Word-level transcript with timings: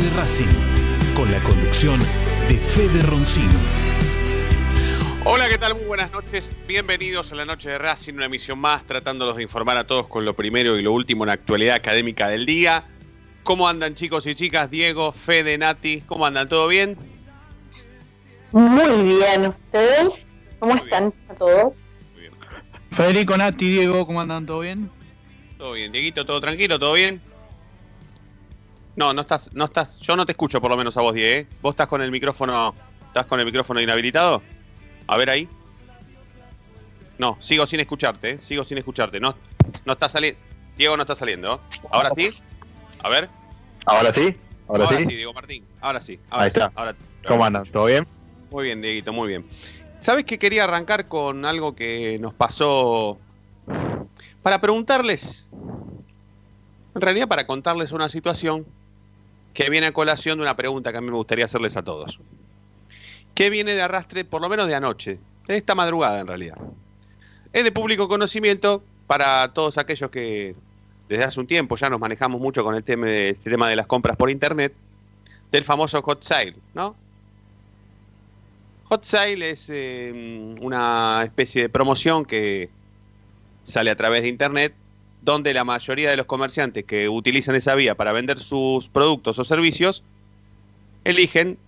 de 0.00 0.10
Racing, 0.10 0.44
con 1.14 1.30
la 1.30 1.38
conducción 1.42 1.98
de 2.48 2.58
Fede 2.58 3.00
Roncino. 3.02 3.85
Hola, 5.28 5.48
¿qué 5.48 5.58
tal? 5.58 5.74
Muy 5.74 5.86
buenas 5.86 6.12
noches. 6.12 6.54
Bienvenidos 6.68 7.32
a 7.32 7.34
la 7.34 7.44
noche 7.44 7.68
de 7.68 7.78
Racing, 7.78 8.14
una 8.14 8.26
emisión 8.26 8.60
más, 8.60 8.84
tratándolos 8.84 9.34
de 9.34 9.42
informar 9.42 9.76
a 9.76 9.84
todos 9.84 10.06
con 10.06 10.24
lo 10.24 10.36
primero 10.36 10.78
y 10.78 10.82
lo 10.82 10.92
último 10.92 11.24
en 11.24 11.26
la 11.26 11.32
actualidad 11.32 11.74
académica 11.74 12.28
del 12.28 12.46
día. 12.46 12.84
¿Cómo 13.42 13.66
andan 13.66 13.96
chicos 13.96 14.24
y 14.28 14.36
chicas? 14.36 14.70
Diego, 14.70 15.10
Fede, 15.10 15.58
Nati, 15.58 16.02
¿cómo 16.02 16.26
andan? 16.26 16.48
¿Todo 16.48 16.68
bien? 16.68 16.96
Muy 18.52 19.16
bien, 19.16 19.48
¿ustedes? 19.48 20.28
¿Cómo 20.60 20.74
Muy 20.74 20.82
están 20.84 21.12
a 21.28 21.34
todos? 21.34 21.82
Muy 22.12 22.20
bien. 22.20 22.32
Federico, 22.92 23.36
Nati, 23.36 23.68
Diego, 23.68 24.06
¿cómo 24.06 24.20
andan? 24.20 24.46
¿Todo 24.46 24.60
bien? 24.60 24.88
Todo 25.58 25.72
bien, 25.72 25.90
Dieguito, 25.90 26.24
¿todo 26.24 26.40
tranquilo? 26.40 26.78
¿Todo 26.78 26.92
bien? 26.92 27.20
No, 28.94 29.12
no 29.12 29.22
estás, 29.22 29.52
no 29.54 29.64
estás, 29.64 29.98
yo 29.98 30.14
no 30.14 30.24
te 30.24 30.32
escucho 30.32 30.60
por 30.60 30.70
lo 30.70 30.76
menos 30.76 30.96
a 30.96 31.00
vos, 31.00 31.14
Diego. 31.14 31.40
¿eh? 31.40 31.48
¿Vos 31.62 31.72
estás 31.72 31.88
con 31.88 32.00
el 32.00 32.12
micrófono, 32.12 32.76
estás 33.08 33.26
con 33.26 33.40
el 33.40 33.46
micrófono 33.46 33.80
inhabilitado? 33.80 34.40
A 35.06 35.16
ver 35.16 35.30
ahí. 35.30 35.48
No, 37.18 37.38
sigo 37.40 37.66
sin 37.66 37.80
escucharte, 37.80 38.32
¿eh? 38.32 38.38
sigo 38.42 38.64
sin 38.64 38.78
escucharte. 38.78 39.20
No, 39.20 39.34
no 39.84 39.92
está 39.92 40.08
saliendo. 40.08 40.38
Diego 40.76 40.96
no 40.96 41.02
está 41.02 41.14
saliendo. 41.14 41.60
¿Ahora 41.90 42.10
sí? 42.10 42.28
A 43.02 43.08
ver. 43.08 43.30
Ahora 43.86 44.12
sí, 44.12 44.36
ahora, 44.68 44.86
sí. 44.86 45.04
Diego 45.06 45.32
Martín. 45.32 45.64
Ahora 45.80 46.00
sí. 46.00 46.18
Ahora 46.28 46.44
Ahí 46.44 46.50
sí, 46.50 46.58
está. 46.58 46.72
ahora- 46.74 46.94
¿Cómo 47.26 47.44
andan? 47.44 47.64
¿Todo 47.66 47.86
bien? 47.86 48.06
Muy 48.50 48.64
bien, 48.64 48.82
Dieguito, 48.82 49.12
muy 49.12 49.28
bien. 49.28 49.46
¿Sabes 50.00 50.24
que 50.24 50.38
quería 50.38 50.64
arrancar 50.64 51.08
con 51.08 51.44
algo 51.46 51.74
que 51.74 52.18
nos 52.20 52.34
pasó 52.34 53.18
para 54.42 54.60
preguntarles, 54.60 55.48
en 56.94 57.00
realidad 57.00 57.26
para 57.28 57.46
contarles 57.46 57.92
una 57.92 58.08
situación 58.08 58.66
que 59.54 59.70
viene 59.70 59.86
a 59.88 59.92
colación 59.92 60.38
de 60.38 60.42
una 60.42 60.56
pregunta 60.56 60.92
que 60.92 60.98
a 60.98 61.00
mí 61.00 61.08
me 61.10 61.16
gustaría 61.16 61.46
hacerles 61.46 61.76
a 61.76 61.82
todos. 61.82 62.20
¿Qué 63.36 63.50
viene 63.50 63.74
de 63.74 63.82
arrastre, 63.82 64.24
por 64.24 64.40
lo 64.40 64.48
menos 64.48 64.66
de 64.66 64.74
anoche, 64.74 65.20
esta 65.46 65.74
madrugada 65.74 66.18
en 66.20 66.26
realidad? 66.26 66.56
Es 67.52 67.64
de 67.64 67.70
público 67.70 68.08
conocimiento 68.08 68.82
para 69.06 69.52
todos 69.52 69.76
aquellos 69.76 70.10
que 70.10 70.56
desde 71.06 71.22
hace 71.22 71.38
un 71.38 71.46
tiempo 71.46 71.76
ya 71.76 71.90
nos 71.90 72.00
manejamos 72.00 72.40
mucho 72.40 72.64
con 72.64 72.74
el 72.74 72.82
tema 72.82 73.06
de, 73.06 73.28
este 73.28 73.50
tema 73.50 73.68
de 73.68 73.76
las 73.76 73.86
compras 73.86 74.16
por 74.16 74.30
internet, 74.30 74.72
del 75.52 75.64
famoso 75.64 76.00
hot 76.00 76.22
sale, 76.22 76.56
¿no? 76.72 76.96
Hot 78.88 79.04
Sale 79.04 79.50
es 79.50 79.68
eh, 79.68 80.54
una 80.60 81.22
especie 81.24 81.62
de 81.62 81.68
promoción 81.68 82.24
que 82.24 82.70
sale 83.64 83.90
a 83.90 83.96
través 83.96 84.22
de 84.22 84.28
Internet, 84.28 84.74
donde 85.22 85.52
la 85.52 85.64
mayoría 85.64 86.08
de 86.08 86.16
los 86.16 86.26
comerciantes 86.26 86.84
que 86.84 87.08
utilizan 87.08 87.56
esa 87.56 87.74
vía 87.74 87.96
para 87.96 88.12
vender 88.12 88.38
sus 88.38 88.88
productos 88.88 89.40
o 89.40 89.44
servicios 89.44 90.04
eligen 91.02 91.58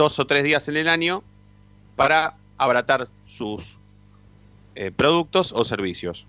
dos 0.00 0.18
o 0.18 0.26
tres 0.26 0.42
días 0.44 0.66
en 0.66 0.78
el 0.78 0.88
año 0.88 1.22
para 1.94 2.32
abratar 2.56 3.08
sus 3.26 3.76
eh, 4.74 4.90
productos 4.90 5.52
o 5.52 5.62
servicios. 5.62 6.24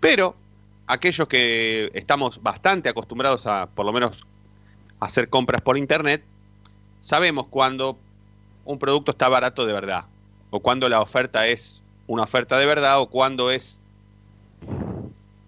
Pero 0.00 0.34
aquellos 0.86 1.28
que 1.28 1.90
estamos 1.92 2.42
bastante 2.42 2.88
acostumbrados 2.88 3.46
a, 3.46 3.66
por 3.66 3.84
lo 3.84 3.92
menos, 3.92 4.26
hacer 4.98 5.28
compras 5.28 5.60
por 5.60 5.76
Internet, 5.76 6.24
sabemos 7.02 7.48
cuando 7.48 7.98
un 8.64 8.78
producto 8.78 9.10
está 9.10 9.28
barato 9.28 9.66
de 9.66 9.74
verdad, 9.74 10.06
o 10.48 10.60
cuando 10.60 10.88
la 10.88 11.02
oferta 11.02 11.46
es 11.46 11.82
una 12.06 12.22
oferta 12.22 12.56
de 12.56 12.64
verdad, 12.64 12.98
o 12.98 13.10
cuando 13.10 13.50
es, 13.50 13.78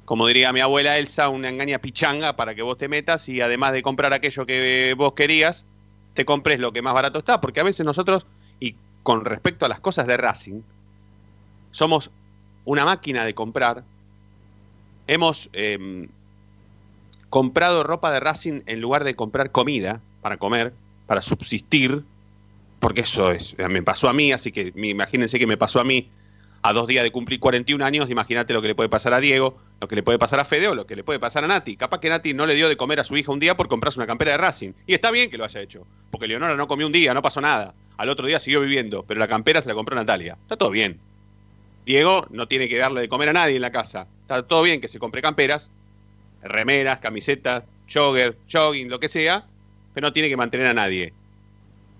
como 0.04 0.26
diría 0.26 0.52
mi 0.52 0.60
abuela 0.60 0.98
Elsa, 0.98 1.30
una 1.30 1.48
engaña 1.48 1.78
pichanga 1.78 2.36
para 2.36 2.54
que 2.54 2.60
vos 2.60 2.76
te 2.76 2.88
metas 2.88 3.26
y 3.30 3.40
además 3.40 3.72
de 3.72 3.80
comprar 3.80 4.12
aquello 4.12 4.44
que 4.44 4.94
vos 4.98 5.14
querías, 5.14 5.64
te 6.20 6.26
compres 6.26 6.60
lo 6.60 6.70
que 6.70 6.82
más 6.82 6.92
barato 6.92 7.18
está, 7.18 7.40
porque 7.40 7.60
a 7.60 7.62
veces 7.62 7.86
nosotros, 7.86 8.26
y 8.60 8.74
con 9.02 9.24
respecto 9.24 9.64
a 9.64 9.70
las 9.70 9.80
cosas 9.80 10.06
de 10.06 10.18
Racing, 10.18 10.60
somos 11.70 12.10
una 12.66 12.84
máquina 12.84 13.24
de 13.24 13.32
comprar. 13.32 13.84
Hemos 15.06 15.48
em, 15.54 16.08
comprado 17.30 17.84
ropa 17.84 18.12
de 18.12 18.20
Racing 18.20 18.60
en 18.66 18.82
lugar 18.82 19.04
de 19.04 19.16
comprar 19.16 19.50
comida 19.50 20.02
para 20.20 20.36
comer, 20.36 20.74
para 21.06 21.22
subsistir, 21.22 22.04
porque 22.80 23.00
eso 23.00 23.32
es, 23.32 23.56
me 23.56 23.82
pasó 23.82 24.10
a 24.10 24.12
mí, 24.12 24.30
así 24.30 24.52
que 24.52 24.74
imagínense 24.76 25.38
que 25.38 25.46
me 25.46 25.56
pasó 25.56 25.80
a 25.80 25.84
mí 25.84 26.06
a 26.62 26.72
dos 26.72 26.86
días 26.86 27.02
de 27.04 27.10
cumplir 27.10 27.40
41 27.40 27.84
años, 27.84 28.10
imagínate 28.10 28.52
lo 28.52 28.60
que 28.60 28.68
le 28.68 28.74
puede 28.74 28.88
pasar 28.88 29.14
a 29.14 29.20
Diego, 29.20 29.58
lo 29.80 29.88
que 29.88 29.96
le 29.96 30.02
puede 30.02 30.18
pasar 30.18 30.40
a 30.40 30.44
Fede 30.44 30.68
o 30.68 30.74
lo 30.74 30.86
que 30.86 30.94
le 30.94 31.02
puede 31.02 31.18
pasar 31.18 31.44
a 31.44 31.46
Nati. 31.46 31.76
Capaz 31.76 32.00
que 32.00 32.10
Nati 32.10 32.34
no 32.34 32.46
le 32.46 32.54
dio 32.54 32.68
de 32.68 32.76
comer 32.76 33.00
a 33.00 33.04
su 33.04 33.16
hija 33.16 33.32
un 33.32 33.40
día 33.40 33.56
por 33.56 33.68
comprarse 33.68 33.98
una 33.98 34.06
campera 34.06 34.32
de 34.32 34.38
Racing. 34.38 34.72
Y 34.86 34.94
está 34.94 35.10
bien 35.10 35.30
que 35.30 35.38
lo 35.38 35.44
haya 35.44 35.60
hecho, 35.60 35.86
porque 36.10 36.26
Leonora 36.26 36.56
no 36.56 36.68
comió 36.68 36.86
un 36.86 36.92
día, 36.92 37.14
no 37.14 37.22
pasó 37.22 37.40
nada. 37.40 37.74
Al 37.96 38.08
otro 38.08 38.26
día 38.26 38.38
siguió 38.38 38.60
viviendo, 38.60 39.04
pero 39.04 39.20
la 39.20 39.28
campera 39.28 39.60
se 39.60 39.68
la 39.68 39.74
compró 39.74 39.96
Natalia. 39.96 40.36
Está 40.42 40.56
todo 40.56 40.70
bien. 40.70 41.00
Diego 41.86 42.26
no 42.30 42.46
tiene 42.46 42.68
que 42.68 42.76
darle 42.76 43.00
de 43.00 43.08
comer 43.08 43.30
a 43.30 43.32
nadie 43.32 43.56
en 43.56 43.62
la 43.62 43.72
casa. 43.72 44.06
Está 44.22 44.42
todo 44.42 44.62
bien 44.62 44.80
que 44.80 44.88
se 44.88 44.98
compre 44.98 45.22
camperas, 45.22 45.70
remeras, 46.42 46.98
camisetas, 46.98 47.64
jogger, 47.92 48.36
jogging, 48.52 48.90
lo 48.90 49.00
que 49.00 49.08
sea, 49.08 49.46
pero 49.94 50.06
no 50.06 50.12
tiene 50.12 50.28
que 50.28 50.36
mantener 50.36 50.66
a 50.66 50.74
nadie. 50.74 51.12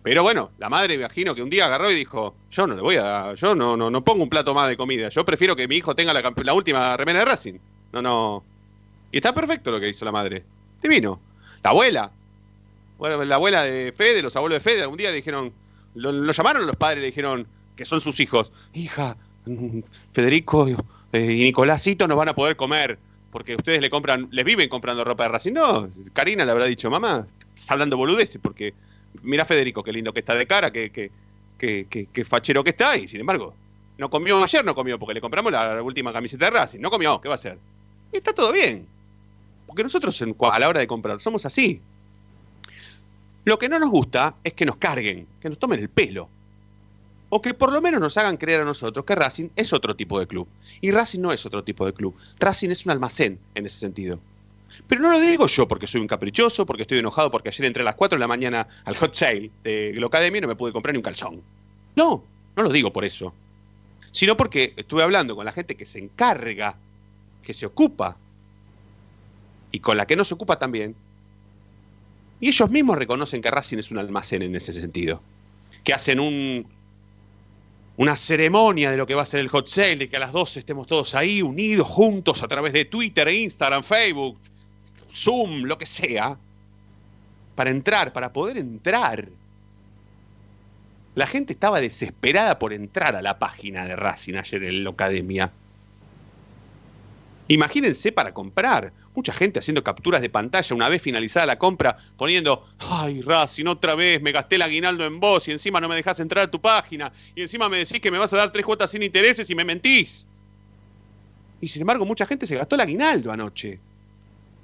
Pero 0.03 0.23
bueno, 0.23 0.51
la 0.59 0.69
madre 0.69 0.97
me 0.97 1.05
imagino 1.05 1.35
que 1.35 1.43
un 1.43 1.51
día 1.51 1.67
agarró 1.67 1.91
y 1.91 1.95
dijo, 1.95 2.35
yo 2.51 2.67
no 2.67 2.75
le 2.75 2.81
voy 2.81 2.97
a, 2.97 3.35
yo 3.35 3.55
no, 3.55 3.77
no, 3.77 3.91
no 3.91 4.03
pongo 4.03 4.23
un 4.23 4.31
plato 4.31 4.55
más 4.55 4.69
de 4.69 4.77
comida, 4.77 5.11
yo 5.11 5.25
prefiero 5.25 5.55
que 5.55 5.69
mi 5.69 5.77
hijo 5.77 5.95
tenga 5.95 6.13
la, 6.13 6.33
la 6.35 6.55
última 6.55 6.97
remera 6.97 7.21
de 7.21 7.25
Racing. 7.27 7.59
No, 7.93 8.01
no. 8.01 8.45
Y 9.13 9.17
está 9.19 9.35
perfecto 9.35 9.71
lo 9.71 9.81
que 9.81 9.89
hizo 9.89 10.05
la 10.05 10.13
madre. 10.13 10.45
Divino. 10.83 11.21
La 11.63 11.71
abuela. 11.71 12.11
Bueno, 12.99 13.25
la 13.25 13.35
abuela 13.35 13.63
de 13.63 13.93
Fede, 13.93 14.23
los 14.23 14.37
abuelos 14.37 14.63
de 14.63 14.71
Fede, 14.71 14.83
algún 14.83 14.97
día 14.97 15.11
le 15.11 15.17
dijeron, 15.17 15.53
lo, 15.95 16.13
lo 16.13 16.33
llamaron 16.33 16.67
los 16.67 16.77
padres, 16.77 17.01
le 17.01 17.07
dijeron 17.07 17.47
que 17.77 17.85
son 17.85 18.01
sus 18.01 18.21
hijos. 18.21 18.53
Hija, 18.73 19.17
mm, 19.47 19.81
Federico 20.13 20.67
eh, 21.13 21.33
y 21.33 21.45
Nicolásito 21.45 22.07
nos 22.07 22.17
van 22.17 22.29
a 22.29 22.35
poder 22.35 22.57
comer. 22.57 22.99
Porque 23.31 23.55
ustedes 23.55 23.81
le 23.81 23.91
compran, 23.91 24.29
les 24.33 24.45
viven 24.45 24.69
comprando 24.69 25.05
ropa 25.05 25.25
de 25.25 25.29
Racing. 25.29 25.53
No, 25.53 25.89
Karina 26.13 26.45
le 26.45 26.51
habrá 26.51 26.65
dicho, 26.65 26.91
mamá, 26.91 27.27
está 27.57 27.75
hablando 27.75 27.97
boludeces, 27.97 28.41
porque 28.43 28.75
mira 29.23 29.45
Federico, 29.45 29.83
qué 29.83 29.93
lindo 29.93 30.13
que 30.13 30.21
está 30.21 30.35
de 30.35 30.47
cara, 30.47 30.71
qué, 30.71 30.91
qué, 30.91 31.11
qué, 31.59 32.09
qué- 32.13 32.25
fachero 32.25 32.63
que 32.65 32.71
está, 32.71 32.97
y 32.97 33.07
sin 33.09 33.21
embargo, 33.21 33.55
no 33.99 34.09
comió 34.09 34.43
ayer, 34.43 34.65
no 34.65 34.75
comió, 34.75 34.99
porque 34.99 35.15
le 35.15 35.21
compramos 35.21 35.53
la 35.53 35.83
última 35.83 36.13
camiseta 36.13 36.47
de 36.47 36.51
Racing, 36.53 36.81
no 36.81 36.91
comió, 36.91 37.21
¿qué 37.21 37.29
va 37.29 37.35
a 37.35 37.37
hacer? 37.37 37.59
Y 38.13 38.17
está 38.17 38.33
todo 38.33 38.53
bien. 38.53 38.87
Porque 39.67 39.83
nosotros 39.83 40.21
a 40.23 40.59
la 40.59 40.69
hora 40.69 40.81
de 40.81 40.87
comprar 40.87 41.21
somos 41.21 41.47
así. 41.47 41.81
Lo 43.45 43.59
que 43.59 43.69
no 43.69 43.79
nos 43.79 43.91
gusta 43.91 44.35
es 44.43 44.53
que 44.53 44.67
nos 44.67 44.77
carguen, 44.77 45.27
que 45.41 45.49
nos 45.49 45.59
tomen 45.59 45.81
el 45.81 45.89
pelo. 45.89 46.29
O 47.29 47.41
que 47.41 47.55
por 47.55 47.73
lo 47.73 47.81
menos 47.81 48.01
nos 48.01 48.17
hagan 48.19 48.37
creer 48.37 48.63
a 48.63 48.65
nosotros 48.65 49.05
que 49.05 49.15
Racing 49.15 49.49
es 49.55 49.73
otro 49.73 49.95
tipo 49.95 50.19
de 50.19 50.27
club. 50.27 50.49
Y 50.81 50.91
Racing 50.91 51.21
no 51.21 51.33
es 51.33 51.47
otro 51.47 51.63
tipo 51.63 51.87
de 51.87 51.93
club. 51.93 52.15
Racing 52.41 52.71
es 52.71 52.85
un 52.85 52.93
almacén 52.93 53.39
en 53.55 53.67
ese 53.67 53.77
sentido. 53.79 54.19
Pero 54.87 55.03
no 55.03 55.11
lo 55.11 55.21
digo 55.21 55.47
yo 55.47 55.69
porque 55.69 55.87
soy 55.87 56.01
un 56.01 56.07
caprichoso, 56.07 56.67
porque 56.67 56.83
estoy 56.83 56.99
enojado, 56.99 57.31
porque 57.31 57.49
ayer 57.49 57.67
entré 57.67 57.83
a 57.83 57.85
las 57.85 57.95
4 57.95 58.17
de 58.17 58.21
la 58.21 58.29
mañana 58.29 58.67
al 58.85 58.97
hot 58.97 59.15
sale 59.15 59.51
de 59.63 59.93
Glocademia 59.93 60.39
y 60.39 60.43
no 60.43 60.49
me 60.49 60.57
pude 60.57 60.73
comprar 60.73 60.93
ni 60.93 60.99
un 60.99 61.03
calzón. 61.03 61.43
No, 61.97 62.25
no 62.57 62.63
lo 62.63 62.71
digo 62.71 62.93
por 62.93 63.05
eso. 63.05 63.33
Sino 64.11 64.37
porque 64.37 64.75
estuve 64.77 65.03
hablando 65.03 65.37
con 65.37 65.45
la 65.45 65.53
gente 65.53 65.77
que 65.77 65.87
se 65.87 65.99
encarga, 65.99 66.77
que 67.43 67.55
se 67.55 67.67
ocupa, 67.67 68.17
y 69.73 69.81
con 69.81 69.97
la 69.97 70.07
que 70.07 70.17
no 70.17 70.25
se 70.25 70.35
ocupa 70.35 70.59
también. 70.59 70.95
Y 72.41 72.49
ellos 72.49 72.71
mismos 72.71 72.97
reconocen 72.97 73.43
que 73.43 73.51
Racing 73.51 73.79
es 73.79 73.91
un 73.91 73.99
almacén 73.99 74.43
en 74.43 74.57
ese 74.57 74.73
sentido. 74.73 75.21
Que 75.85 75.93
hacen 75.93 76.21
un, 76.21 76.67
una 77.97 78.17
ceremonia 78.17 78.91
de 78.91 78.97
lo 78.97 79.07
que 79.07 79.15
va 79.15 79.23
a 79.23 79.27
ser 79.27 79.41
el 79.41 79.49
hot 79.49 79.69
sale, 79.69 79.97
de 79.97 80.09
que 80.09 80.17
a 80.17 80.21
las 80.21 80.33
12 80.33 80.61
estemos 80.61 80.87
todos 80.87 81.15
ahí 81.15 81.43
unidos, 81.43 81.87
juntos, 81.87 82.43
a 82.43 82.49
través 82.49 82.73
de 82.73 82.87
Twitter, 82.87 83.29
Instagram, 83.29 83.83
Facebook, 83.83 84.39
Zoom, 85.11 85.65
lo 85.65 85.79
que 85.79 85.87
sea, 85.87 86.39
para 87.55 87.71
entrar, 87.71 88.13
para 88.13 88.33
poder 88.33 88.57
entrar. 88.57 89.29
La 91.15 91.27
gente 91.27 91.53
estaba 91.53 91.81
desesperada 91.81 92.59
por 92.59 92.73
entrar 92.73 93.17
a 93.17 93.23
la 93.23 93.39
página 93.39 93.87
de 93.87 93.97
Racing 93.97 94.35
ayer 94.35 94.65
en 94.65 94.85
la 94.85 94.91
academia. 94.91 95.53
Imagínense 97.49 98.13
para 98.13 98.33
comprar. 98.33 98.93
Mucha 99.13 99.33
gente 99.33 99.59
haciendo 99.59 99.83
capturas 99.83 100.23
de 100.23 100.31
pantalla 100.31 100.77
una 100.77 100.89
vez 100.89 101.03
finalizada 101.03 101.47
la 101.47 101.59
compra, 101.59 101.99
poniendo, 102.17 102.69
ay 102.79 103.23
Racing, 103.23 103.67
otra 103.67 103.97
vez 103.97 104.23
me 104.23 104.31
gasté 104.31 104.55
el 104.55 104.63
aguinaldo 104.63 105.05
en 105.05 105.19
vos 105.19 105.49
y 105.49 105.51
encima 105.51 105.81
no 105.81 105.89
me 105.89 105.97
dejas 105.97 106.21
entrar 106.21 106.45
a 106.45 106.51
tu 106.51 106.61
página 106.61 107.13
y 107.35 107.43
encima 107.43 107.69
me 107.69 107.79
decís 107.79 108.01
que 108.01 108.13
me 108.13 108.19
vas 108.19 108.33
a 108.33 108.37
dar 108.37 108.53
tres 108.53 108.65
cuotas 108.65 108.93
sin 108.93 109.03
intereses 109.03 109.51
y 109.51 109.55
me 109.57 109.65
mentís. 109.65 110.29
Y 111.61 111.67
sin 111.67 111.83
embargo, 111.83 112.07
mucha 112.07 112.25
gente 112.25 112.47
se 112.47 112.55
gastó 112.55 112.77
el 112.77 112.83
aguinaldo 112.83 113.33
anoche. 113.33 113.81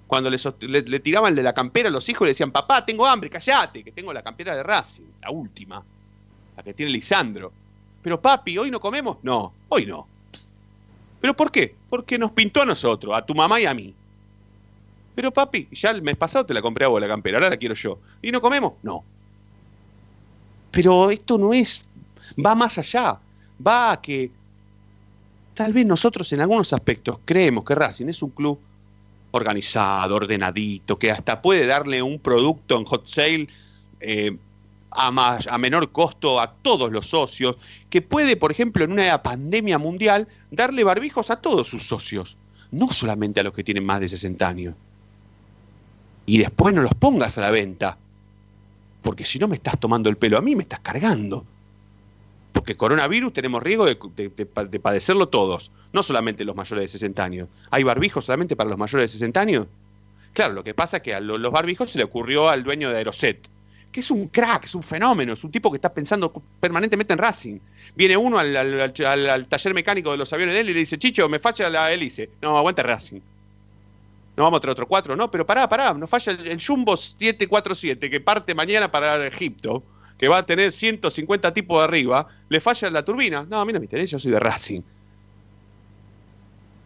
Cuando 0.06 0.30
le, 0.30 0.38
le 0.82 1.00
tiraban 1.00 1.34
de 1.34 1.42
la 1.42 1.52
campera 1.52 1.88
a 1.88 1.92
los 1.92 2.08
hijos, 2.08 2.26
le 2.26 2.30
decían, 2.30 2.52
papá, 2.52 2.84
tengo 2.86 3.06
hambre, 3.06 3.28
callate, 3.28 3.82
que 3.82 3.92
tengo 3.92 4.12
la 4.12 4.22
campera 4.22 4.54
de 4.54 4.62
Racing, 4.62 5.04
la 5.20 5.30
última, 5.30 5.82
la 6.56 6.62
que 6.62 6.74
tiene 6.74 6.92
Lisandro. 6.92 7.52
Pero 8.02 8.20
papi, 8.20 8.56
¿hoy 8.56 8.70
no 8.70 8.78
comemos? 8.78 9.18
No, 9.22 9.52
hoy 9.68 9.84
no. 9.84 10.06
¿Pero 11.20 11.34
por 11.34 11.50
qué? 11.50 11.74
Porque 11.90 12.18
nos 12.18 12.30
pintó 12.30 12.62
a 12.62 12.66
nosotros, 12.66 13.16
a 13.16 13.26
tu 13.26 13.34
mamá 13.34 13.60
y 13.60 13.66
a 13.66 13.74
mí. 13.74 13.92
Pero 15.16 15.32
papi, 15.32 15.66
ya 15.72 15.90
el 15.90 16.02
mes 16.02 16.16
pasado 16.16 16.46
te 16.46 16.54
la 16.54 16.62
compré 16.62 16.84
a 16.84 16.88
vos 16.88 17.00
la 17.00 17.08
campera, 17.08 17.38
ahora 17.38 17.50
la 17.50 17.56
quiero 17.56 17.74
yo. 17.74 17.98
¿Y 18.22 18.30
no 18.30 18.40
comemos? 18.40 18.74
No. 18.82 19.02
Pero 20.70 21.10
esto 21.10 21.38
no 21.38 21.52
es, 21.52 21.84
va 22.44 22.54
más 22.54 22.78
allá, 22.78 23.18
va 23.66 23.92
a 23.92 24.00
que 24.00 24.30
tal 25.54 25.72
vez 25.72 25.86
nosotros 25.86 26.30
en 26.32 26.42
algunos 26.42 26.72
aspectos 26.72 27.18
creemos 27.24 27.64
que 27.64 27.74
Racing 27.74 28.08
es 28.08 28.22
un 28.22 28.30
club 28.30 28.58
organizado, 29.30 30.16
ordenadito, 30.16 30.98
que 30.98 31.10
hasta 31.10 31.42
puede 31.42 31.66
darle 31.66 32.02
un 32.02 32.18
producto 32.18 32.76
en 32.78 32.84
hot 32.84 33.06
sale 33.06 33.48
eh, 34.00 34.36
a, 34.90 35.10
más, 35.10 35.46
a 35.46 35.58
menor 35.58 35.92
costo 35.92 36.40
a 36.40 36.52
todos 36.52 36.90
los 36.90 37.06
socios, 37.06 37.56
que 37.90 38.02
puede, 38.02 38.36
por 38.36 38.50
ejemplo, 38.50 38.84
en 38.84 38.92
una 38.92 39.22
pandemia 39.22 39.78
mundial, 39.78 40.28
darle 40.50 40.84
barbijos 40.84 41.30
a 41.30 41.36
todos 41.36 41.68
sus 41.68 41.86
socios, 41.86 42.36
no 42.70 42.90
solamente 42.90 43.40
a 43.40 43.42
los 43.42 43.52
que 43.52 43.64
tienen 43.64 43.84
más 43.84 44.00
de 44.00 44.08
60 44.08 44.48
años. 44.48 44.74
Y 46.24 46.38
después 46.38 46.74
no 46.74 46.82
los 46.82 46.94
pongas 46.94 47.38
a 47.38 47.42
la 47.42 47.50
venta, 47.50 47.98
porque 49.02 49.24
si 49.24 49.38
no 49.38 49.48
me 49.48 49.56
estás 49.56 49.78
tomando 49.78 50.08
el 50.08 50.16
pelo 50.16 50.38
a 50.38 50.40
mí, 50.40 50.56
me 50.56 50.62
estás 50.62 50.80
cargando. 50.80 51.44
Porque 52.66 52.76
coronavirus 52.78 53.32
tenemos 53.32 53.62
riesgo 53.62 53.84
de, 53.86 53.96
de- 54.16 54.28
de 54.28 54.44
pa- 54.44 54.64
de 54.64 54.80
padecerlo 54.80 55.28
todos, 55.28 55.70
no 55.92 56.02
solamente 56.02 56.44
los 56.44 56.56
mayores 56.56 56.82
de 56.82 56.88
60 56.88 57.22
años. 57.22 57.48
¿Hay 57.70 57.84
barbijos 57.84 58.24
solamente 58.24 58.56
para 58.56 58.68
los 58.68 58.76
mayores 58.76 59.04
de 59.04 59.18
60 59.18 59.40
años? 59.40 59.66
Claro, 60.32 60.52
lo 60.54 60.64
que 60.64 60.74
pasa 60.74 60.96
es 60.96 61.04
que 61.04 61.14
a 61.14 61.20
lo- 61.20 61.38
los 61.38 61.52
barbijos 61.52 61.92
se 61.92 61.98
le 61.98 62.02
ocurrió 62.02 62.48
al 62.48 62.64
dueño 62.64 62.90
de 62.90 62.96
Aeroset, 62.96 63.38
que 63.92 64.00
es 64.00 64.10
un 64.10 64.26
crack, 64.26 64.64
es 64.64 64.74
un 64.74 64.82
fenómeno, 64.82 65.34
es 65.34 65.44
un 65.44 65.52
tipo 65.52 65.70
que 65.70 65.76
está 65.76 65.94
pensando 65.94 66.32
permanentemente 66.58 67.12
en 67.12 67.20
Racing. 67.20 67.58
Viene 67.94 68.16
uno 68.16 68.36
al 68.40 69.46
taller 69.48 69.72
mecánico 69.72 70.10
de 70.10 70.16
los 70.16 70.32
aviones 70.32 70.54
de 70.56 70.60
él 70.62 70.70
y 70.70 70.72
le 70.74 70.80
dice, 70.80 70.98
Chicho, 70.98 71.28
me 71.28 71.38
falla 71.38 71.70
la 71.70 71.92
hélice. 71.92 72.30
No, 72.42 72.58
aguanta 72.58 72.82
Racing. 72.82 73.20
No 74.36 74.42
vamos 74.42 74.58
a 74.58 74.60
traer 74.60 74.72
otro 74.72 74.88
cuatro, 74.88 75.14
no, 75.14 75.30
pero 75.30 75.46
pará, 75.46 75.68
pará, 75.68 75.94
nos 75.94 76.10
falla 76.10 76.32
el, 76.32 76.48
el 76.48 76.60
Jumbo 76.60 76.96
747 76.96 78.10
que 78.10 78.18
parte 78.20 78.56
mañana 78.56 78.90
para 78.90 79.24
Egipto, 79.24 79.84
que 80.18 80.28
va 80.28 80.38
a 80.38 80.46
tener 80.46 80.72
150 80.72 81.52
tipos 81.52 81.78
de 81.78 81.84
arriba, 81.84 82.26
le 82.48 82.60
falla 82.60 82.90
la 82.90 83.04
turbina. 83.04 83.46
No, 83.48 83.60
a 83.60 83.64
mí 83.64 83.72
no 83.72 83.78
me 83.78 83.84
interesa, 83.84 84.12
yo 84.12 84.18
soy 84.18 84.32
de 84.32 84.40
Racing. 84.40 84.80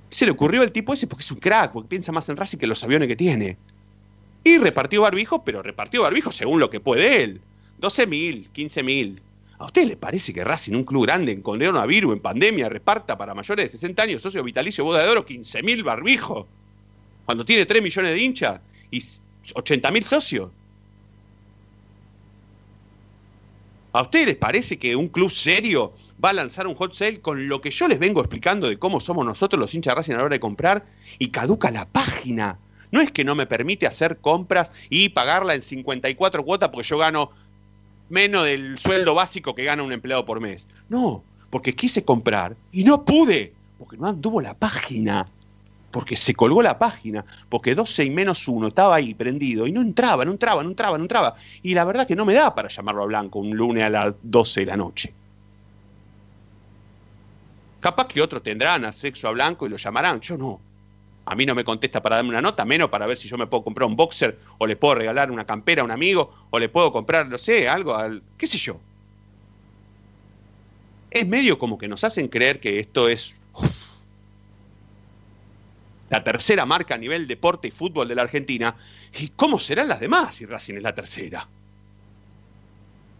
Se 0.09 0.25
le 0.25 0.32
ocurrió 0.32 0.62
al 0.62 0.73
tipo 0.73 0.93
ese 0.93 1.06
porque 1.06 1.23
es 1.23 1.31
un 1.31 1.38
crack, 1.38 1.73
porque 1.73 1.88
piensa 1.88 2.11
más 2.11 2.29
en 2.29 2.37
Racing 2.37 2.59
que 2.59 2.65
en 2.65 2.71
los 2.71 2.82
aviones 2.82 3.06
que 3.06 3.17
tiene. 3.17 3.56
Y 4.43 4.59
repartió 4.59 5.03
barbijos, 5.03 5.43
pero 5.44 5.62
repartió 5.62 6.03
barbijos 6.03 6.35
según 6.35 6.59
lo 6.59 6.71
que 6.71 6.81
puede 6.81 7.23
él. 7.23 7.41
12.000, 7.81 8.49
15.000. 8.53 9.21
¿A 9.59 9.67
usted 9.67 9.87
le 9.87 9.97
parece 9.97 10.32
que 10.32 10.43
Racing, 10.43 10.75
un 10.75 10.85
club 10.85 11.05
grande 11.05 11.41
con 11.43 11.59
coronavirus, 11.59 12.15
en 12.15 12.21
pandemia, 12.21 12.69
reparta 12.69 13.17
para 13.17 13.35
mayores 13.35 13.67
de 13.67 13.73
60 13.73 14.03
años, 14.03 14.23
socio 14.23 14.43
vitalicio, 14.43 14.85
boda 14.85 15.03
de 15.03 15.09
oro, 15.09 15.25
15.000 15.25 15.85
barbijos? 15.85 16.47
Cuando 17.27 17.44
tiene 17.44 17.67
3 17.67 17.82
millones 17.82 18.15
de 18.15 18.21
hinchas 18.21 18.61
y 18.91 18.99
80.000 18.99 20.03
socios. 20.03 20.50
¿A 23.93 24.03
ustedes 24.03 24.27
les 24.27 24.37
parece 24.37 24.79
que 24.79 24.95
un 24.95 25.09
club 25.09 25.31
serio 25.31 25.95
va 26.23 26.31
a 26.31 26.33
lanzar 26.33 26.67
un 26.67 26.77
hot 26.77 26.95
sale 26.95 27.21
con 27.21 27.49
lo 27.49 27.61
que 27.61 27.71
yo 27.71 27.89
les 27.89 27.99
vengo 27.99 28.21
explicando 28.21 28.69
de 28.69 28.79
cómo 28.79 29.01
somos 29.01 29.27
nosotros 29.27 29.59
los 29.59 29.75
hinchas 29.75 29.93
de 29.93 29.97
Racing 29.97 30.15
a 30.15 30.19
la 30.19 30.25
hora 30.25 30.35
de 30.35 30.41
comprar 30.41 30.87
y 31.19 31.29
caduca 31.29 31.71
la 31.73 31.89
página? 31.89 32.59
No 32.93 33.01
es 33.01 33.11
que 33.11 33.25
no 33.25 33.35
me 33.35 33.47
permite 33.47 33.87
hacer 33.87 34.19
compras 34.19 34.71
y 34.91 35.09
pagarla 35.09 35.55
en 35.55 35.63
54 35.63 36.45
cuotas 36.45 36.69
porque 36.69 36.87
yo 36.87 36.99
gano 36.99 37.33
menos 38.09 38.45
del 38.45 38.79
sueldo 38.79 39.15
básico 39.15 39.55
que 39.55 39.65
gana 39.65 39.83
un 39.83 39.93
empleado 39.93 40.25
por 40.25 40.41
mes. 40.41 40.67
No, 40.89 41.25
porque 41.51 41.75
quise 41.75 42.05
comprar 42.05 42.57
y 42.71 42.85
no 42.85 43.05
pude, 43.05 43.53
porque 43.79 43.97
no 43.97 44.09
anduvo 44.09 44.41
la 44.41 44.55
página. 44.55 45.29
Porque 45.91 46.17
se 46.17 46.35
colgó 46.35 46.63
la 46.63 46.79
página, 46.79 47.25
porque 47.49 47.75
12 47.75 48.05
y 48.05 48.11
menos 48.11 48.47
1 48.47 48.69
estaba 48.69 48.94
ahí 48.94 49.15
prendido 49.15 49.67
y 49.67 49.73
no 49.73 49.81
entraba, 49.81 50.25
no 50.25 50.31
entraba, 50.31 50.63
no 50.63 50.70
entraba, 50.70 50.97
no 50.97 51.05
entraba. 51.05 51.35
Y 51.63 51.75
la 51.75 51.85
verdad 51.85 52.06
que 52.06 52.15
no 52.15 52.25
me 52.25 52.35
da 52.35 52.55
para 52.55 52.69
llamarlo 52.69 53.03
a 53.03 53.06
Blanco 53.06 53.41
un 53.41 53.56
lunes 53.56 53.85
a 53.85 53.91
las 53.91 54.15
12 54.23 54.61
de 54.61 54.67
la 54.67 54.77
noche. 54.77 55.13
Capaz 57.81 58.09
que 58.09 58.20
otros 58.20 58.43
tendrán 58.43 58.85
a 58.85 58.93
sexo 58.93 59.27
a 59.27 59.32
Blanco 59.32 59.67
y 59.67 59.70
lo 59.70 59.79
llamarán, 59.79 60.20
yo 60.20 60.37
no. 60.37 60.61
A 61.25 61.35
mí 61.35 61.47
no 61.47 61.55
me 61.55 61.65
contesta 61.65 62.03
para 62.03 62.17
darme 62.17 62.31
una 62.31 62.43
nota, 62.43 62.65
menos 62.65 62.91
para 62.91 63.06
ver 63.06 63.17
si 63.17 63.29
yo 63.29 63.39
me 63.39 63.47
puedo 63.47 63.65
comprar 63.65 63.89
un 63.89 63.97
boxer 63.97 64.39
o 64.59 64.67
le 64.67 64.77
puedo 64.77 64.97
regalar 64.97 65.31
una 65.31 65.47
campera 65.47 65.82
a 65.82 65.85
un 65.85 65.91
amigo 65.91 66.35
o 66.51 66.59
le 66.59 66.69
puedo 66.69 66.93
comprar, 66.93 67.29
no 67.29 67.39
sé, 67.39 67.69
algo, 67.69 67.94
al, 67.94 68.23
qué 68.37 68.47
sé 68.47 68.59
yo. 68.59 68.79
Es 71.11 71.27
medio 71.27 71.59
como 71.59 71.79
que 71.79 71.89
nos 71.89 72.05
hacen 72.05 72.29
creer 72.29 72.61
que 72.61 72.79
esto 72.79 73.09
es 73.09 73.39
la 76.10 76.24
tercera 76.24 76.67
marca 76.67 76.94
a 76.94 76.98
nivel 76.98 77.26
deporte 77.26 77.69
y 77.69 77.70
fútbol 77.70 78.08
de 78.08 78.17
la 78.17 78.22
Argentina. 78.22 78.76
¿Y 79.19 79.29
cómo 79.29 79.58
serán 79.58 79.88
las 79.88 80.00
demás 80.00 80.34
si 80.34 80.44
Racing 80.44 80.74
es 80.74 80.82
la 80.82 80.94
tercera? 80.94 81.48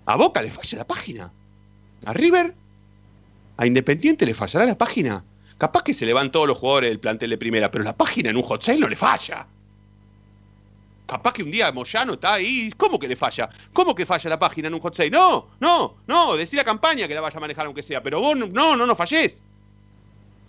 A 0.07 0.17
Boca 0.17 0.43
le 0.43 0.51
falla 0.51 0.79
la 0.79 0.87
página. 0.87 1.33
A 2.05 2.13
River, 2.13 2.53
a 3.57 3.67
Independiente 3.67 4.27
le 4.27 4.35
fallará 4.35 4.67
la 4.67 4.77
página. 4.77 5.25
Capaz 5.57 5.85
que 5.85 5.95
se 5.95 6.05
le 6.05 6.13
van 6.13 6.33
todos 6.33 6.49
los 6.49 6.59
jugadores 6.59 6.91
del 6.91 6.99
plantel 6.99 7.31
de 7.31 7.39
primera, 7.39 7.71
pero 7.71 7.85
la 7.85 7.97
página 7.97 8.31
en 8.31 8.37
un 8.37 8.43
hot 8.43 8.63
sale 8.63 8.81
no 8.81 8.89
le 8.89 8.97
falla. 8.97 9.47
Capaz 11.07 11.33
que 11.33 11.43
un 11.43 11.51
día 11.51 11.71
Moyano 11.71 12.15
está 12.15 12.35
ahí. 12.35 12.73
¿Cómo 12.77 12.99
que 12.99 13.07
le 13.07 13.15
falla? 13.15 13.49
¿Cómo 13.73 13.95
que 13.95 14.07
falla 14.07 14.31
la 14.31 14.39
página 14.39 14.69
en 14.69 14.75
un 14.75 14.81
hot 14.81 14.95
sale? 14.95 15.11
No, 15.11 15.49
no, 15.61 15.97
no. 16.07 16.37
Decí 16.37 16.57
la 16.57 16.65
campaña 16.65 17.07
que 17.07 17.15
la 17.15 17.21
vaya 17.21 17.37
a 17.37 17.41
manejar 17.41 17.67
aunque 17.67 17.83
sea, 17.83 18.03
pero 18.03 18.21
vos 18.21 18.37
no, 18.37 18.47
no, 18.49 18.87
no, 18.87 18.97
fallés. 18.97 19.43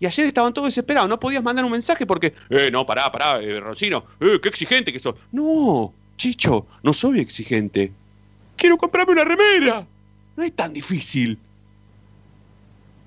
Y 0.01 0.07
ayer 0.07 0.25
estaban 0.25 0.51
todos 0.51 0.69
desesperados. 0.69 1.07
No 1.07 1.19
podías 1.19 1.43
mandar 1.43 1.63
un 1.63 1.71
mensaje 1.71 2.07
porque, 2.07 2.33
eh, 2.49 2.71
no, 2.71 2.87
pará, 2.87 3.11
pará, 3.11 3.39
eh, 3.39 3.59
Roncino, 3.59 4.03
eh, 4.19 4.39
qué 4.41 4.49
exigente 4.49 4.91
que 4.91 4.97
sos. 4.97 5.13
No, 5.31 5.93
Chicho, 6.17 6.65
no 6.81 6.91
soy 6.91 7.19
exigente. 7.19 7.91
Quiero 8.55 8.79
comprarme 8.79 9.13
una 9.13 9.23
remera. 9.23 9.85
No 10.35 10.43
es 10.43 10.53
tan 10.53 10.73
difícil. 10.73 11.37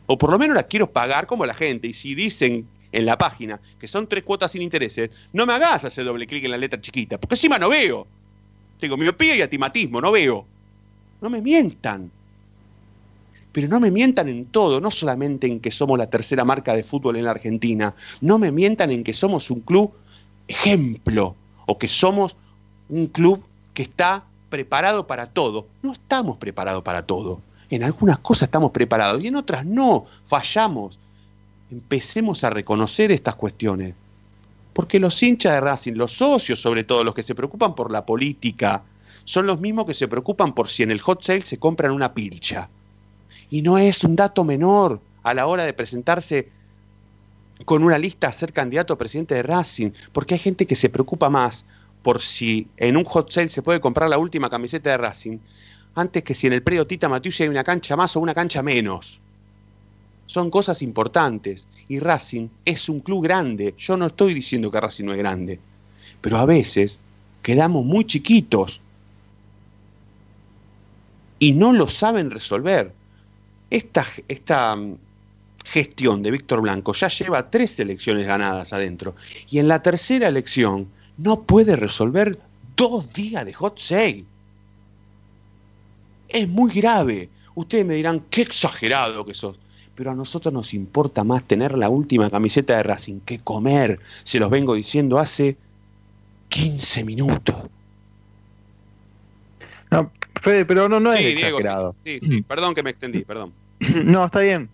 O 0.06 0.16
por 0.16 0.30
lo 0.30 0.38
menos 0.38 0.54
la 0.54 0.62
quiero 0.62 0.88
pagar 0.88 1.26
como 1.26 1.44
la 1.44 1.54
gente. 1.54 1.88
Y 1.88 1.94
si 1.94 2.14
dicen 2.14 2.68
en 2.92 3.06
la 3.06 3.18
página 3.18 3.60
que 3.80 3.88
son 3.88 4.06
tres 4.06 4.22
cuotas 4.22 4.52
sin 4.52 4.62
intereses, 4.62 5.10
no 5.32 5.46
me 5.46 5.54
hagas 5.54 5.84
hacer 5.84 6.04
doble 6.04 6.28
clic 6.28 6.44
en 6.44 6.52
la 6.52 6.56
letra 6.56 6.80
chiquita, 6.80 7.18
porque 7.18 7.34
encima 7.34 7.58
no 7.58 7.70
veo. 7.70 8.06
Tengo 8.78 8.96
miopía 8.96 9.34
y 9.34 9.42
atimatismo, 9.42 10.00
no 10.00 10.12
veo. 10.12 10.46
No 11.20 11.28
me 11.28 11.40
mientan. 11.40 12.08
Pero 13.54 13.68
no 13.68 13.78
me 13.78 13.92
mientan 13.92 14.28
en 14.28 14.46
todo, 14.46 14.80
no 14.80 14.90
solamente 14.90 15.46
en 15.46 15.60
que 15.60 15.70
somos 15.70 15.96
la 15.96 16.10
tercera 16.10 16.44
marca 16.44 16.74
de 16.74 16.82
fútbol 16.82 17.14
en 17.14 17.24
la 17.24 17.30
Argentina, 17.30 17.94
no 18.20 18.36
me 18.36 18.50
mientan 18.50 18.90
en 18.90 19.04
que 19.04 19.14
somos 19.14 19.48
un 19.48 19.60
club 19.60 19.92
ejemplo 20.48 21.36
o 21.66 21.78
que 21.78 21.86
somos 21.86 22.36
un 22.88 23.06
club 23.06 23.44
que 23.72 23.84
está 23.84 24.24
preparado 24.48 25.06
para 25.06 25.26
todo. 25.26 25.68
No 25.82 25.92
estamos 25.92 26.36
preparados 26.36 26.82
para 26.82 27.06
todo. 27.06 27.40
En 27.70 27.84
algunas 27.84 28.18
cosas 28.18 28.48
estamos 28.48 28.72
preparados 28.72 29.22
y 29.22 29.28
en 29.28 29.36
otras 29.36 29.64
no, 29.64 30.06
fallamos. 30.26 30.98
Empecemos 31.70 32.42
a 32.42 32.50
reconocer 32.50 33.12
estas 33.12 33.36
cuestiones. 33.36 33.94
Porque 34.72 34.98
los 34.98 35.22
hinchas 35.22 35.52
de 35.52 35.60
Racing, 35.60 35.92
los 35.92 36.10
socios 36.10 36.60
sobre 36.60 36.82
todo, 36.82 37.04
los 37.04 37.14
que 37.14 37.22
se 37.22 37.36
preocupan 37.36 37.76
por 37.76 37.92
la 37.92 38.04
política, 38.04 38.82
son 39.22 39.46
los 39.46 39.60
mismos 39.60 39.86
que 39.86 39.94
se 39.94 40.08
preocupan 40.08 40.56
por 40.56 40.68
si 40.68 40.82
en 40.82 40.90
el 40.90 41.00
hot 41.00 41.22
sale 41.22 41.42
se 41.42 41.58
compran 41.58 41.92
una 41.92 42.12
pilcha. 42.12 42.68
Y 43.50 43.62
no 43.62 43.78
es 43.78 44.04
un 44.04 44.16
dato 44.16 44.44
menor 44.44 45.00
a 45.22 45.34
la 45.34 45.46
hora 45.46 45.64
de 45.64 45.72
presentarse 45.72 46.48
con 47.64 47.84
una 47.84 47.98
lista 47.98 48.28
a 48.28 48.32
ser 48.32 48.52
candidato 48.52 48.92
a 48.92 48.98
presidente 48.98 49.34
de 49.34 49.42
Racing, 49.42 49.90
porque 50.12 50.34
hay 50.34 50.40
gente 50.40 50.66
que 50.66 50.76
se 50.76 50.88
preocupa 50.88 51.30
más 51.30 51.64
por 52.02 52.20
si 52.20 52.68
en 52.76 52.96
un 52.96 53.04
hot 53.04 53.30
sale 53.30 53.48
se 53.48 53.62
puede 53.62 53.80
comprar 53.80 54.10
la 54.10 54.18
última 54.18 54.50
camiseta 54.50 54.90
de 54.90 54.98
Racing, 54.98 55.38
antes 55.94 56.22
que 56.22 56.34
si 56.34 56.46
en 56.46 56.52
el 56.52 56.62
predio 56.62 56.86
Tita 56.86 57.08
Matiusi 57.08 57.44
hay 57.44 57.48
una 57.48 57.64
cancha 57.64 57.96
más 57.96 58.14
o 58.16 58.20
una 58.20 58.34
cancha 58.34 58.62
menos. 58.62 59.20
Son 60.26 60.50
cosas 60.50 60.82
importantes 60.82 61.66
y 61.88 62.00
Racing 62.00 62.48
es 62.64 62.88
un 62.88 63.00
club 63.00 63.24
grande. 63.24 63.74
Yo 63.78 63.96
no 63.96 64.06
estoy 64.06 64.34
diciendo 64.34 64.70
que 64.70 64.80
Racing 64.80 65.04
no 65.04 65.12
es 65.12 65.18
grande, 65.18 65.58
pero 66.20 66.38
a 66.38 66.44
veces 66.44 66.98
quedamos 67.42 67.84
muy 67.84 68.04
chiquitos 68.04 68.80
y 71.38 71.52
no 71.52 71.72
lo 71.72 71.88
saben 71.88 72.30
resolver. 72.30 72.92
Esta, 73.70 74.06
esta 74.28 74.76
mm, 74.76 74.98
gestión 75.64 76.22
de 76.22 76.30
Víctor 76.30 76.60
Blanco 76.60 76.92
ya 76.92 77.08
lleva 77.08 77.50
tres 77.50 77.78
elecciones 77.80 78.26
ganadas 78.26 78.72
adentro 78.72 79.14
y 79.48 79.58
en 79.58 79.68
la 79.68 79.82
tercera 79.82 80.28
elección 80.28 80.88
no 81.16 81.42
puede 81.42 81.76
resolver 81.76 82.38
dos 82.76 83.12
días 83.12 83.44
de 83.44 83.52
hot 83.52 83.78
sale. 83.78 84.24
Es 86.28 86.48
muy 86.48 86.72
grave. 86.72 87.28
Ustedes 87.54 87.86
me 87.86 87.94
dirán, 87.94 88.24
qué 88.30 88.42
exagerado 88.42 89.24
que 89.24 89.34
sos 89.34 89.58
pero 89.94 90.10
a 90.10 90.14
nosotros 90.14 90.52
nos 90.52 90.74
importa 90.74 91.24
más 91.24 91.44
tener 91.44 91.76
la 91.78 91.88
última 91.88 92.28
camiseta 92.30 92.76
de 92.76 92.82
Racing 92.82 93.20
que 93.20 93.38
comer. 93.38 94.00
Se 94.24 94.38
los 94.38 94.50
vengo 94.50 94.74
diciendo 94.74 95.18
hace 95.18 95.56
15 96.48 97.04
minutos. 97.04 97.54
No, 99.90 100.10
Fede, 100.44 100.64
pero 100.66 100.88
no, 100.88 101.00
no 101.00 101.10
Sí, 101.12 101.18
es 101.26 101.36
Diego, 101.36 101.58
exagerado. 101.58 101.96
sí, 102.04 102.18
sí, 102.20 102.26
sí. 102.28 102.42
Perdón 102.42 102.74
que 102.74 102.82
me 102.82 102.90
extendí, 102.90 103.24
perdón. 103.24 103.52
No, 104.04 104.26
está 104.26 104.40
bien. 104.40 104.68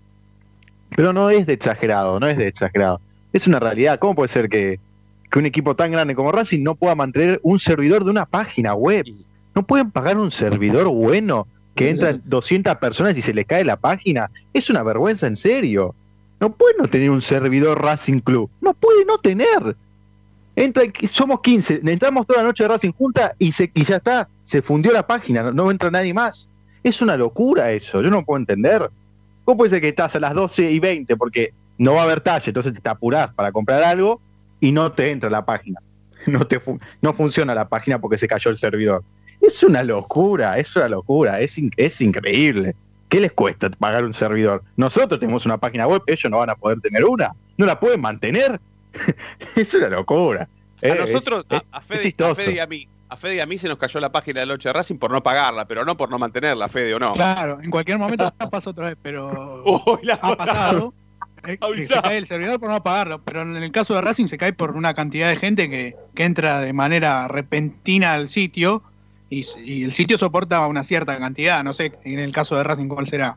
Pero 0.96 1.12
no 1.12 1.30
es 1.30 1.46
de 1.46 1.52
exagerado, 1.52 2.18
no 2.18 2.26
es 2.26 2.36
de 2.36 2.48
exagerado. 2.48 3.00
Es 3.32 3.46
una 3.46 3.60
realidad. 3.60 3.98
¿Cómo 4.00 4.16
puede 4.16 4.28
ser 4.28 4.48
que, 4.48 4.80
que 5.30 5.38
un 5.38 5.46
equipo 5.46 5.76
tan 5.76 5.92
grande 5.92 6.16
como 6.16 6.32
Racing 6.32 6.64
no 6.64 6.74
pueda 6.74 6.96
mantener 6.96 7.38
un 7.44 7.60
servidor 7.60 8.04
de 8.04 8.10
una 8.10 8.26
página 8.26 8.74
web? 8.74 9.06
¿No 9.54 9.64
pueden 9.64 9.90
pagar 9.92 10.18
un 10.18 10.30
servidor 10.32 10.88
bueno 10.88 11.46
que 11.76 11.90
entran 11.90 12.20
200 12.24 12.76
personas 12.76 13.16
y 13.16 13.22
se 13.22 13.32
les 13.32 13.46
cae 13.46 13.64
la 13.64 13.76
página? 13.76 14.28
Es 14.52 14.68
una 14.68 14.82
vergüenza 14.82 15.28
en 15.28 15.36
serio. 15.36 15.94
No 16.40 16.50
puede 16.52 16.74
no 16.78 16.88
tener 16.88 17.10
un 17.10 17.20
servidor 17.20 17.80
Racing 17.80 18.18
Club. 18.20 18.50
No 18.60 18.74
puede 18.74 19.04
no 19.04 19.18
tener. 19.18 19.76
Entra, 20.56 20.82
somos 21.10 21.40
15, 21.40 21.80
entramos 21.84 22.26
toda 22.26 22.40
la 22.40 22.48
noche 22.48 22.64
de 22.64 22.68
Racing 22.68 22.92
junta 22.92 23.34
y, 23.38 23.52
se, 23.52 23.70
y 23.72 23.84
ya 23.84 23.96
está, 23.96 24.28
se 24.50 24.62
fundió 24.62 24.90
la 24.92 25.06
página, 25.06 25.44
no, 25.44 25.52
no 25.52 25.70
entra 25.70 25.92
nadie 25.92 26.12
más. 26.12 26.48
Es 26.82 27.00
una 27.02 27.16
locura 27.16 27.70
eso, 27.70 28.02
yo 28.02 28.10
no 28.10 28.24
puedo 28.24 28.36
entender. 28.40 28.90
¿Cómo 29.44 29.58
puede 29.58 29.70
ser 29.70 29.80
que 29.80 29.88
estás 29.90 30.16
a 30.16 30.20
las 30.20 30.34
12 30.34 30.72
y 30.72 30.80
20 30.80 31.16
porque 31.16 31.52
no 31.78 31.94
va 31.94 32.00
a 32.00 32.04
haber 32.04 32.20
talle, 32.20 32.50
entonces 32.50 32.72
te 32.82 32.88
apurás 32.90 33.30
para 33.32 33.52
comprar 33.52 33.80
algo 33.84 34.20
y 34.58 34.72
no 34.72 34.90
te 34.90 35.12
entra 35.12 35.30
la 35.30 35.44
página? 35.44 35.80
No, 36.26 36.46
te 36.46 36.58
fu- 36.60 36.78
no 37.00 37.12
funciona 37.14 37.54
la 37.54 37.68
página 37.68 37.98
porque 38.00 38.18
se 38.18 38.26
cayó 38.26 38.50
el 38.50 38.56
servidor. 38.56 39.02
Es 39.40 39.62
una 39.62 39.82
locura, 39.84 40.58
es 40.58 40.74
una 40.76 40.88
locura, 40.88 41.40
es, 41.40 41.56
in- 41.56 41.70
es 41.76 42.00
increíble. 42.02 42.74
¿Qué 43.08 43.20
les 43.20 43.32
cuesta 43.32 43.70
pagar 43.70 44.04
un 44.04 44.12
servidor? 44.12 44.62
Nosotros 44.76 45.18
tenemos 45.20 45.46
una 45.46 45.56
página 45.58 45.86
web, 45.86 46.02
ellos 46.08 46.28
no 46.30 46.38
van 46.38 46.50
a 46.50 46.56
poder 46.56 46.80
tener 46.80 47.04
una. 47.06 47.30
No 47.56 47.64
la 47.66 47.78
pueden 47.80 48.00
mantener. 48.00 48.60
es 49.56 49.72
una 49.74 49.88
locura. 49.88 50.42
A 50.82 50.86
Eh, 50.86 50.94
nosotros, 50.98 51.46
es- 51.48 51.62
a, 51.72 51.80
Fede, 51.80 52.12
a. 52.22 52.34
Fede 52.34 52.52
y 52.54 52.58
a 52.58 52.66
mí, 52.66 52.86
a 53.10 53.16
Fede 53.16 53.36
y 53.36 53.40
a 53.40 53.46
mí 53.46 53.58
se 53.58 53.68
nos 53.68 53.76
cayó 53.76 53.98
la 53.98 54.12
página 54.12 54.40
del 54.40 54.52
8 54.52 54.68
de 54.68 54.72
Racing 54.72 54.96
por 54.96 55.10
no 55.10 55.20
pagarla, 55.20 55.64
pero 55.64 55.84
no 55.84 55.96
por 55.96 56.10
no 56.10 56.18
mantenerla, 56.18 56.68
Fede, 56.68 56.94
¿o 56.94 56.98
no? 57.00 57.14
Claro, 57.14 57.60
en 57.60 57.70
cualquier 57.70 57.98
momento 57.98 58.32
pasa 58.50 58.70
otra 58.70 58.90
vez, 58.90 58.98
pero 59.02 59.64
Uy, 59.86 59.98
la 60.04 60.14
ha 60.14 60.36
pasado. 60.36 60.94
eh, 61.44 61.58
que 61.58 61.86
se 61.88 62.00
cae 62.00 62.18
el 62.18 62.26
servidor 62.26 62.60
por 62.60 62.70
no 62.70 62.80
pagarlo, 62.82 63.20
pero 63.22 63.42
en 63.42 63.56
el 63.56 63.72
caso 63.72 63.94
de 63.94 64.00
Racing 64.00 64.28
se 64.28 64.38
cae 64.38 64.52
por 64.52 64.76
una 64.76 64.94
cantidad 64.94 65.28
de 65.28 65.36
gente 65.36 65.68
que, 65.68 65.96
que 66.14 66.22
entra 66.22 66.60
de 66.60 66.72
manera 66.72 67.26
repentina 67.26 68.12
al 68.12 68.28
sitio 68.28 68.82
y, 69.28 69.82
el 69.82 69.92
sitio 69.92 70.16
soporta 70.16 70.64
una 70.68 70.84
cierta 70.84 71.18
cantidad, 71.18 71.64
no 71.64 71.74
sé 71.74 71.92
en 72.04 72.20
el 72.20 72.32
caso 72.32 72.54
de 72.56 72.62
Racing 72.62 72.86
cuál 72.86 73.08
será, 73.08 73.36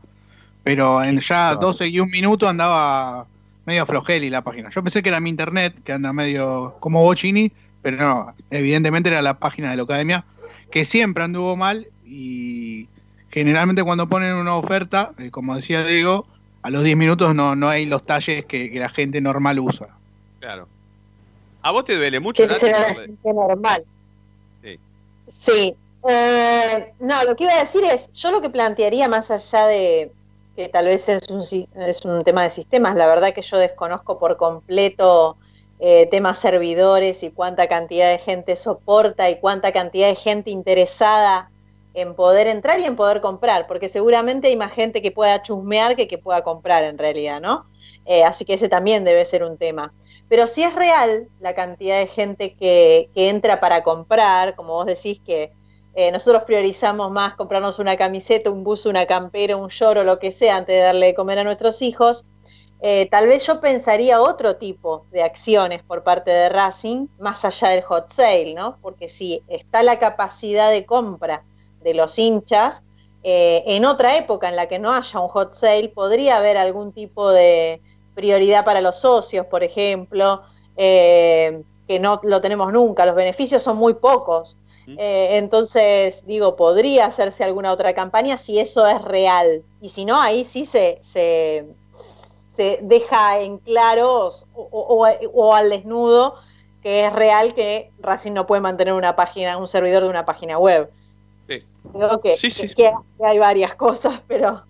pero 0.63 1.03
en 1.03 1.15
ya 1.15 1.55
12 1.55 1.87
y 1.87 1.99
un 1.99 2.11
minuto 2.11 2.47
andaba 2.47 3.25
medio 3.65 3.85
flojeli 3.87 4.29
la 4.29 4.41
página. 4.43 4.69
Yo 4.69 4.83
pensé 4.83 5.01
que 5.01 5.09
era 5.09 5.19
mi 5.19 5.31
internet, 5.31 5.75
que 5.83 5.93
anda 5.93 6.13
medio 6.13 6.75
como 6.79 7.01
Bocini, 7.01 7.51
pero 7.83 7.97
no, 7.97 8.33
evidentemente 8.49 9.09
era 9.09 9.21
la 9.21 9.37
página 9.37 9.69
de 9.69 9.77
la 9.77 9.83
academia, 9.83 10.25
que 10.71 10.85
siempre 10.85 11.23
anduvo 11.23 11.55
mal 11.55 11.87
y 12.05 12.87
generalmente 13.29 13.83
cuando 13.83 14.07
ponen 14.07 14.33
una 14.33 14.55
oferta, 14.55 15.11
eh, 15.19 15.29
como 15.29 15.55
decía 15.55 15.85
Diego, 15.85 16.25
a 16.63 16.69
los 16.69 16.83
10 16.83 16.97
minutos 16.97 17.35
no, 17.35 17.55
no 17.55 17.69
hay 17.69 17.85
los 17.85 18.03
talles 18.03 18.45
que, 18.45 18.71
que 18.71 18.79
la 18.79 18.89
gente 18.89 19.21
normal 19.21 19.59
usa. 19.59 19.89
Claro. 20.39 20.67
¿A 21.61 21.71
vos 21.71 21.85
te 21.85 21.95
duele 21.95 22.19
mucho, 22.19 22.47
que 22.47 22.55
ser 22.55 22.71
la 22.71 22.95
gente 22.95 23.33
normal. 23.33 23.83
Sí. 24.63 24.79
Sí. 25.37 25.75
Eh, 26.09 26.93
no, 26.99 27.23
lo 27.23 27.35
que 27.35 27.45
iba 27.45 27.53
a 27.53 27.59
decir 27.59 27.83
es, 27.85 28.11
yo 28.13 28.31
lo 28.31 28.41
que 28.41 28.49
plantearía 28.49 29.07
más 29.07 29.31
allá 29.31 29.67
de 29.67 30.11
que 30.55 30.69
tal 30.69 30.85
vez 30.85 31.07
es 31.09 31.29
un, 31.29 31.41
es 31.41 32.05
un 32.05 32.23
tema 32.23 32.43
de 32.43 32.49
sistemas, 32.49 32.95
la 32.95 33.07
verdad 33.07 33.33
que 33.33 33.41
yo 33.41 33.57
desconozco 33.57 34.19
por 34.19 34.37
completo 34.37 35.37
eh, 35.85 36.07
temas 36.09 36.39
servidores 36.39 37.23
y 37.23 37.31
cuánta 37.31 37.67
cantidad 37.67 38.09
de 38.09 38.17
gente 38.17 38.55
soporta 38.55 39.29
y 39.29 39.41
cuánta 39.41 39.73
cantidad 39.73 40.07
de 40.07 40.15
gente 40.15 40.49
interesada 40.49 41.51
en 41.93 42.15
poder 42.15 42.47
entrar 42.47 42.79
y 42.79 42.85
en 42.85 42.95
poder 42.95 43.19
comprar, 43.19 43.67
porque 43.67 43.89
seguramente 43.89 44.47
hay 44.47 44.55
más 44.55 44.71
gente 44.71 45.01
que 45.01 45.11
pueda 45.11 45.41
chusmear 45.41 45.97
que 45.97 46.07
que 46.07 46.17
pueda 46.17 46.41
comprar 46.41 46.85
en 46.85 46.97
realidad, 46.97 47.41
¿no? 47.41 47.65
Eh, 48.05 48.23
así 48.23 48.45
que 48.45 48.53
ese 48.53 48.69
también 48.69 49.03
debe 49.03 49.25
ser 49.25 49.43
un 49.43 49.57
tema. 49.57 49.93
Pero 50.29 50.47
si 50.47 50.63
es 50.63 50.73
real 50.73 51.27
la 51.41 51.53
cantidad 51.53 51.99
de 51.99 52.07
gente 52.07 52.53
que, 52.53 53.09
que 53.13 53.27
entra 53.27 53.59
para 53.59 53.83
comprar, 53.83 54.55
como 54.55 54.75
vos 54.75 54.85
decís 54.85 55.19
que 55.25 55.51
eh, 55.95 56.13
nosotros 56.13 56.43
priorizamos 56.43 57.11
más 57.11 57.35
comprarnos 57.35 57.77
una 57.77 57.97
camiseta, 57.97 58.49
un 58.49 58.63
buzo, 58.63 58.89
una 58.89 59.05
campera, 59.05 59.57
un 59.57 59.67
lloro, 59.67 60.05
lo 60.05 60.17
que 60.17 60.31
sea, 60.31 60.55
antes 60.55 60.77
de 60.77 60.81
darle 60.81 61.07
de 61.07 61.13
comer 61.13 61.39
a 61.39 61.43
nuestros 61.43 61.81
hijos, 61.81 62.23
eh, 62.85 63.07
tal 63.09 63.27
vez 63.27 63.47
yo 63.47 63.61
pensaría 63.61 64.21
otro 64.21 64.57
tipo 64.57 65.05
de 65.09 65.23
acciones 65.23 65.81
por 65.81 66.03
parte 66.03 66.31
de 66.31 66.49
Racing, 66.49 67.07
más 67.17 67.45
allá 67.45 67.69
del 67.69 67.81
hot 67.81 68.09
sale, 68.09 68.53
¿no? 68.53 68.77
Porque 68.81 69.07
si 69.07 69.41
está 69.47 69.83
la 69.83 69.99
capacidad 69.99 70.69
de 70.69 70.85
compra 70.85 71.45
de 71.81 71.93
los 71.93 72.19
hinchas, 72.19 72.83
eh, 73.23 73.63
en 73.67 73.85
otra 73.85 74.17
época 74.17 74.49
en 74.49 74.57
la 74.57 74.65
que 74.65 74.79
no 74.79 74.91
haya 74.91 75.17
un 75.21 75.29
hot 75.29 75.53
sale, 75.53 75.87
podría 75.95 76.39
haber 76.39 76.57
algún 76.57 76.91
tipo 76.91 77.31
de 77.31 77.79
prioridad 78.15 78.65
para 78.65 78.81
los 78.81 78.97
socios, 78.99 79.45
por 79.45 79.63
ejemplo, 79.63 80.41
eh, 80.75 81.63
que 81.87 82.01
no 82.01 82.19
lo 82.21 82.41
tenemos 82.41 82.73
nunca, 82.73 83.05
los 83.05 83.15
beneficios 83.15 83.63
son 83.63 83.77
muy 83.77 83.93
pocos. 83.93 84.57
Entonces, 84.85 86.25
digo, 86.25 86.57
podría 86.57 87.05
hacerse 87.05 87.45
alguna 87.45 87.71
otra 87.71 87.93
campaña 87.93 88.35
si 88.35 88.59
eso 88.59 88.85
es 88.85 89.01
real. 89.01 89.63
Y 89.79 89.87
si 89.87 90.03
no, 90.03 90.19
ahí 90.19 90.43
sí 90.43 90.65
se, 90.65 90.99
se, 91.01 91.65
se 92.55 92.79
deja 92.81 93.39
en 93.39 93.57
claro 93.59 94.27
o, 94.53 94.69
o- 94.71 95.07
o 95.33 95.55
al 95.55 95.69
desnudo 95.69 96.35
que 96.81 97.05
es 97.05 97.13
real 97.13 97.53
que 97.53 97.91
Racing 97.99 98.33
no 98.33 98.45
puede 98.45 98.61
mantener 98.61 98.93
una 98.93 99.15
página, 99.15 99.57
un 99.57 99.67
servidor 99.67 100.03
de 100.03 100.09
una 100.09 100.25
página 100.25 100.57
web. 100.57 100.91
Sí. 101.47 101.63
Creo 101.93 102.19
que, 102.21 102.35
Sí, 102.35 102.51
sí. 102.51 102.67
que- 102.75 102.91
hay 103.23 103.39
varias 103.39 103.75
cosas, 103.75 104.21
pero 104.27 104.63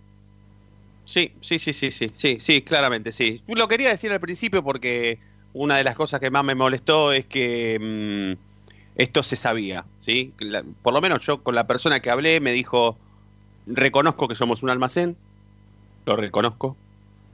Sí, 1.06 1.34
sí, 1.42 1.60
sí, 1.60 1.74
sí, 1.74 1.92
sí, 1.92 2.10
sí, 2.14 2.38
sí, 2.40 2.62
claramente, 2.62 3.12
sí. 3.12 3.42
Lo 3.48 3.68
quería 3.68 3.90
decir 3.90 4.12
al 4.12 4.20
principio 4.22 4.64
porque 4.64 5.20
una 5.54 5.76
de 5.78 5.84
las 5.84 5.96
cosas 5.96 6.20
que 6.20 6.32
más 6.32 6.44
me 6.46 6.56
molestó 6.56 7.12
es 7.12 7.26
que 7.26 7.78
mm, 8.38 9.00
esto 9.02 9.22
se 9.24 9.36
sabía, 9.36 9.86
¿sí? 10.00 10.34
La- 10.40 10.64
por 10.82 10.94
lo 10.94 11.02
menos 11.02 11.26
yo 11.26 11.44
con 11.44 11.56
la 11.56 11.68
persona 11.68 12.00
que 12.00 12.10
hablé 12.10 12.40
me 12.40 12.52
dijo, 12.52 12.96
reconozco 13.66 14.28
que 14.28 14.36
somos 14.36 14.64
un 14.64 14.70
almacén, 14.70 15.18
lo 16.06 16.16
reconozco, 16.16 16.78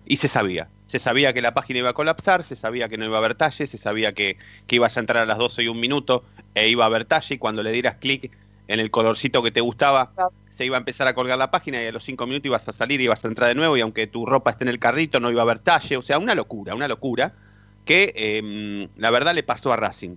y 0.09 0.17
se 0.17 0.27
sabía. 0.27 0.67
Se 0.87 0.99
sabía 0.99 1.31
que 1.33 1.41
la 1.41 1.53
página 1.53 1.79
iba 1.79 1.89
a 1.91 1.93
colapsar, 1.93 2.43
se 2.43 2.55
sabía 2.55 2.89
que 2.89 2.97
no 2.97 3.05
iba 3.05 3.15
a 3.15 3.19
haber 3.19 3.35
talle, 3.35 3.67
se 3.67 3.77
sabía 3.77 4.11
que, 4.13 4.37
que 4.67 4.75
ibas 4.75 4.97
a 4.97 4.99
entrar 4.99 5.23
a 5.23 5.25
las 5.27 5.37
12 5.37 5.63
y 5.63 5.67
un 5.67 5.79
minuto 5.79 6.25
e 6.55 6.67
iba 6.67 6.83
a 6.83 6.87
haber 6.87 7.05
talle 7.05 7.35
y 7.35 7.37
cuando 7.37 7.61
le 7.61 7.71
dieras 7.71 7.97
clic 7.99 8.31
en 8.67 8.79
el 8.79 8.89
colorcito 8.89 9.43
que 9.43 9.51
te 9.51 9.61
gustaba, 9.61 10.11
se 10.49 10.65
iba 10.65 10.77
a 10.77 10.79
empezar 10.79 11.07
a 11.07 11.13
colgar 11.13 11.37
la 11.37 11.51
página 11.51 11.81
y 11.81 11.85
a 11.85 11.91
los 11.91 12.03
cinco 12.03 12.25
minutos 12.25 12.47
ibas 12.47 12.67
a 12.67 12.73
salir 12.73 12.99
y 12.99 13.03
ibas 13.03 13.23
a 13.23 13.27
entrar 13.27 13.49
de 13.49 13.55
nuevo 13.55 13.77
y 13.77 13.81
aunque 13.81 14.07
tu 14.07 14.25
ropa 14.25 14.49
esté 14.51 14.63
en 14.63 14.69
el 14.69 14.79
carrito 14.79 15.19
no 15.19 15.29
iba 15.29 15.41
a 15.41 15.43
haber 15.43 15.59
talle, 15.59 15.95
o 15.95 16.01
sea, 16.01 16.17
una 16.17 16.33
locura, 16.33 16.73
una 16.73 16.87
locura 16.87 17.33
que 17.85 18.11
eh, 18.15 18.89
la 18.97 19.11
verdad 19.11 19.35
le 19.35 19.43
pasó 19.43 19.71
a 19.71 19.75
Racing. 19.75 20.15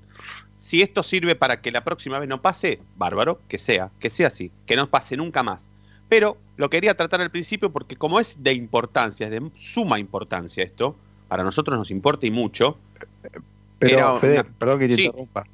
Si 0.58 0.80
esto 0.80 1.02
sirve 1.02 1.34
para 1.34 1.60
que 1.60 1.70
la 1.70 1.84
próxima 1.84 2.18
vez 2.18 2.28
no 2.28 2.40
pase, 2.40 2.80
bárbaro, 2.96 3.40
que 3.48 3.58
sea, 3.58 3.90
que 4.00 4.08
sea 4.08 4.28
así, 4.28 4.50
que 4.66 4.76
no 4.76 4.88
pase 4.88 5.18
nunca 5.18 5.42
más. 5.42 5.71
Pero 6.12 6.36
lo 6.58 6.68
quería 6.68 6.92
tratar 6.94 7.22
al 7.22 7.30
principio 7.30 7.70
porque 7.72 7.96
como 7.96 8.20
es 8.20 8.36
de 8.42 8.52
importancia, 8.52 9.24
es 9.28 9.30
de 9.32 9.40
suma 9.56 9.98
importancia 9.98 10.62
esto, 10.62 10.94
para 11.26 11.42
nosotros 11.42 11.78
nos 11.78 11.90
importa 11.90 12.26
y 12.26 12.30
mucho. 12.30 12.76
Pero, 13.78 14.18
Fede, 14.18 14.34
una- 14.40 14.44
perdón 14.44 14.78
que 14.80 14.88
te 14.88 14.96
Sí. 14.96 15.04
interrumpa. 15.06 15.46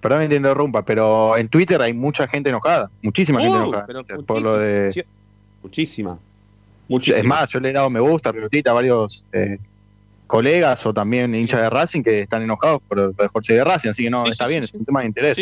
Perdón 0.00 0.20
que 0.22 0.28
te 0.28 0.36
interrumpa, 0.36 0.82
pero 0.82 1.36
en 1.36 1.48
Twitter 1.48 1.82
hay 1.82 1.92
mucha 1.92 2.26
gente 2.26 2.48
enojada. 2.48 2.90
Muchísima 3.02 3.38
gente 3.38 3.54
Uy, 3.58 3.62
enojada. 3.64 3.84
pero 3.86 4.02
por 4.24 4.40
lo 4.40 4.54
de. 4.56 5.04
muchísima. 5.62 6.18
Es 6.88 7.24
más, 7.24 7.50
yo 7.50 7.60
le 7.60 7.68
he 7.68 7.72
dado 7.74 7.90
me 7.90 8.00
gusta, 8.00 8.32
pelotita 8.32 8.70
a 8.70 8.74
varios 8.74 9.26
eh, 9.32 9.58
colegas 10.26 10.86
o 10.86 10.94
también 10.94 11.34
hinchas 11.34 11.60
de 11.60 11.68
Racing 11.68 12.02
que 12.02 12.22
están 12.22 12.40
enojados 12.40 12.80
por 12.88 12.98
el 12.98 13.12
por 13.12 13.28
Jorge 13.28 13.52
de 13.52 13.62
Racing, 13.64 13.90
así 13.90 14.04
que 14.04 14.10
no, 14.10 14.24
Sí, 14.24 14.30
está 14.30 14.46
sí, 14.46 14.50
bien, 14.52 14.62
sí, 14.64 14.70
es 14.72 14.80
un 14.80 14.86
tema 14.86 15.00
de 15.00 15.06
interés. 15.08 15.36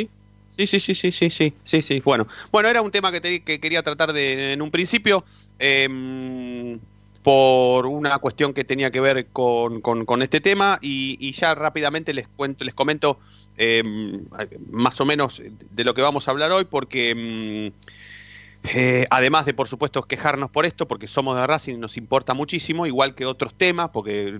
Sí. 0.56 0.66
Sí, 0.66 0.78
sí, 0.80 0.94
sí, 0.94 1.10
sí, 1.12 1.30
sí, 1.30 1.54
sí, 1.64 1.82
sí. 1.82 2.00
Bueno, 2.04 2.26
bueno, 2.52 2.68
era 2.68 2.80
un 2.80 2.90
tema 2.90 3.10
que, 3.10 3.20
te- 3.20 3.42
que 3.42 3.60
quería 3.60 3.82
tratar 3.82 4.12
de, 4.12 4.52
en 4.52 4.62
un 4.62 4.70
principio 4.70 5.24
em, 5.58 6.78
por 7.22 7.86
una 7.86 8.18
cuestión 8.20 8.54
que 8.54 8.64
tenía 8.64 8.90
que 8.90 9.00
ver 9.00 9.30
con, 9.32 9.80
con- 9.80 10.04
con 10.04 10.22
este 10.22 10.40
tema 10.40 10.78
y, 10.80 11.32
ya 11.32 11.54
rápidamente 11.54 12.14
les 12.14 12.28
cuento, 12.28 12.64
les 12.64 12.74
comento 12.74 13.18
em, 13.56 14.24
más 14.70 15.00
o 15.00 15.04
menos 15.04 15.42
de 15.44 15.84
lo 15.84 15.94
que 15.94 16.02
vamos 16.02 16.28
a 16.28 16.30
hablar 16.30 16.52
hoy 16.52 16.64
porque 16.64 17.10
em, 17.10 17.72
eh, 18.74 19.06
además 19.10 19.46
de 19.46 19.54
por 19.54 19.68
supuesto 19.68 20.02
quejarnos 20.04 20.50
por 20.50 20.66
esto 20.66 20.88
porque 20.88 21.06
somos 21.08 21.36
de 21.36 21.46
Racing 21.46 21.74
y 21.74 21.78
nos 21.78 21.96
importa 21.96 22.34
muchísimo 22.34 22.86
igual 22.86 23.14
que 23.14 23.26
otros 23.26 23.54
temas 23.54 23.90
porque 23.92 24.38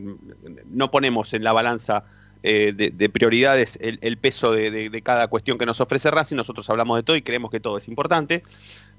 no 0.67 0.91
ponemos 0.91 1.33
en 1.35 1.45
la 1.45 1.53
balanza 1.53 2.05
eh, 2.47 2.75
de, 2.77 2.91
de 2.91 3.09
prioridades 3.09 3.79
el, 3.81 4.19
peso 4.19 4.53
de, 4.53 4.71
de- 4.71 5.03
cada 5.03 5.29
cuestión 5.29 5.57
que 5.57 5.65
nos 5.65 5.81
ofrece 5.81 6.11
Racing. 6.11 6.37
Nosotros 6.37 6.69
hablamos 6.69 6.99
de 6.99 7.03
todo 7.03 7.17
y 7.17 7.23
creemos 7.23 7.51
que 7.51 7.59
todo 7.59 7.79
es 7.79 7.89
importante. 7.89 8.43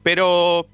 Pero 0.02 0.66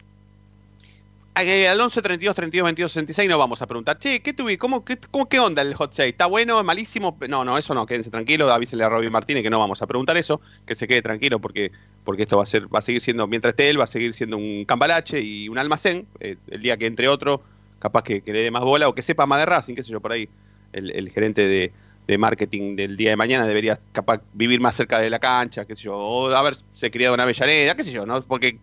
eh, 1.35 1.67
al 1.67 1.81
11 1.81 2.01
32 2.01 2.33
32 2.33 2.65
22 2.65 2.91
66 2.93 3.29
no 3.29 3.37
vamos 3.37 3.61
a 3.61 3.67
preguntar, 3.67 3.99
che, 3.99 4.21
¿qué 4.21 4.31
tuve? 4.31 4.57
¿Cómo, 4.57 4.85
qué, 4.85 4.97
cómo, 5.11 5.27
¿Qué 5.27 5.37
onda 5.41 5.61
el 5.61 5.73
hot? 5.75 5.99
¿Está 5.99 6.27
bueno? 6.27 6.59
¿Es 6.59 6.65
malísimo? 6.65 7.17
No, 7.27 7.43
no, 7.43 7.57
eso 7.57 7.73
no, 7.73 7.85
quédense 7.85 8.09
tranquilos. 8.09 8.49
Avísenle 8.49 8.85
a 8.85 8.89
Robin 8.89 9.11
Martínez 9.11 9.43
que 9.43 9.49
no 9.49 9.59
vamos 9.59 9.81
a 9.81 9.85
preguntar 9.87 10.15
eso. 10.15 10.39
Que 10.65 10.73
se 10.73 10.87
quede 10.87 11.01
tranquilo 11.01 11.39
porque, 11.39 11.73
porque 12.05 12.21
esto 12.21 12.37
va 12.37 12.43
a, 12.43 12.45
ser, 12.45 12.73
va 12.73 12.79
a 12.79 12.81
seguir 12.81 13.01
siendo, 13.01 13.27
mientras 13.27 13.51
esté 13.51 13.69
él, 13.69 13.77
va 13.77 13.83
a 13.83 13.87
seguir 13.87 14.13
siendo 14.13 14.37
un 14.37 14.63
cambalache 14.63 15.19
y 15.19 15.49
un 15.49 15.57
almacén. 15.57 16.05
Eh, 16.21 16.37
el 16.49 16.61
día 16.61 16.77
que 16.77 16.85
entre 16.85 17.09
otro, 17.09 17.43
capaz 17.79 18.03
que, 18.03 18.21
que 18.21 18.31
le 18.31 18.43
dé 18.43 18.49
más 18.51 18.63
bola 18.63 18.87
o 18.87 18.95
que 18.95 19.01
sepa 19.01 19.25
más 19.25 19.39
de 19.39 19.45
Racing, 19.45 19.75
qué 19.75 19.83
sé 19.83 19.91
yo, 19.91 19.99
por 19.99 20.13
ahí. 20.13 20.29
El 20.71 21.09
gerente 21.09 21.45
de, 21.45 21.73
de 22.07 22.17
marketing 22.17 22.75
del 22.75 22.97
día 22.97 23.11
de 23.11 23.15
mañana 23.15 23.45
debería 23.45 23.79
capaz 23.91 24.21
vivir 24.33 24.59
más 24.59 24.75
cerca 24.75 24.99
de 24.99 25.09
la 25.09 25.19
cancha, 25.19 25.65
qué 25.65 25.75
sé 25.75 25.83
yo, 25.83 25.97
o 25.97 26.29
haberse 26.35 26.91
criado 26.91 27.15
en 27.15 27.21
Avellaneda, 27.21 27.75
qué 27.75 27.83
sé 27.83 27.91
yo, 27.91 28.05
¿no? 28.05 28.21
Porque 28.23 28.57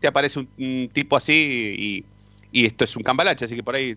te 0.00 0.06
aparece 0.06 0.38
un, 0.38 0.90
tipo 0.92 1.16
así 1.16 1.34
y, 1.78 2.04
y 2.52 2.66
esto 2.66 2.84
es 2.84 2.96
un 2.96 3.02
cambalache, 3.02 3.44
así 3.44 3.56
que 3.56 3.62
por 3.62 3.74
ahí 3.74 3.96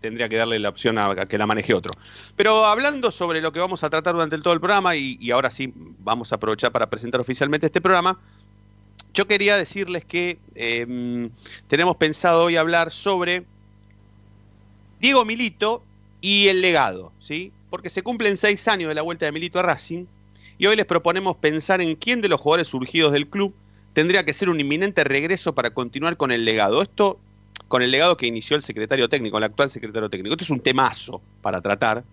tendría 0.00 0.28
que 0.28 0.36
darle 0.36 0.58
la 0.58 0.70
opción 0.70 0.98
a, 0.98 1.14
que 1.26 1.38
la 1.38 1.46
maneje 1.46 1.74
otro. 1.74 1.92
Pero 2.36 2.64
hablando 2.64 3.10
sobre 3.10 3.40
lo 3.40 3.52
que 3.52 3.60
vamos 3.60 3.84
a 3.84 3.90
tratar 3.90 4.14
durante 4.14 4.38
todo 4.38 4.54
el 4.54 4.60
programa, 4.60 4.96
y, 4.96 5.18
y 5.20 5.30
ahora 5.30 5.50
sí 5.50 5.72
vamos 5.74 6.32
a 6.32 6.36
aprovechar 6.36 6.72
para 6.72 6.88
presentar 6.88 7.20
oficialmente 7.20 7.66
este 7.66 7.80
programa, 7.80 8.18
yo 9.14 9.26
quería 9.26 9.56
decirles 9.56 10.04
que 10.04 10.38
em, 10.54 11.30
tenemos 11.68 11.96
pensado 11.96 12.44
hoy 12.44 12.56
hablar 12.56 12.90
sobre 12.90 13.44
Diego 15.00 15.24
Milito 15.24 15.82
y 16.20 16.48
el 16.48 16.62
legado, 16.62 17.12
¿sí? 17.20 17.52
Porque 17.72 17.88
se 17.88 18.02
cumplen 18.02 18.36
seis 18.36 18.68
años 18.68 18.90
de 18.90 18.94
la 18.94 19.00
vuelta 19.00 19.24
de 19.24 19.32
Milito 19.32 19.58
a 19.58 19.62
Racing 19.62 20.04
y 20.58 20.66
hoy 20.66 20.76
les 20.76 20.84
proponemos 20.84 21.36
pensar 21.36 21.80
en 21.80 21.96
quién 21.96 22.20
de 22.20 22.28
los 22.28 22.38
jugadores 22.38 22.68
surgidos 22.68 23.12
del 23.12 23.26
club 23.26 23.54
tendría 23.94 24.26
que 24.26 24.34
ser 24.34 24.50
un 24.50 24.60
inminente 24.60 25.04
regreso 25.04 25.54
para 25.54 25.70
continuar 25.70 26.18
con 26.18 26.32
el 26.32 26.44
legado. 26.44 26.82
Esto 26.82 27.18
con 27.68 27.80
el 27.80 27.90
legado 27.90 28.18
que 28.18 28.26
inició 28.26 28.58
el 28.58 28.62
secretario 28.62 29.08
técnico, 29.08 29.38
el 29.38 29.44
actual 29.44 29.70
secretario 29.70 30.10
técnico. 30.10 30.34
Esto 30.34 30.44
es 30.44 30.50
un 30.50 30.60
temazo 30.60 31.22
para 31.40 31.62
tratar 31.62 32.04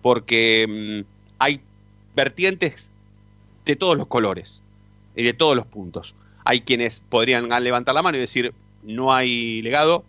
porque 0.00 1.04
mm, 1.04 1.34
hay 1.40 1.60
vertientes 2.16 2.90
de 3.66 3.76
todos 3.76 3.98
los 3.98 4.06
colores 4.06 4.62
y 5.14 5.24
de 5.24 5.34
todos 5.34 5.54
los 5.54 5.66
puntos. 5.66 6.14
Hay 6.46 6.62
quienes 6.62 7.00
podrían 7.00 7.50
levantar 7.62 7.94
la 7.94 8.00
mano 8.00 8.16
y 8.16 8.20
decir, 8.20 8.54
no 8.82 9.12
hay 9.12 9.60
legado, 9.60 10.06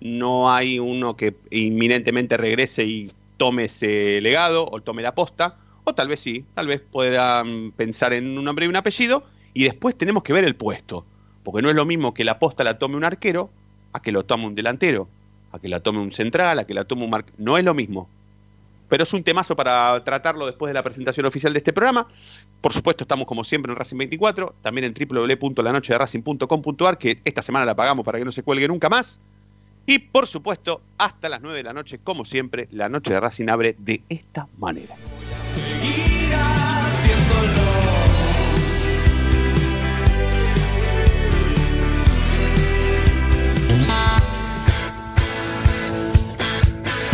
no 0.00 0.50
hay 0.50 0.78
uno 0.78 1.14
que 1.14 1.34
inminentemente 1.50 2.38
regrese 2.38 2.84
y 2.84 3.04
tome 3.36 3.64
ese 3.64 4.20
legado 4.20 4.66
o 4.70 4.80
tome 4.80 5.02
la 5.02 5.14
posta, 5.14 5.56
o 5.84 5.94
tal 5.94 6.08
vez 6.08 6.20
sí, 6.20 6.44
tal 6.54 6.66
vez 6.66 6.80
puedan 6.80 7.72
pensar 7.72 8.12
en 8.12 8.38
un 8.38 8.44
nombre 8.44 8.66
y 8.66 8.68
un 8.68 8.76
apellido, 8.76 9.24
y 9.52 9.64
después 9.64 9.96
tenemos 9.96 10.22
que 10.22 10.32
ver 10.32 10.44
el 10.44 10.56
puesto, 10.56 11.04
porque 11.42 11.62
no 11.62 11.68
es 11.68 11.76
lo 11.76 11.84
mismo 11.84 12.14
que 12.14 12.24
la 12.24 12.38
posta 12.38 12.64
la 12.64 12.78
tome 12.78 12.96
un 12.96 13.04
arquero, 13.04 13.50
a 13.92 14.00
que 14.00 14.12
lo 14.12 14.24
tome 14.24 14.46
un 14.46 14.54
delantero, 14.54 15.08
a 15.52 15.58
que 15.58 15.68
la 15.68 15.80
tome 15.80 16.00
un 16.00 16.12
central, 16.12 16.58
a 16.58 16.66
que 16.66 16.74
la 16.74 16.84
tome 16.84 17.04
un 17.04 17.10
mar... 17.10 17.24
No 17.38 17.56
es 17.56 17.64
lo 17.64 17.74
mismo. 17.74 18.08
Pero 18.88 19.04
es 19.04 19.14
un 19.14 19.22
temazo 19.22 19.54
para 19.54 20.02
tratarlo 20.04 20.46
después 20.46 20.68
de 20.68 20.74
la 20.74 20.82
presentación 20.82 21.26
oficial 21.26 21.52
de 21.52 21.58
este 21.58 21.72
programa. 21.72 22.08
Por 22.60 22.72
supuesto, 22.72 23.04
estamos 23.04 23.26
como 23.26 23.44
siempre 23.44 23.72
en 23.72 23.78
Racing 23.78 23.98
24, 23.98 24.54
también 24.62 24.84
en 24.84 24.94
www.lanochederacing.com.ar, 24.94 26.98
que 26.98 27.20
esta 27.24 27.40
semana 27.40 27.64
la 27.64 27.76
pagamos 27.76 28.04
para 28.04 28.18
que 28.18 28.24
no 28.24 28.32
se 28.32 28.42
cuelgue 28.42 28.66
nunca 28.66 28.88
más. 28.88 29.20
Y 29.86 29.98
por 29.98 30.26
supuesto, 30.26 30.80
hasta 30.96 31.28
las 31.28 31.42
9 31.42 31.58
de 31.58 31.62
la 31.62 31.72
noche, 31.72 31.98
como 32.02 32.24
siempre, 32.24 32.68
la 32.72 32.88
noche 32.88 33.12
de 33.12 33.20
Racing 33.20 33.48
abre 33.48 33.76
de 33.78 34.02
esta 34.08 34.48
manera. 34.58 34.94
Seguir 35.44 36.34
haciéndolo. 36.34 37.74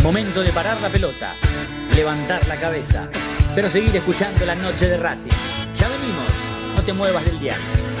Momento 0.01 0.41
de 0.41 0.51
parar 0.51 0.81
la 0.81 0.89
pelota, 0.89 1.35
levantar 1.95 2.47
la 2.47 2.59
cabeza, 2.59 3.07
pero 3.53 3.69
seguir 3.69 3.95
escuchando 3.95 4.45
la 4.45 4.55
noche 4.55 4.87
de 4.87 4.97
Racing. 4.97 5.31
Ya 5.75 5.89
venimos, 5.89 6.31
no 6.75 6.81
te 6.81 6.93
muevas 6.93 7.23
del 7.25 7.39
diario. 7.39 8.00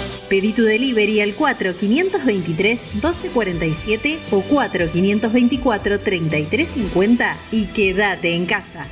Pedí 0.31 0.53
tu 0.53 0.63
delivery 0.63 1.19
al 1.19 1.35
4523-1247 1.35 4.17
o 4.31 4.41
4524-3350 4.43 7.35
y 7.51 7.65
quédate 7.65 8.33
en 8.33 8.45
casa. 8.45 8.87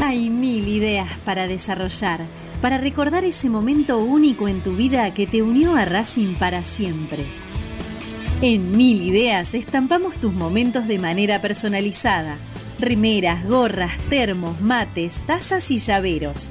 Hay 0.00 0.30
mil 0.30 0.66
ideas 0.66 1.10
para 1.26 1.46
desarrollar, 1.46 2.20
para 2.62 2.78
recordar 2.78 3.26
ese 3.26 3.50
momento 3.50 3.98
único 3.98 4.48
en 4.48 4.62
tu 4.62 4.74
vida 4.74 5.12
que 5.12 5.26
te 5.26 5.42
unió 5.42 5.76
a 5.76 5.84
Racing 5.84 6.36
para 6.36 6.64
siempre. 6.64 7.26
En 8.40 8.74
Mil 8.74 9.02
Ideas 9.02 9.52
estampamos 9.52 10.16
tus 10.16 10.32
momentos 10.32 10.88
de 10.88 10.98
manera 10.98 11.42
personalizada. 11.42 12.38
Remeras, 12.80 13.46
gorras, 13.46 13.92
termos, 14.08 14.62
mates, 14.62 15.20
tazas 15.26 15.70
y 15.70 15.76
llaveros. 15.76 16.50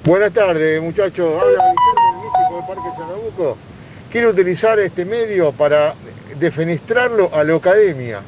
Buenas 0.07 0.33
tardes, 0.33 0.81
muchachos. 0.81 1.43
Habla 1.43 1.65
Guillermo, 1.65 2.23
místico 2.23 2.57
del 2.57 2.67
Parque 2.69 2.97
Chanabuco. 2.97 3.57
Quiero 4.13 4.31
utilizar 4.31 4.79
este 4.79 5.05
medio 5.05 5.51
para 5.51 5.97
defenestrarlo 6.39 7.29
a 7.35 7.43
la 7.43 7.57
academia. 7.57 8.21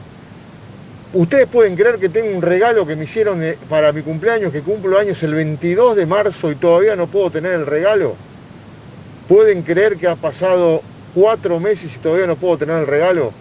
Ustedes 1.15 1.47
pueden 1.47 1.77
creer 1.77 1.99
que 2.01 2.09
tengo 2.09 2.37
un 2.37 2.43
regalo 2.43 2.85
que 2.85 2.97
me 2.97 3.05
hicieron 3.05 3.45
eh, 3.45 3.57
para 3.69 3.93
mi 3.93 4.03
cumpleaños, 4.03 4.51
que 4.51 4.63
cumplo 4.63 4.99
años 4.99 5.23
el 5.23 5.35
22 5.35 5.95
de 5.95 6.05
marzo 6.05 6.51
y 6.51 6.57
todavía 6.57 6.97
no 6.97 7.07
puedo 7.07 7.31
tener 7.31 7.53
el 7.53 7.65
regalo. 7.65 8.17
¿Pueden 9.29 9.63
creer 9.63 9.99
que 9.99 10.09
ha 10.09 10.17
pasado 10.17 10.83
cuatro 11.15 11.61
meses 11.61 11.95
y 11.95 11.99
todavía 12.01 12.27
no 12.27 12.35
puedo 12.35 12.59
tener 12.59 12.77
el 12.81 12.89
regalo? 12.89 13.33